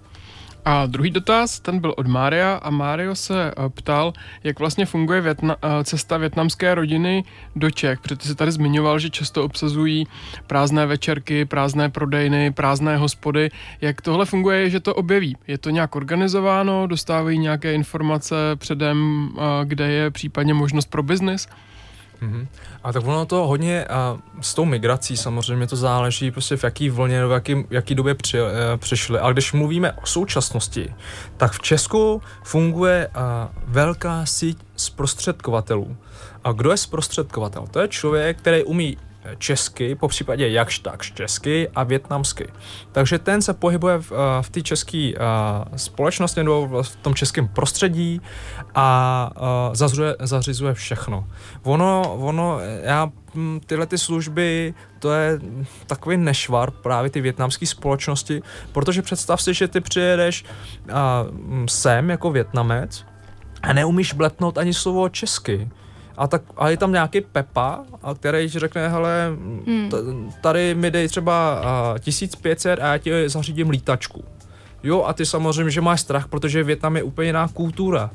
A 0.66 0.86
druhý 0.86 1.12
dotaz, 1.12 1.60
ten 1.60 1.80
byl 1.80 1.94
od 1.98 2.08
Mária 2.08 2.54
a 2.54 2.70
Mário 2.70 3.16
se 3.16 3.52
eh, 3.52 3.70
ptal, 3.70 4.14
jak 4.44 4.60
vlastně 4.60 4.86
funguje 4.86 5.22
větna, 5.22 5.56
eh, 5.62 5.84
cesta 5.84 6.18
větnamské 6.18 6.76
rodiny 6.76 7.24
do 7.56 7.72
Čech, 7.72 8.00
protože 8.00 8.30
jsi 8.30 8.36
tady 8.36 8.52
zmiňoval, 8.52 9.00
že 9.00 9.10
často 9.10 9.44
obsazují 9.44 10.08
prázdné 10.48 10.86
večerky, 10.86 11.46
prázdné 11.46 11.90
prodejny, 11.90 12.52
prázdné 12.52 12.98
hospody. 12.98 13.50
Jak 13.82 14.02
tohle 14.02 14.26
funguje, 14.26 14.70
že 14.70 14.80
to 14.80 14.96
objeví? 14.96 15.38
Je 15.48 15.58
to 15.58 15.70
nějak 15.70 15.96
organizováno, 15.96 16.88
dostávají 16.88 17.40
nějaké 17.40 17.74
informace 17.74 18.36
předem, 18.56 19.30
eh, 19.38 19.66
kde 19.66 19.92
je 19.92 20.12
případně 20.12 20.54
možnost 20.54 20.90
pro 20.90 21.04
biznis? 21.04 21.48
Mm-hmm. 22.22 22.48
A 22.84 22.94
tak 22.94 23.06
ono 23.06 23.26
to 23.26 23.48
hodně 23.48 23.86
a 23.86 24.18
s 24.42 24.54
tou 24.54 24.66
migrací 24.66 25.18
samozřejmě 25.18 25.68
to 25.68 25.76
záleží 25.76 26.32
prostě 26.32 26.58
v 26.58 26.64
jaký 26.64 26.90
vlně 26.90 27.26
v 27.26 27.32
jaký, 27.32 27.66
jaký 27.70 27.96
době 27.96 28.16
při, 28.16 28.38
e, 28.40 28.78
přišli. 28.78 29.20
Ale 29.20 29.34
když 29.34 29.54
mluvíme 29.54 29.92
o 29.92 30.06
současnosti, 30.06 30.94
tak 31.38 31.52
v 31.52 31.60
Česku 31.60 32.22
funguje 32.44 33.08
a, 33.08 33.50
velká 33.68 34.26
síť 34.26 34.58
zprostředkovatelů. 34.76 35.98
A 36.44 36.52
kdo 36.52 36.72
je 36.72 36.78
zprostředkovatel? 36.78 37.68
To 37.72 37.80
je 37.80 37.88
člověk, 37.88 38.38
který 38.38 38.64
umí 38.64 38.98
česky, 39.38 39.96
po 39.96 40.08
případě 40.08 40.50
jakž 40.50 40.80
takž 40.80 41.12
česky 41.12 41.70
a 41.76 41.84
větnamsky. 41.84 42.48
Takže 42.92 43.20
ten 43.20 43.42
se 43.42 43.54
pohybuje 43.54 44.02
v, 44.02 44.12
eh, 44.12 44.44
v 44.44 44.50
té 44.50 44.62
české 44.62 45.14
společnosti 45.76 46.44
nebo 46.44 46.84
v 46.84 46.96
tom 46.96 47.14
českém 47.14 47.48
prostředí 47.48 48.22
a 48.76 49.30
eh, 49.36 49.76
zařizuje, 49.76 50.16
zařizuje 50.20 50.74
všechno. 50.74 51.28
Ono, 51.64 52.16
ono, 52.20 52.60
já 52.84 53.12
hm, 53.36 53.60
tyhle 53.66 53.86
ty 53.86 53.98
služby, 53.98 54.74
to 55.00 55.12
je 55.12 55.40
takový 55.88 56.18
nešvar 56.18 56.72
právě 56.72 57.10
ty 57.10 57.22
větnamské 57.22 57.66
společnosti, 57.66 58.42
protože 58.72 59.02
představ 59.02 59.42
si, 59.42 59.54
že 59.54 59.68
ty 59.68 59.82
přijedeš 59.82 60.46
hm, 61.32 61.68
sem 61.68 62.10
jako 62.10 62.32
větnamec 62.32 63.06
a 63.64 63.74
neumíš 63.74 64.14
bletnout 64.14 64.58
ani 64.58 64.74
slovo 64.74 65.10
česky. 65.10 65.70
A, 66.18 66.28
tak, 66.28 66.42
a 66.58 66.70
je 66.70 66.78
tam 66.78 66.92
nějaký 66.92 67.22
Pepa, 67.22 67.80
a 68.04 68.14
který 68.14 68.48
řekne, 68.50 68.90
hele, 68.90 69.32
Hmm. 69.68 70.32
tady 70.42 70.76
mi 70.76 70.92
dej 70.92 71.08
třeba 71.08 71.54
a, 71.54 71.98
1500 72.00 72.80
a 72.80 72.86
já 72.88 72.98
ti 72.98 73.30
zařídím 73.30 73.70
lítačku. 73.70 74.24
Jo, 74.84 75.04
a 75.04 75.14
ty 75.14 75.26
samozřejmě, 75.26 75.72
že 75.72 75.82
máš 75.82 76.02
strach, 76.02 76.28
protože 76.28 76.64
Větnam 76.64 76.96
je 76.96 77.04
úplně 77.04 77.30
jiná 77.30 77.48
kultura. 77.48 78.10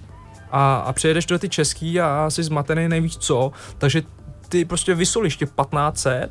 A, 0.51 0.77
a 0.77 0.93
přijedeš 0.93 1.27
do 1.27 1.39
ty 1.39 1.49
český 1.49 2.01
a 2.01 2.31
jsi 2.31 2.43
zmatený 2.43 2.89
nevíš 2.89 3.17
co, 3.17 3.53
takže 3.79 4.03
ty 4.49 4.65
prostě 4.65 4.95
vysolíš 4.95 5.37
tě 5.37 5.47
1500 5.47 6.31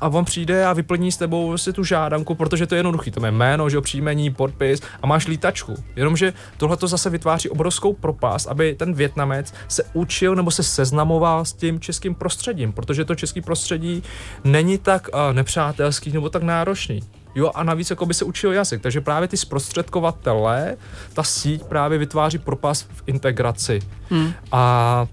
a 0.00 0.08
on 0.08 0.24
přijde 0.24 0.66
a 0.66 0.72
vyplní 0.72 1.12
s 1.12 1.16
tebou 1.16 1.58
si 1.58 1.72
tu 1.72 1.84
žádanku, 1.84 2.34
protože 2.34 2.66
to 2.66 2.74
je 2.74 2.78
jednoduchý. 2.78 3.10
To 3.10 3.26
je 3.26 3.32
jméno, 3.32 3.70
že 3.70 3.76
jo, 3.76 3.82
příjmení, 3.82 4.30
podpis 4.30 4.82
a 5.02 5.06
máš 5.06 5.26
lítačku. 5.26 5.74
Jenomže 5.96 6.32
tohle 6.56 6.76
to 6.76 6.86
zase 6.86 7.10
vytváří 7.10 7.48
obrovskou 7.48 7.92
propast, 7.92 8.46
aby 8.46 8.74
ten 8.74 8.94
Větnamec 8.94 9.54
se 9.68 9.84
učil 9.92 10.34
nebo 10.34 10.50
se 10.50 10.62
seznamoval 10.62 11.44
s 11.44 11.52
tím 11.52 11.80
českým 11.80 12.14
prostředím, 12.14 12.72
protože 12.72 13.04
to 13.04 13.14
český 13.14 13.40
prostředí 13.40 14.02
není 14.44 14.78
tak 14.78 15.08
uh, 15.08 15.20
nepřátelský 15.32 16.12
nebo 16.12 16.28
tak 16.28 16.42
náročný. 16.42 17.00
Jo, 17.34 17.50
a 17.54 17.62
navíc 17.62 17.90
jako 17.90 18.06
by 18.06 18.14
se 18.14 18.24
učil 18.24 18.52
jazyk, 18.52 18.82
takže 18.82 19.00
právě 19.00 19.28
ty 19.28 19.36
zprostředkovatele, 19.36 20.76
ta 21.14 21.22
síť 21.22 21.62
právě 21.62 21.98
vytváří 21.98 22.38
propast 22.38 22.90
v 22.92 23.02
integraci. 23.06 23.80
Hmm. 24.10 24.32
A 24.52 25.06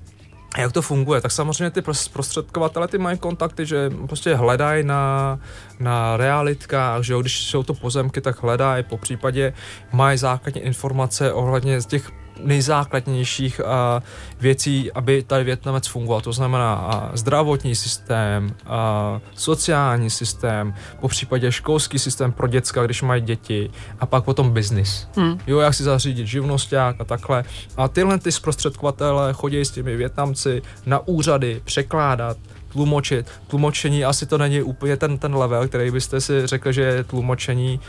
Jak 0.57 0.71
to 0.71 0.81
funguje? 0.81 1.21
Tak 1.21 1.31
samozřejmě 1.31 1.69
ty 1.69 1.81
prostředkovatele 2.13 2.87
ty 2.87 2.97
mají 2.97 3.17
kontakty, 3.17 3.65
že 3.65 3.89
prostě 4.07 4.35
hledají 4.35 4.83
na, 4.83 5.39
na 5.79 6.17
realitkách, 6.17 7.03
že 7.03 7.13
jo, 7.13 7.21
když 7.21 7.43
jsou 7.43 7.63
to 7.63 7.73
pozemky, 7.73 8.21
tak 8.21 8.43
hledají, 8.43 8.83
po 8.83 8.97
případě 8.97 9.53
mají 9.93 10.17
základní 10.17 10.61
informace 10.61 11.33
ohledně 11.33 11.81
z 11.81 11.85
těch 11.85 12.11
nejzákladnějších 12.43 13.61
uh, 13.63 14.03
věcí, 14.39 14.91
aby 14.91 15.23
tady 15.23 15.43
Větnamec 15.43 15.87
fungoval. 15.87 16.21
To 16.21 16.33
znamená 16.33 16.87
uh, 16.87 17.15
zdravotní 17.15 17.75
systém, 17.75 18.55
uh, 18.65 19.21
sociální 19.35 20.09
systém, 20.09 20.73
po 20.99 21.07
případě 21.07 21.51
školský 21.51 21.99
systém 21.99 22.31
pro 22.31 22.47
děcka, 22.47 22.85
když 22.85 23.01
mají 23.01 23.21
děti 23.21 23.71
a 23.99 24.05
pak 24.05 24.23
potom 24.23 24.51
biznis. 24.51 25.07
Hmm. 25.15 25.39
Jo, 25.47 25.59
jak 25.59 25.73
si 25.73 25.83
zařídit 25.83 26.27
živnosták 26.27 26.95
a 26.99 27.03
takhle. 27.03 27.43
A 27.77 27.87
tyhle 27.87 28.19
ty 28.19 28.31
zprostředkovatele 28.31 29.33
chodí 29.33 29.61
s 29.61 29.71
těmi 29.71 29.95
Větnamci 29.95 30.61
na 30.85 31.07
úřady 31.07 31.61
překládat 31.65 32.37
tlumočit. 32.75 33.31
Tlumočení 33.47 34.05
asi 34.05 34.25
to 34.25 34.37
není 34.37 34.61
úplně 34.61 34.97
ten, 34.97 35.17
ten 35.17 35.35
level, 35.35 35.67
který 35.67 35.91
byste 35.91 36.21
si 36.21 36.47
řekli, 36.47 36.73
že 36.73 36.81
je 36.81 37.03
tlumočení, 37.03 37.79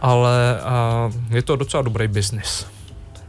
ale 0.00 0.60
uh, 1.06 1.36
je 1.36 1.42
to 1.42 1.56
docela 1.56 1.82
dobrý 1.82 2.08
biznis. 2.08 2.66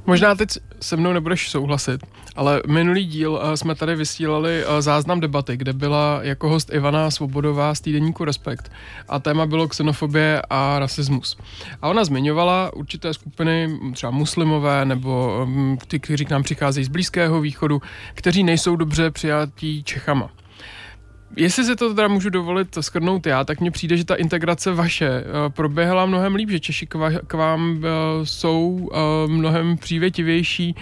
Možná 0.06 0.36
teď 0.36 0.50
se 0.82 0.98
mnou 0.98 1.14
nebudeš 1.14 1.50
souhlasit, 1.50 2.02
ale 2.36 2.62
minulý 2.68 3.06
díl 3.06 3.32
uh, 3.32 3.54
jsme 3.54 3.76
tady 3.76 3.96
vysílali 3.96 4.66
uh, 4.66 4.80
záznam 4.80 5.20
debaty, 5.20 5.58
kde 5.58 5.74
byla 5.74 6.20
jako 6.22 6.50
host 6.50 6.74
Ivana 6.74 7.12
Svobodová 7.12 7.76
z 7.76 7.82
týdeníku 7.82 8.26
Respekt 8.26 8.72
a 9.10 9.20
téma 9.20 9.46
bylo 9.46 9.68
xenofobie 9.68 10.42
a 10.50 10.80
rasismus. 10.80 11.38
A 11.82 11.90
ona 11.90 12.04
zmiňovala 12.04 12.74
určité 12.74 13.14
skupiny, 13.14 13.80
třeba 13.94 14.12
muslimové 14.12 14.86
nebo 14.86 15.44
um, 15.44 15.78
ty, 15.88 16.00
kteří 16.00 16.26
k 16.26 16.30
nám 16.30 16.44
přicházejí 16.44 16.86
z 16.86 16.90
Blízkého 16.90 17.42
východu, 17.42 17.82
kteří 18.14 18.44
nejsou 18.44 18.76
dobře 18.76 19.12
přijatí 19.12 19.84
Čechama. 19.84 20.30
Jestli 21.36 21.66
se 21.66 21.76
to 21.76 21.94
teda 21.94 22.08
můžu 22.08 22.30
dovolit 22.30 22.78
skrnout 22.82 23.26
já, 23.26 23.44
tak 23.44 23.60
mně 23.60 23.72
přijde, 23.72 23.98
že 23.98 24.06
ta 24.06 24.16
integrace 24.16 24.72
vaše 24.72 25.24
uh, 25.24 25.54
proběhla 25.54 26.06
mnohem 26.06 26.36
líp, 26.36 26.50
že 26.50 26.60
Češi 26.60 26.88
k, 26.88 26.96
va- 26.96 27.20
k 27.28 27.34
vám 27.34 27.72
uh, 27.72 27.84
jsou 28.24 28.90
uh, 28.92 29.32
mnohem 29.32 29.78
přívětivější. 29.78 30.76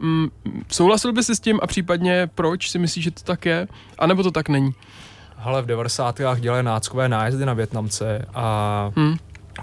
Um, 0.00 0.30
souhlasil 0.68 1.12
by 1.12 1.22
si 1.22 1.36
s 1.36 1.40
tím 1.40 1.58
a 1.62 1.66
případně 1.66 2.28
proč 2.34 2.70
si 2.70 2.78
myslíš, 2.78 3.04
že 3.04 3.10
to 3.10 3.22
tak 3.22 3.46
je? 3.46 3.68
A 3.98 4.06
nebo 4.06 4.22
to 4.22 4.30
tak 4.30 4.48
není? 4.48 4.74
Ale 5.38 5.62
v 5.62 5.66
90. 5.66 6.20
dělali 6.40 6.62
náckové 6.62 7.08
nájezdy 7.08 7.46
na 7.46 7.54
Větnamce 7.54 8.26
a 8.34 8.90
hmm 8.96 9.16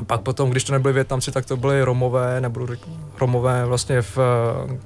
pak 0.08 0.22
potom, 0.22 0.50
když 0.50 0.64
to 0.64 0.74
nebyli 0.74 0.94
Větnamci, 0.94 1.32
tak 1.32 1.46
to 1.46 1.58
byly 1.58 1.84
Romové, 1.84 2.42
říkat, 2.72 2.90
Romové 3.20 3.66
vlastně 3.66 4.02
v, 4.02 4.18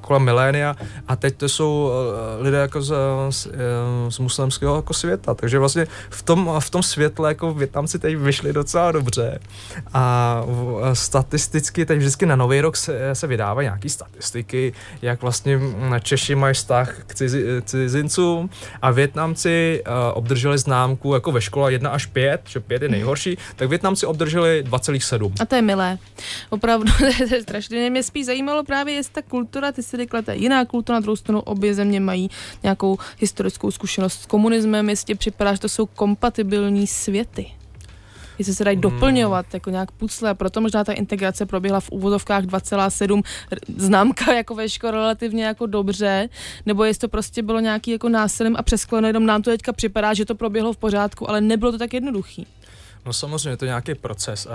kolem 0.01 0.23
milénia. 0.23 0.75
A 1.07 1.15
teď 1.15 1.35
to 1.35 1.49
jsou 1.49 1.91
eh, 1.91 2.43
lidé 2.43 2.57
jako 2.57 2.81
z, 2.81 2.93
z, 3.29 3.47
eh, 3.47 4.11
z 4.11 4.19
muslimského 4.19 4.75
jako 4.75 4.93
světa, 4.93 5.33
takže 5.33 5.59
vlastně 5.59 5.87
v 6.09 6.21
tom, 6.21 6.51
v 6.59 6.69
tom 6.69 6.83
světle 6.83 7.29
jako 7.29 7.53
Větnamci 7.53 7.99
teď 7.99 8.17
vyšli 8.17 8.53
docela 8.53 8.91
dobře. 8.91 9.39
A 9.93 10.43
statisticky 10.93 11.85
teď 11.85 11.97
vždycky 11.97 12.25
na 12.25 12.35
Nový 12.35 12.61
rok 12.61 12.77
se, 12.77 13.15
se 13.15 13.27
vydávají 13.27 13.65
nějaké 13.65 13.89
statistiky, 13.89 14.73
jak 15.01 15.21
vlastně 15.21 15.59
Češi 16.01 16.35
mají 16.35 16.53
vztah 16.53 16.95
k 17.07 17.15
cizi, 17.15 17.45
cizincům. 17.61 18.49
A 18.81 18.91
Větnamci 18.91 19.83
obdrželi 20.13 20.57
známku 20.57 21.13
jako 21.13 21.31
ve 21.31 21.41
škole 21.41 21.71
1 21.71 21.89
až 21.89 22.05
5, 22.05 22.41
že 22.45 22.59
5 22.59 22.81
je 22.81 22.89
nejhorší, 22.89 23.37
tak 23.55 23.69
Větnamci 23.69 24.05
obdrželi 24.05 24.63
20 24.63 24.96
7. 25.03 25.33
A 25.39 25.45
to 25.45 25.55
je 25.55 25.61
milé. 25.61 25.97
Opravdu, 26.49 26.91
to 26.97 27.35
je 27.35 27.41
strašně. 27.41 27.89
Mě 27.89 28.03
spíš 28.03 28.25
zajímalo 28.25 28.63
právě, 28.63 28.93
jestli 28.93 29.13
ta 29.13 29.21
kultura, 29.21 29.71
ty 29.71 29.83
si 29.83 29.97
řekla, 29.97 30.21
to 30.21 30.31
je 30.31 30.37
jiná 30.37 30.65
kultura, 30.65 30.95
na 30.95 30.99
druhou 30.99 31.15
stranu 31.15 31.39
obě 31.39 31.73
země 31.73 31.99
mají 31.99 32.29
nějakou 32.63 32.97
historickou 33.19 33.71
zkušenost 33.71 34.21
s 34.21 34.25
komunismem, 34.25 34.89
jestli 34.89 35.15
připadá, 35.15 35.53
že 35.53 35.59
to 35.59 35.69
jsou 35.69 35.85
kompatibilní 35.85 36.87
světy 36.87 37.51
jestli 38.39 38.55
se 38.55 38.63
dají 38.63 38.75
hmm. 38.75 38.81
doplňovat 38.81 39.53
jako 39.53 39.69
nějak 39.69 39.91
pucle, 39.91 40.33
proto 40.33 40.61
možná 40.61 40.83
ta 40.83 40.93
integrace 40.93 41.45
proběhla 41.45 41.79
v 41.79 41.89
úvozovkách 41.91 42.43
2,7 42.43 43.23
známka 43.77 44.33
jako 44.33 44.55
ve 44.55 44.69
škole 44.69 44.91
relativně 44.91 45.45
jako 45.45 45.65
dobře, 45.65 46.29
nebo 46.65 46.83
jestli 46.83 46.99
to 46.99 47.07
prostě 47.07 47.43
bylo 47.43 47.59
nějaký 47.59 47.91
jako 47.91 48.09
násilím 48.09 48.55
a 48.57 48.63
přeskleno, 48.63 49.07
jenom 49.07 49.25
nám 49.25 49.41
to 49.41 49.49
teďka 49.49 49.73
připadá, 49.73 50.13
že 50.13 50.25
to 50.25 50.35
proběhlo 50.35 50.73
v 50.73 50.77
pořádku, 50.77 51.29
ale 51.29 51.41
nebylo 51.41 51.71
to 51.71 51.77
tak 51.77 51.93
jednoduchý. 51.93 52.47
No 53.07 53.13
samozřejmě, 53.13 53.49
je 53.49 53.57
to 53.57 53.65
nějaký 53.65 53.95
proces. 53.95 54.47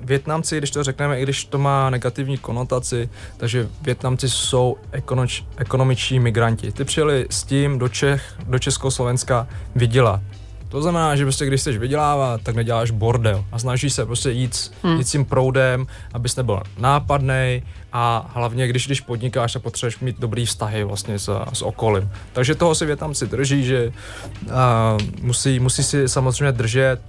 Větnamci, 0.00 0.58
když 0.58 0.70
to 0.70 0.84
řekneme, 0.84 1.20
i 1.20 1.22
když 1.22 1.44
to 1.44 1.58
má 1.58 1.90
negativní 1.90 2.38
konotaci, 2.38 3.08
takže 3.36 3.68
Větnamci 3.82 4.28
jsou 4.28 4.76
ekonoč, 4.92 5.44
ekonomiční 5.56 6.20
migranti. 6.20 6.72
Ty 6.72 6.84
přijeli 6.84 7.26
s 7.30 7.42
tím 7.42 7.78
do 7.78 7.88
Čech, 7.88 8.34
do 8.46 8.58
Československa 8.58 9.48
vydělat. 9.74 10.20
To 10.68 10.82
znamená, 10.82 11.16
že 11.16 11.24
prostě 11.24 11.46
když 11.46 11.60
chceš 11.60 11.78
vydělávat, 11.78 12.40
tak 12.42 12.54
neděláš 12.54 12.90
bordel 12.90 13.44
a 13.52 13.58
snažíš 13.58 13.92
se 13.92 14.06
prostě 14.06 14.30
jít, 14.30 14.72
hmm. 14.82 14.96
jít 14.96 15.08
s 15.08 15.12
tím 15.12 15.24
proudem, 15.24 15.86
abys 16.12 16.36
nebyl 16.36 16.62
nápadný 16.78 17.62
a 17.92 18.30
hlavně, 18.34 18.68
když, 18.68 18.86
když 18.86 19.00
podnikáš 19.00 19.56
a 19.56 19.58
potřebuješ 19.58 19.98
mít 19.98 20.18
dobrý 20.18 20.46
vztahy 20.46 20.84
vlastně 20.84 21.18
s, 21.18 21.40
s 21.52 21.62
okolím. 21.62 22.10
Takže 22.32 22.54
toho 22.54 22.74
si 22.74 22.86
Větnamci 22.86 23.26
drží, 23.26 23.64
že 23.64 23.92
uh, 24.42 24.52
musí, 25.22 25.60
musí 25.60 25.82
si 25.82 26.08
samozřejmě 26.08 26.52
držet 26.52 27.00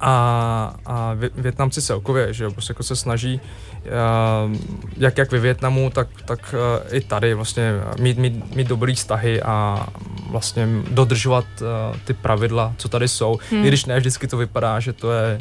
a, 0.00 0.74
a 0.86 1.16
Větnamci 1.34 1.82
celkově, 1.82 2.32
že 2.32 2.44
jo, 2.44 2.50
prostě 2.50 2.70
jako 2.70 2.82
se 2.82 2.96
snaží 2.96 3.40
uh, 3.84 4.56
jak, 4.96 5.18
jak 5.18 5.32
ve 5.32 5.38
Větnamu, 5.38 5.90
tak, 5.90 6.08
tak 6.24 6.54
uh, 6.54 6.96
i 6.96 7.00
tady 7.00 7.34
vlastně 7.34 7.72
mít, 8.00 8.18
mít, 8.18 8.56
mít 8.56 8.66
dobrý 8.66 8.94
vztahy 8.94 9.42
a 9.42 9.86
vlastně 10.30 10.68
dodržovat 10.90 11.44
uh, 11.60 11.96
ty 12.04 12.12
pravidla, 12.12 12.74
co 12.76 12.88
tady 12.88 13.08
jsou, 13.08 13.38
hmm. 13.50 13.64
i 13.64 13.68
když 13.68 13.84
ne 13.84 13.98
vždycky 13.98 14.26
to 14.26 14.36
vypadá, 14.36 14.80
že 14.80 14.92
to 14.92 15.12
je 15.12 15.38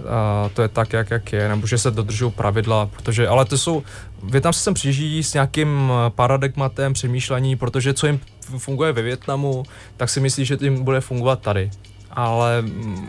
uh, 0.00 0.50
to 0.54 0.62
je 0.62 0.68
tak, 0.68 0.92
jak, 0.92 1.10
jak 1.10 1.32
je, 1.32 1.48
nebo 1.48 1.66
že 1.66 1.78
se 1.78 1.90
dodržují 1.90 2.32
pravidla, 2.32 2.86
protože, 2.86 3.28
ale 3.28 3.44
to 3.44 3.58
jsou, 3.58 3.82
Větnamci 4.22 4.60
sem 4.60 4.74
přijíždí 4.74 5.22
s 5.22 5.34
nějakým 5.34 5.92
paradigmatem 6.08 6.92
přemýšlení, 6.92 7.56
protože 7.56 7.94
co 7.94 8.06
jim 8.06 8.20
funguje 8.58 8.92
ve 8.92 9.02
Větnamu, 9.02 9.62
tak 9.96 10.08
si 10.08 10.20
myslí, 10.20 10.44
že 10.44 10.58
jim 10.60 10.84
bude 10.84 11.00
fungovat 11.00 11.40
tady 11.40 11.70
ale 12.16 12.64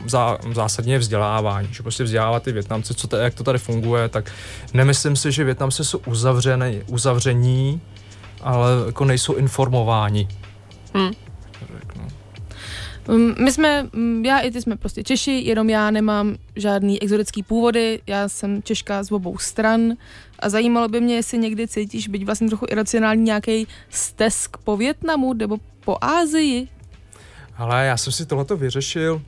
zá, 0.06 0.38
zásadně 0.54 1.00
vzdělávání, 1.00 1.68
že 1.72 1.84
prostě 1.84 2.04
vzdělávat 2.04 2.44
ty 2.44 2.52
Větnamci, 2.52 2.94
co 2.94 3.08
to, 3.08 3.16
jak 3.16 3.34
to 3.34 3.44
tady 3.44 3.60
funguje, 3.60 4.10
tak 4.10 4.32
nemyslím 4.74 5.16
si, 5.16 5.32
že 5.32 5.44
Větnamci 5.44 5.86
jsou 5.86 5.98
uzavřený, 5.98 6.82
uzavření, 6.88 7.82
ale 8.42 8.70
jako 8.86 9.06
nejsou 9.06 9.34
informováni. 9.36 10.28
Hmm. 10.94 11.12
Um, 13.10 13.36
my 13.40 13.52
jsme, 13.52 13.88
já 14.24 14.40
i 14.40 14.52
ty 14.52 14.62
jsme 14.62 14.76
prostě 14.76 15.04
Češi, 15.04 15.32
jenom 15.32 15.70
já 15.70 15.92
nemám 15.92 16.36
žádný 16.56 17.02
exotický 17.02 17.44
původy, 17.44 18.02
já 18.08 18.30
jsem 18.30 18.64
Češka 18.64 19.04
z 19.04 19.12
obou 19.12 19.38
stran 19.38 19.94
a 20.40 20.50
zajímalo 20.50 20.88
by 20.88 21.02
mě, 21.02 21.16
jestli 21.16 21.38
někdy 21.38 21.68
cítíš 21.68 22.08
být 22.08 22.24
vlastně 22.24 22.48
trochu 22.48 22.66
iracionální 22.70 23.24
nějaký 23.24 23.68
stesk 23.90 24.58
po 24.58 24.78
Větnamu 24.78 25.34
nebo 25.34 25.58
po 25.80 25.98
Ázii, 26.02 26.68
ale 27.58 27.86
já 27.86 27.98
jsem 27.98 28.14
si 28.14 28.26
tohleto 28.26 28.58
vyřešil, 28.58 29.22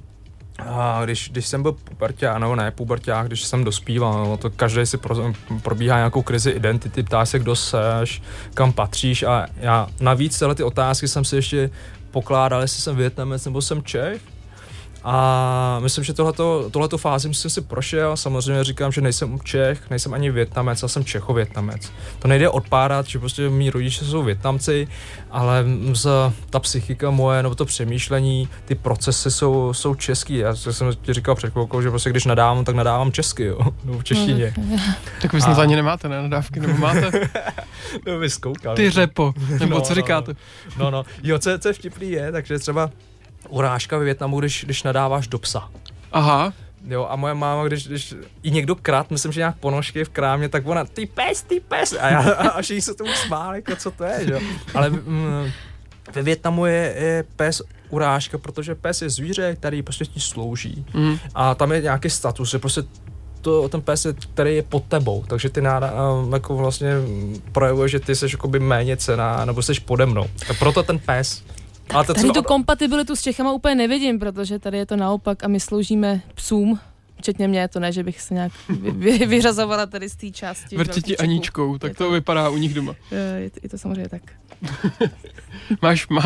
a 0.60 1.02
když, 1.04 1.30
když 1.30 1.48
jsem 1.48 1.62
byl 1.62 1.72
puberták, 1.72 2.40
nebo 2.40 2.56
ne 2.56 2.72
puberták, 2.72 3.28
když 3.28 3.44
jsem 3.44 3.64
dospíval, 3.64 4.26
no, 4.26 4.38
to 4.38 4.50
každý 4.50 4.86
si 4.86 4.98
pro, 4.98 5.34
probíhá 5.62 5.98
nějakou 5.98 6.22
krizi 6.22 6.50
identity, 6.52 7.04
ptá 7.04 7.26
se, 7.26 7.40
kdo 7.40 7.56
seš, 7.56 8.22
kam 8.54 8.74
patříš 8.74 9.24
a 9.24 9.48
já 9.58 9.88
navíc 10.00 10.40
tyhle 10.40 10.56
ty 10.56 10.64
otázky 10.64 11.08
jsem 11.08 11.26
si 11.26 11.36
ještě 11.36 11.70
pokládal, 12.12 12.62
jestli 12.62 12.82
jsem 12.82 12.96
Větnamec 12.96 13.46
nebo 13.46 13.62
jsem 13.62 13.84
Čech 13.84 14.22
a 15.04 15.80
myslím, 15.80 16.04
že 16.04 16.14
tohleto, 16.14 16.70
tohleto 16.72 16.98
fázi 16.98 17.34
jsem 17.34 17.50
si 17.50 17.62
prošel. 17.62 18.18
Samozřejmě 18.18 18.64
říkám, 18.64 18.92
že 18.92 19.02
nejsem 19.02 19.40
Čech, 19.44 19.90
nejsem 19.90 20.14
ani 20.14 20.32
Větnamec, 20.32 20.82
já 20.82 20.88
jsem 20.88 21.06
Čechovětnamec. 21.06 21.92
To 22.20 22.28
nejde 22.28 22.50
odpárat, 22.50 23.06
že 23.06 23.20
prostě 23.20 23.50
mý 23.50 23.70
rodiče 23.70 24.06
jsou 24.06 24.24
Větnamci, 24.24 24.88
ale 25.32 25.66
z, 25.94 26.08
ta 26.50 26.60
psychika 26.60 27.10
moje, 27.10 27.44
nebo 27.44 27.56
to 27.56 27.66
přemýšlení, 27.66 28.50
ty 28.66 28.76
procesy 28.76 29.32
jsou, 29.32 29.74
jsou 29.74 29.96
český. 29.96 30.38
Já 30.38 30.56
jsem 30.56 30.94
ti 31.02 31.14
říkal 31.14 31.36
před 31.36 31.52
chvilkou, 31.52 31.82
že 31.82 31.90
prostě 31.90 32.10
když 32.10 32.26
nadávám, 32.26 32.66
tak 32.66 32.76
nadávám 32.76 33.12
česky, 33.12 33.44
jo, 33.44 33.60
nebo 33.84 34.00
v 34.00 34.04
češtině. 34.04 34.54
No, 34.58 34.78
tak 35.22 35.34
vy 35.40 35.42
snad 35.42 35.58
a... 35.58 35.62
ani 35.62 35.76
nemáte, 35.76 36.10
ne, 36.10 36.22
nadávky, 36.22 36.60
nebo 36.60 36.78
máte? 36.78 37.12
no, 38.08 38.20
vyskoukal. 38.20 38.76
Ty 38.76 38.90
řepo, 38.90 39.34
nebo 39.60 39.76
no, 39.76 39.82
co 39.82 39.92
no, 39.92 39.96
říkáte? 39.96 40.34
No, 40.78 40.92
no, 40.92 41.04
jo, 41.24 41.40
co, 41.40 41.60
co 41.60 41.68
je 41.68 41.74
vtipný 41.74 42.12
je, 42.12 42.32
takže 42.32 42.60
třeba 42.60 42.90
urážka 43.50 43.98
ve 43.98 44.06
Větnamu, 44.06 44.40
když, 44.40 44.64
když 44.66 44.84
nadáváš 44.84 45.28
do 45.28 45.40
psa. 45.40 45.70
Aha. 46.12 46.54
Jo, 46.88 47.08
a 47.10 47.16
moje 47.16 47.34
máma, 47.34 47.68
když, 47.68 47.88
když 47.88 48.14
i 48.44 48.52
někdo 48.52 48.76
krát, 48.76 49.12
myslím, 49.12 49.32
že 49.32 49.40
nějak 49.40 49.58
ponožky 49.58 50.04
v 50.04 50.10
krámě, 50.10 50.50
tak 50.50 50.68
ona, 50.68 50.86
ty 50.86 51.06
pes, 51.06 51.42
ty 51.42 51.60
pes, 51.60 51.96
a, 52.00 52.10
já, 52.10 52.20
a 52.32 52.62
všichni 52.62 52.82
se 52.82 52.94
tomu 52.94 53.14
smáli, 53.14 53.58
jako 53.58 53.76
co 53.76 53.92
to 53.92 54.04
je, 54.04 54.32
jo. 54.32 54.40
Ale 54.74 54.90
mm, 54.90 55.52
ve 56.14 56.22
Větnamu 56.22 56.66
je, 56.66 56.96
je 56.98 57.24
pes 57.36 57.62
urážka, 57.90 58.38
protože 58.38 58.76
pes 58.76 59.02
je 59.02 59.10
zvíře, 59.10 59.56
který 59.56 59.82
prostě 59.82 60.06
ti 60.06 60.20
slouží. 60.20 60.86
Mm. 60.94 61.18
A 61.36 61.56
tam 61.56 61.72
je 61.72 61.82
nějaký 61.82 62.10
status, 62.10 62.52
že 62.52 62.60
prostě 62.60 62.84
to, 63.42 63.70
ten 63.70 63.82
pes, 63.82 64.06
je, 64.06 64.14
který 64.14 64.56
je 64.56 64.64
pod 64.64 64.84
tebou, 64.84 65.24
takže 65.28 65.50
ty 65.50 65.62
náda, 65.62 65.94
jako 66.34 66.56
vlastně 66.56 66.94
projevuje, 67.52 67.90
že 67.90 68.00
ty 68.00 68.16
jsi 68.16 68.26
jakoby 68.32 68.60
méně 68.60 68.98
cená, 68.98 69.46
nebo 69.46 69.62
jsi 69.62 69.74
pode 69.74 70.06
mnou. 70.06 70.30
A 70.50 70.54
proto 70.60 70.84
ten 70.84 71.00
pes 71.00 71.44
To 71.90 72.14
Tady 72.14 72.22
tu 72.28 72.32
třeba- 72.32 72.42
kompatibilitu 72.48 73.16
s 73.16 73.22
Čechama 73.22 73.52
úplně 73.54 73.76
nevidím, 73.76 74.20
protože 74.20 74.60
tady 74.60 74.78
je 74.78 74.86
to 74.86 74.96
naopak 74.96 75.44
a 75.44 75.48
my 75.48 75.60
sloužíme 75.60 76.22
psům, 76.36 76.80
včetně 77.18 77.48
mě, 77.48 77.68
to 77.68 77.80
ne, 77.80 77.92
že 77.92 78.04
bych 78.04 78.22
se 78.22 78.34
nějak 78.34 78.52
vy, 78.70 78.92
vy, 78.92 79.26
vyřazovala 79.26 79.86
tady 79.86 80.10
z 80.10 80.16
té 80.16 80.32
části. 80.32 80.78
Vrtěti. 80.78 81.18
Aničkou, 81.18 81.78
tak 81.78 81.90
Je 81.92 81.96
to 81.96 82.04
to- 82.04 82.12
vypadá 82.12 82.50
u 82.50 82.58
nich 82.58 82.74
doma. 82.74 82.96
Je, 83.12 83.52
je 83.64 83.70
to 83.70 83.78
samozřejmě 83.78 84.10
tak. 84.10 84.22
Máš, 85.82 86.08
má, 86.08 86.22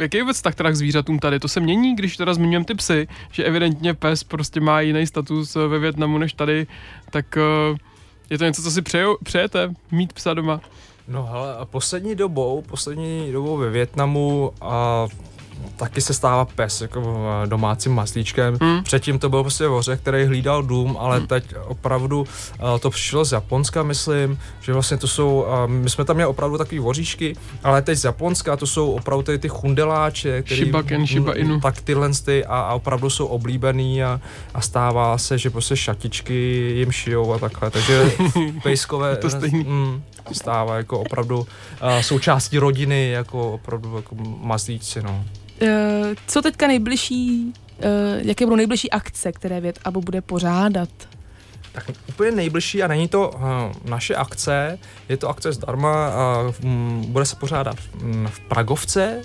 jaký 0.00 0.16
je 0.16 0.22
vůbec 0.22 0.36
vztah 0.36 0.54
teda 0.54 0.70
k 0.70 0.76
zvířatům 0.76 1.18
tady? 1.18 1.40
To 1.40 1.48
se 1.48 1.60
mění, 1.60 1.96
když 1.96 2.16
teda 2.16 2.34
zmiňujeme 2.34 2.64
ty 2.64 2.74
psy, 2.74 3.08
že 3.32 3.44
evidentně 3.44 3.94
pes 3.94 4.24
prostě 4.24 4.60
má 4.60 4.80
jiný 4.80 5.06
status 5.06 5.56
eh, 5.56 5.66
ve 5.66 5.78
Větnamu 5.78 6.18
než 6.18 6.32
tady, 6.32 6.66
tak 7.10 7.36
eh, 7.36 7.76
je 8.30 8.38
to 8.38 8.44
něco, 8.44 8.62
co 8.62 8.70
si 8.70 8.82
přeju, 8.82 9.16
přejete, 9.24 9.74
mít 9.90 10.12
psa 10.12 10.34
doma? 10.34 10.60
No 11.08 11.26
hele, 11.26 11.56
poslední 11.64 12.14
dobou, 12.14 12.62
poslední 12.62 13.32
dobou 13.32 13.56
ve 13.56 13.70
Větnamu 13.70 14.52
a 14.60 15.06
taky 15.76 16.00
se 16.00 16.14
stává 16.14 16.44
pes 16.44 16.80
jako 16.80 17.26
eh, 17.44 17.46
domácím 17.46 17.94
maslíčkem. 17.94 18.58
Hmm. 18.60 18.82
Předtím 18.82 19.18
to 19.18 19.28
byl 19.28 19.42
prostě 19.42 19.66
voře, 19.66 19.96
který 19.96 20.24
hlídal 20.24 20.62
dům, 20.62 20.96
ale 21.00 21.20
teď 21.20 21.44
opravdu 21.66 22.20
uh, 22.20 22.26
to 22.80 22.90
přišlo 22.90 23.24
z 23.24 23.32
Japonska, 23.32 23.82
myslím, 23.82 24.38
že 24.60 24.72
vlastně 24.72 24.96
to 24.96 25.08
jsou, 25.08 25.46
uh, 25.64 25.70
my 25.70 25.90
jsme 25.90 26.04
tam 26.04 26.16
měli 26.16 26.30
opravdu 26.30 26.58
takový 26.58 26.78
voříšky, 26.78 27.36
ale 27.64 27.82
teď 27.82 27.98
z 27.98 28.04
Japonska 28.04 28.56
to 28.56 28.66
jsou 28.66 28.92
opravdu 28.92 29.22
ty, 29.22 29.38
ty 29.38 29.48
chundeláče, 29.48 30.42
který, 30.42 30.62
Shiba 30.62 30.82
Ken, 30.82 31.06
Shiba 31.06 31.32
Inu. 31.32 31.60
tak 31.60 31.80
tyhle 31.80 32.10
ty 32.24 32.44
a, 32.44 32.60
a 32.60 32.74
opravdu 32.74 33.10
jsou 33.10 33.26
oblíbený 33.26 34.04
a, 34.04 34.20
a 34.54 34.60
stává 34.60 35.18
se, 35.18 35.38
že 35.38 35.50
prostě 35.50 35.76
šatičky 35.76 36.34
jim 36.76 36.92
šijou 36.92 37.32
a 37.32 37.38
takhle, 37.38 37.70
takže 37.70 38.12
pejskové 38.62 39.16
to 39.16 39.30
stejný. 39.30 39.64
Mm, 39.64 40.02
stává 40.32 40.76
jako 40.76 41.00
opravdu 41.00 41.38
uh, 41.38 41.46
součástí 42.00 42.58
rodiny, 42.58 43.10
jako 43.10 43.52
opravdu 43.52 43.96
jako 43.96 44.16
mazlíci, 44.40 45.02
no. 45.02 45.24
Eh, 45.60 46.14
Co 46.26 46.42
teďka 46.42 46.66
nejbližší, 46.66 47.52
eh, 47.80 47.84
jaké 48.22 48.44
budou 48.46 48.56
nejbližší 48.56 48.90
akce, 48.90 49.32
které 49.32 49.60
Vět 49.60 49.78
Abu 49.84 50.00
bude 50.00 50.20
pořádat? 50.20 50.88
Tak 51.72 51.84
úplně 52.08 52.30
nejbližší 52.30 52.82
a 52.82 52.86
není 52.88 53.08
to 53.08 53.28
uh, 53.30 53.40
naše 53.90 54.14
akce, 54.14 54.78
je 55.08 55.16
to 55.16 55.28
akce 55.28 55.52
zdarma 55.52 56.08
a 56.08 56.52
um, 56.64 57.04
bude 57.08 57.24
se 57.24 57.36
pořádat 57.36 57.76
um, 58.02 58.26
v 58.26 58.40
Pragovce, 58.40 59.22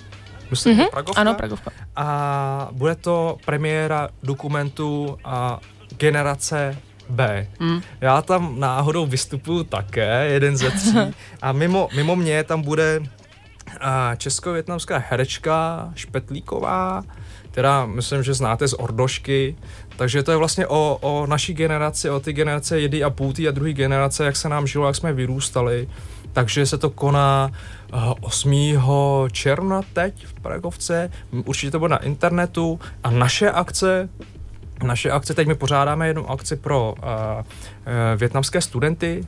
myslím, 0.50 0.76
Mhm, 0.76 0.86
Pragovka, 0.90 1.20
Ano, 1.20 1.34
Pragovka. 1.34 1.70
a 1.96 2.68
bude 2.72 2.94
to 2.94 3.36
premiéra 3.44 4.08
dokumentu 4.22 5.18
a 5.24 5.60
Generace 5.96 6.78
B. 7.08 7.46
Hmm. 7.60 7.80
Já 8.00 8.22
tam 8.22 8.60
náhodou 8.60 9.06
vystupuju 9.06 9.64
také, 9.64 10.26
jeden 10.26 10.56
ze 10.56 10.70
tří. 10.70 10.96
A 11.42 11.52
mimo, 11.52 11.88
mimo 11.96 12.16
mě 12.16 12.44
tam 12.44 12.62
bude 12.62 13.00
česko-větnamská 14.16 14.98
herečka 15.08 15.88
Špetlíková, 15.94 17.02
která 17.50 17.86
myslím, 17.86 18.22
že 18.22 18.34
znáte 18.34 18.68
z 18.68 18.72
Ordošky. 18.72 19.56
Takže 19.96 20.22
to 20.22 20.30
je 20.30 20.36
vlastně 20.36 20.66
o, 20.66 20.98
o 21.00 21.26
naší 21.26 21.54
generaci, 21.54 22.10
o 22.10 22.20
ty 22.20 22.32
generace 22.32 22.80
jedny 22.80 23.02
a 23.02 23.10
půl 23.10 23.32
tý 23.32 23.48
a 23.48 23.50
druhé 23.50 23.72
generace, 23.72 24.24
jak 24.24 24.36
se 24.36 24.48
nám 24.48 24.66
žilo, 24.66 24.86
jak 24.86 24.96
jsme 24.96 25.12
vyrůstali. 25.12 25.88
Takže 26.32 26.66
se 26.66 26.78
to 26.78 26.90
koná 26.90 27.50
uh, 27.92 28.12
8. 28.20 28.54
června 29.32 29.80
teď 29.92 30.26
v 30.26 30.32
Pragovce. 30.32 31.10
Určitě 31.44 31.70
to 31.70 31.78
bude 31.78 31.90
na 31.90 32.02
internetu. 32.02 32.80
A 33.04 33.10
naše 33.10 33.50
akce 33.50 34.08
naše 34.82 35.10
akce, 35.10 35.34
teď 35.34 35.48
my 35.48 35.54
pořádáme 35.54 36.06
jednu 36.06 36.30
akci 36.30 36.56
pro 36.56 36.94
uh, 36.98 37.04
uh, 37.04 37.44
větnamské 38.16 38.60
studenty, 38.60 39.26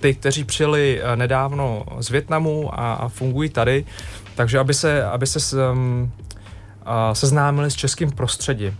ty, 0.00 0.14
kteří 0.14 0.44
přijeli 0.44 1.02
uh, 1.02 1.16
nedávno 1.16 1.84
z 1.98 2.10
Větnamu 2.10 2.80
a, 2.80 2.94
a 2.94 3.08
fungují 3.08 3.48
tady, 3.48 3.84
takže 4.34 4.58
aby 4.58 4.74
se, 4.74 5.04
aby 5.04 5.26
se 5.26 5.40
s, 5.40 5.70
um, 5.72 6.12
uh, 6.80 7.12
seznámili 7.12 7.70
s 7.70 7.74
českým 7.74 8.10
prostředím. 8.10 8.76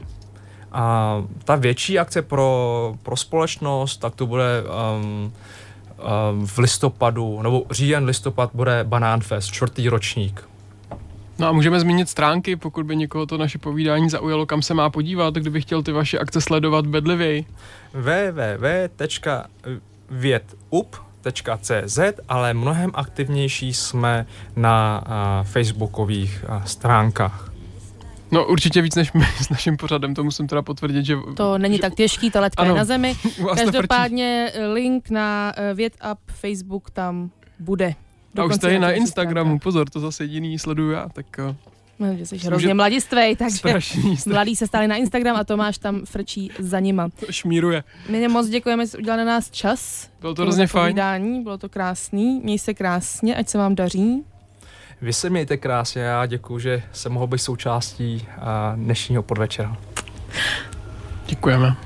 A 0.72 1.16
ta 1.44 1.56
větší 1.56 1.98
akce 1.98 2.22
pro, 2.22 2.94
pro 3.02 3.16
společnost, 3.16 3.96
tak 3.96 4.14
to 4.14 4.26
bude 4.26 4.62
um, 4.62 5.32
um, 6.32 6.46
v 6.46 6.58
listopadu, 6.58 7.42
nebo 7.42 7.62
říjen, 7.70 8.04
listopad 8.04 8.50
bude 8.54 8.84
Banán 8.84 9.20
Fest, 9.20 9.52
čtvrtý 9.52 9.88
ročník. 9.88 10.48
No 11.38 11.46
a 11.46 11.52
můžeme 11.52 11.80
zmínit 11.80 12.08
stránky, 12.08 12.56
pokud 12.56 12.86
by 12.86 12.96
někoho 12.96 13.26
to 13.26 13.38
naše 13.38 13.58
povídání 13.58 14.10
zaujalo, 14.10 14.46
kam 14.46 14.62
se 14.62 14.74
má 14.74 14.90
podívat, 14.90 15.34
kdyby 15.34 15.60
chtěl 15.60 15.82
ty 15.82 15.92
vaše 15.92 16.18
akce 16.18 16.40
sledovat 16.40 16.86
bedlivěji. 16.86 17.46
www.větup.cz, 20.10 21.98
ale 22.28 22.54
mnohem 22.54 22.90
aktivnější 22.94 23.74
jsme 23.74 24.26
na 24.56 25.04
uh, 25.06 25.46
facebookových 25.46 26.44
uh, 26.48 26.64
stránkách. 26.64 27.50
No 28.32 28.46
určitě 28.46 28.82
víc 28.82 28.94
než 28.94 29.12
my 29.12 29.24
s 29.42 29.48
naším 29.50 29.76
pořadem, 29.76 30.14
to 30.14 30.24
musím 30.24 30.46
teda 30.46 30.62
potvrdit, 30.62 31.06
že 31.06 31.16
To 31.36 31.58
není 31.58 31.76
že 31.76 31.80
tak 31.80 31.94
těžký, 31.94 32.30
ta 32.30 32.40
letka 32.40 32.62
je 32.62 32.68
Ano. 32.68 32.76
na 32.78 32.84
zemi. 32.84 33.14
Každopádně 33.56 34.50
eh, 34.54 34.66
link 34.66 35.10
na 35.10 35.52
eh, 35.56 35.74
VětUp 35.74 36.18
Facebook 36.26 36.90
tam 36.90 37.30
bude. 37.58 37.94
A 38.38 38.44
už 38.44 38.58
tady 38.58 38.78
na 38.78 38.92
Instagramu, 38.92 39.58
pozor, 39.58 39.90
to 39.90 40.00
zase 40.00 40.24
jediný 40.24 40.58
sleduju 40.58 40.90
já, 40.90 41.08
tak 41.08 41.26
uh, 41.48 41.54
No, 42.00 42.06
že 42.16 42.26
jsi 42.26 42.34
Myslím, 42.34 42.48
hrozně 42.48 42.68
že- 42.68 42.74
mladistvej, 42.74 43.36
takže 43.36 43.56
strašný, 43.58 44.02
strašný 44.02 44.32
mladí 44.32 44.56
se 44.56 44.66
stali 44.66 44.88
na 44.88 44.96
Instagram 44.96 45.36
a 45.36 45.44
Tomáš 45.44 45.78
tam 45.78 46.04
frčí 46.06 46.50
za 46.58 46.80
nima. 46.80 47.08
šmíruje. 47.30 47.84
My 48.08 48.28
moc 48.28 48.48
děkujeme, 48.48 48.86
že 48.86 48.98
udělal 48.98 49.18
na 49.18 49.24
nás 49.24 49.50
čas. 49.50 50.08
Bylo 50.20 50.34
to 50.34 50.42
hrozně 50.42 50.66
fajn. 50.66 50.84
Povídání, 50.84 51.42
bylo 51.42 51.58
to 51.58 51.68
krásný. 51.68 52.40
Měj 52.44 52.58
se 52.58 52.74
krásně, 52.74 53.36
ať 53.36 53.48
se 53.48 53.58
vám 53.58 53.74
daří. 53.74 54.24
Vy 55.02 55.12
se 55.12 55.30
mějte 55.30 55.56
krásně, 55.56 56.02
já 56.02 56.26
děkuji, 56.26 56.58
že 56.58 56.82
jsem 56.92 57.12
mohl 57.12 57.26
být 57.26 57.38
součástí 57.38 58.26
dnešního 58.76 59.22
podvečera. 59.22 59.76
Děkujeme. 61.26 61.76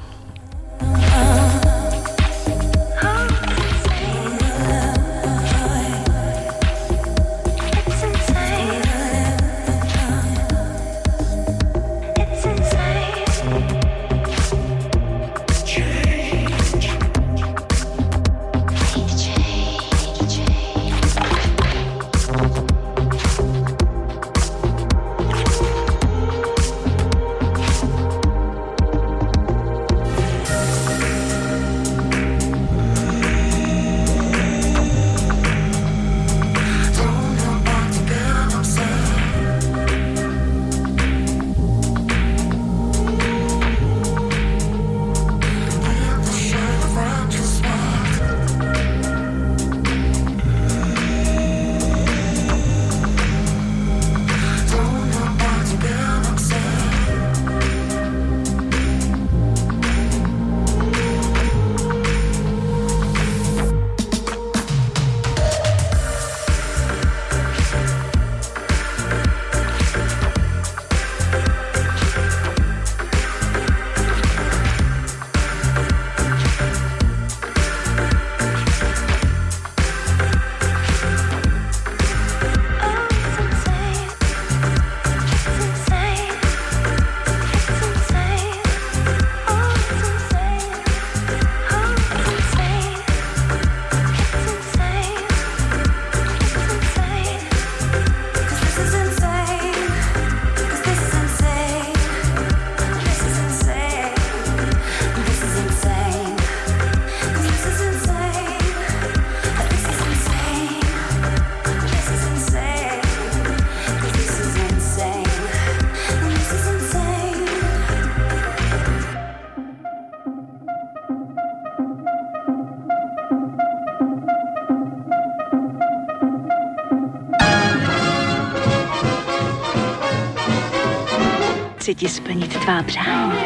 Ti 132.05 132.11
splnit 132.11 132.61
tvá 132.61 132.83
přání. 132.83 133.39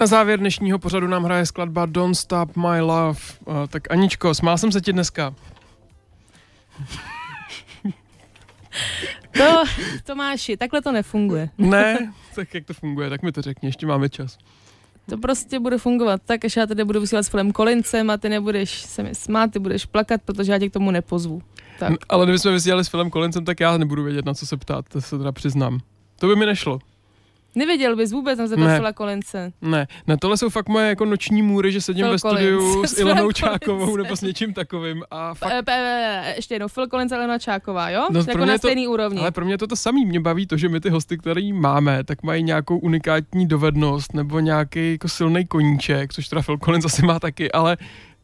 Na 0.00 0.06
závěr 0.06 0.38
dnešního 0.38 0.78
pořadu 0.78 1.06
nám 1.06 1.24
hraje 1.24 1.46
skladba 1.46 1.86
Don't 1.86 2.16
Stop 2.16 2.56
My 2.56 2.80
Love. 2.80 3.20
Uh, 3.44 3.66
tak 3.68 3.90
Aničko, 3.90 4.34
smál 4.34 4.58
jsem 4.58 4.72
se 4.72 4.80
ti 4.80 4.92
dneska. 4.92 5.34
To, 9.38 9.64
Tomáši, 10.04 10.56
takhle 10.56 10.82
to 10.82 10.92
nefunguje. 10.92 11.50
Ne, 11.58 12.12
tak 12.34 12.54
jak 12.54 12.64
to 12.64 12.74
funguje, 12.74 13.10
tak 13.10 13.22
mi 13.22 13.32
to 13.32 13.42
řekni, 13.42 13.68
ještě 13.68 13.86
máme 13.86 14.08
čas. 14.08 14.38
To 15.10 15.18
prostě 15.18 15.58
bude 15.60 15.78
fungovat 15.78 16.20
tak, 16.24 16.44
až 16.44 16.56
já 16.56 16.66
tady 16.66 16.84
budu 16.84 17.00
vysílat 17.00 17.26
s 17.26 17.28
Filem 17.28 17.52
Kolincem 17.52 18.10
a 18.10 18.16
ty 18.16 18.28
nebudeš 18.28 18.70
se 18.70 19.02
mi 19.02 19.14
smát, 19.14 19.52
ty 19.52 19.58
budeš 19.58 19.86
plakat, 19.86 20.20
protože 20.24 20.52
já 20.52 20.58
tě 20.58 20.68
k 20.68 20.72
tomu 20.72 20.90
nepozvu. 20.90 21.42
Tak. 21.78 21.92
Ale 22.08 22.26
kdybychom 22.26 22.52
vysílali 22.52 22.84
s 22.84 22.88
filmem 22.88 23.10
Kolincem, 23.10 23.44
tak 23.44 23.60
já 23.60 23.76
nebudu 23.78 24.04
vědět, 24.04 24.24
na 24.24 24.34
co 24.34 24.46
se 24.46 24.56
ptát, 24.56 24.84
to 24.88 25.00
se 25.00 25.18
teda 25.18 25.32
přiznám. 25.32 25.80
To 26.18 26.26
by 26.26 26.36
mi 26.36 26.46
nešlo. 26.46 26.78
Nevěděl 27.56 27.96
bys 27.96 28.12
vůbec 28.12 28.38
na 28.38 28.46
zeptat 28.46 28.66
Ne. 28.66 28.76
Fila 28.76 28.92
Kolince. 28.92 29.52
Ne, 29.62 29.86
ne, 30.06 30.16
tohle 30.16 30.36
jsou 30.36 30.50
fakt 30.50 30.68
moje 30.68 30.88
jako 30.88 31.04
noční 31.04 31.42
můry, 31.42 31.72
že 31.72 31.80
sedím 31.80 32.04
Phil 32.04 32.12
ve 32.12 32.18
studiu 32.18 32.72
Collins. 32.72 32.90
s 32.94 32.98
Ilonou. 32.98 33.32
Čákovou 33.32 33.96
nebo 33.96 34.16
s 34.16 34.20
něčím 34.20 34.52
takovým 34.52 35.02
a 35.10 35.34
fakt 35.34 35.52
E, 35.52 35.62
e, 35.68 35.72
e, 35.72 36.34
ještě 36.36 36.54
jednou, 36.54 36.68
Phil 36.68 36.86
Collins 36.86 37.12
a 37.12 37.16
Elena 37.16 37.38
Čáková, 37.38 37.90
jo? 37.90 38.06
No, 38.10 38.20
jako 38.28 38.44
na 38.44 38.58
stejný 38.58 38.88
úrovni. 38.88 39.20
Ale 39.20 39.30
pro 39.30 39.44
mě 39.44 39.58
to 39.58 39.66
to 39.66 39.76
samý. 39.76 40.06
Mě 40.06 40.20
baví 40.20 40.46
to, 40.46 40.56
že 40.56 40.68
my 40.68 40.80
ty 40.80 40.90
hosty, 40.90 41.18
které 41.18 41.52
máme, 41.52 42.04
tak 42.04 42.22
mají 42.22 42.42
nějakou 42.42 42.78
unikátní 42.78 43.46
dovednost 43.46 44.14
nebo 44.14 44.40
nějaký 44.40 44.92
jako 44.92 45.08
silný 45.08 45.46
koníček, 45.46 46.12
což 46.12 46.28
teda 46.28 46.42
Phil 46.42 46.58
Collins 46.58 46.84
asi 46.84 47.02
má 47.06 47.20
taky, 47.20 47.52
ale, 47.52 47.76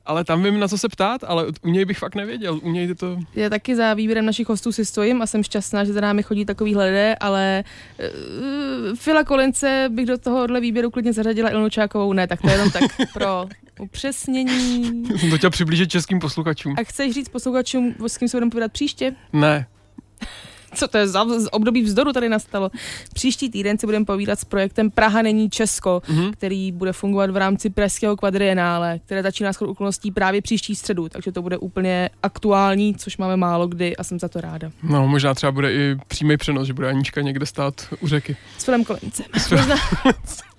ale 0.06 0.24
tam 0.24 0.42
vím, 0.42 0.60
na 0.60 0.68
co 0.68 0.78
se 0.78 0.88
ptát, 0.88 1.24
ale 1.24 1.46
u 1.62 1.68
něj 1.68 1.84
bych 1.84 1.98
fakt 1.98 2.14
nevěděl. 2.14 2.60
U 2.62 2.70
něj 2.70 2.86
je 2.86 2.94
to... 2.94 3.18
Já 3.34 3.50
taky 3.50 3.76
za 3.76 3.94
výběrem 3.94 4.26
našich 4.26 4.48
hostů 4.48 4.72
si 4.72 4.84
stojím 4.84 5.22
a 5.22 5.26
jsem 5.26 5.42
šťastná, 5.42 5.84
že 5.84 5.92
za 5.92 6.00
námi 6.00 6.22
chodí 6.22 6.44
takový 6.44 6.76
lidé, 6.76 7.16
ale 7.20 7.64
uh, 7.98 8.96
Fila 8.96 9.24
Kolince 9.24 9.88
bych 9.92 10.06
do 10.06 10.18
tohohle 10.18 10.60
výběru 10.60 10.90
klidně 10.90 11.12
zařadila 11.12 11.50
Ilonu 11.50 11.68
Čákovou. 11.68 12.12
Ne, 12.12 12.26
tak 12.26 12.40
to 12.40 12.48
je 12.48 12.54
jenom 12.54 12.70
tak 12.70 12.82
pro 13.12 13.46
upřesnění. 13.80 15.04
Jsem 15.18 15.30
to 15.30 15.38
chtěl 15.38 15.50
přiblížit 15.50 15.90
českým 15.90 16.18
posluchačům. 16.18 16.74
A 16.78 16.84
chceš 16.84 17.14
říct 17.14 17.28
posluchačům, 17.28 17.94
s 18.06 18.18
kým 18.18 18.28
se 18.28 18.36
budeme 18.36 18.50
povídat 18.50 18.72
příště? 18.72 19.14
Ne. 19.32 19.66
Co 20.74 20.88
to 20.88 20.98
je 20.98 21.08
za 21.08 21.26
období 21.52 21.82
vzdoru 21.82 22.12
tady 22.12 22.28
nastalo? 22.28 22.70
Příští 23.14 23.50
týden 23.50 23.78
se 23.78 23.86
budeme 23.86 24.04
povídat 24.04 24.40
s 24.40 24.44
projektem 24.44 24.90
Praha 24.90 25.22
není 25.22 25.50
Česko, 25.50 26.02
Mhm. 26.08 26.32
který 26.32 26.72
bude 26.72 26.92
fungovat 26.92 27.30
v 27.30 27.36
rámci 27.36 27.70
Pražského 27.70 28.16
kvadrienále, 28.16 28.98
které 29.06 29.22
začíná 29.22 29.52
s 29.52 29.62
okolností 29.62 30.10
právě 30.10 30.42
příští 30.42 30.74
středu, 30.76 31.08
takže 31.08 31.32
to 31.32 31.42
bude 31.42 31.58
úplně 31.58 32.10
aktuální, 32.22 32.94
což 32.94 33.16
máme 33.16 33.36
málo 33.36 33.66
kdy 33.66 33.96
a 33.96 34.04
jsem 34.04 34.18
za 34.18 34.28
to 34.28 34.40
ráda. 34.40 34.70
No, 34.82 35.08
možná 35.08 35.34
třeba 35.34 35.52
bude 35.52 35.72
i 35.74 35.96
přímý 36.08 36.36
přenos, 36.36 36.66
že 36.66 36.74
bude 36.74 36.88
Anička 36.88 37.20
někde 37.20 37.46
stát 37.46 37.74
u 38.00 38.08
řeky. 38.08 38.36
S 38.58 38.64
Filem 38.64 38.84
Kolincem. 38.84 39.26
Možná... 39.50 39.76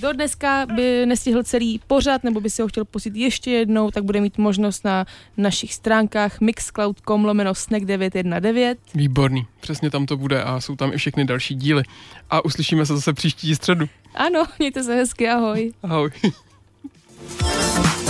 Do 0.00 0.12
dneska 0.12 0.66
by 0.66 1.06
nestihl 1.06 1.42
celý 1.42 1.80
pořad, 1.86 2.24
nebo 2.24 2.40
by 2.40 2.50
si 2.50 2.62
ho 2.62 2.68
chtěl 2.68 2.84
pustit 2.84 3.16
ještě 3.16 3.50
jednou, 3.50 3.90
tak 3.90 4.04
bude 4.04 4.20
mít 4.20 4.38
možnost 4.38 4.84
na 4.84 5.06
našich 5.36 5.74
stránkách 5.74 6.40
mixcloud.com 6.40 7.24
lomeno 7.24 7.54
snack 7.54 7.84
919. 7.84 8.78
Výborný. 8.94 9.46
Přesně 9.60 9.90
tam 9.90 10.06
to 10.06 10.16
bude 10.16 10.42
a 10.42 10.60
jsou 10.60 10.76
tam 10.76 10.92
i 10.92 10.96
všechny 10.96 11.24
další 11.24 11.54
díly. 11.54 11.82
A 12.30 12.44
uslyšíme 12.44 12.86
se 12.86 12.94
zase 12.94 13.12
příští 13.12 13.54
středu. 13.54 13.86
Ano, 14.14 14.44
mějte 14.58 14.82
se 14.84 14.94
hezky, 14.94 15.28
ahoj. 15.28 15.72
Ahoj. 15.82 16.10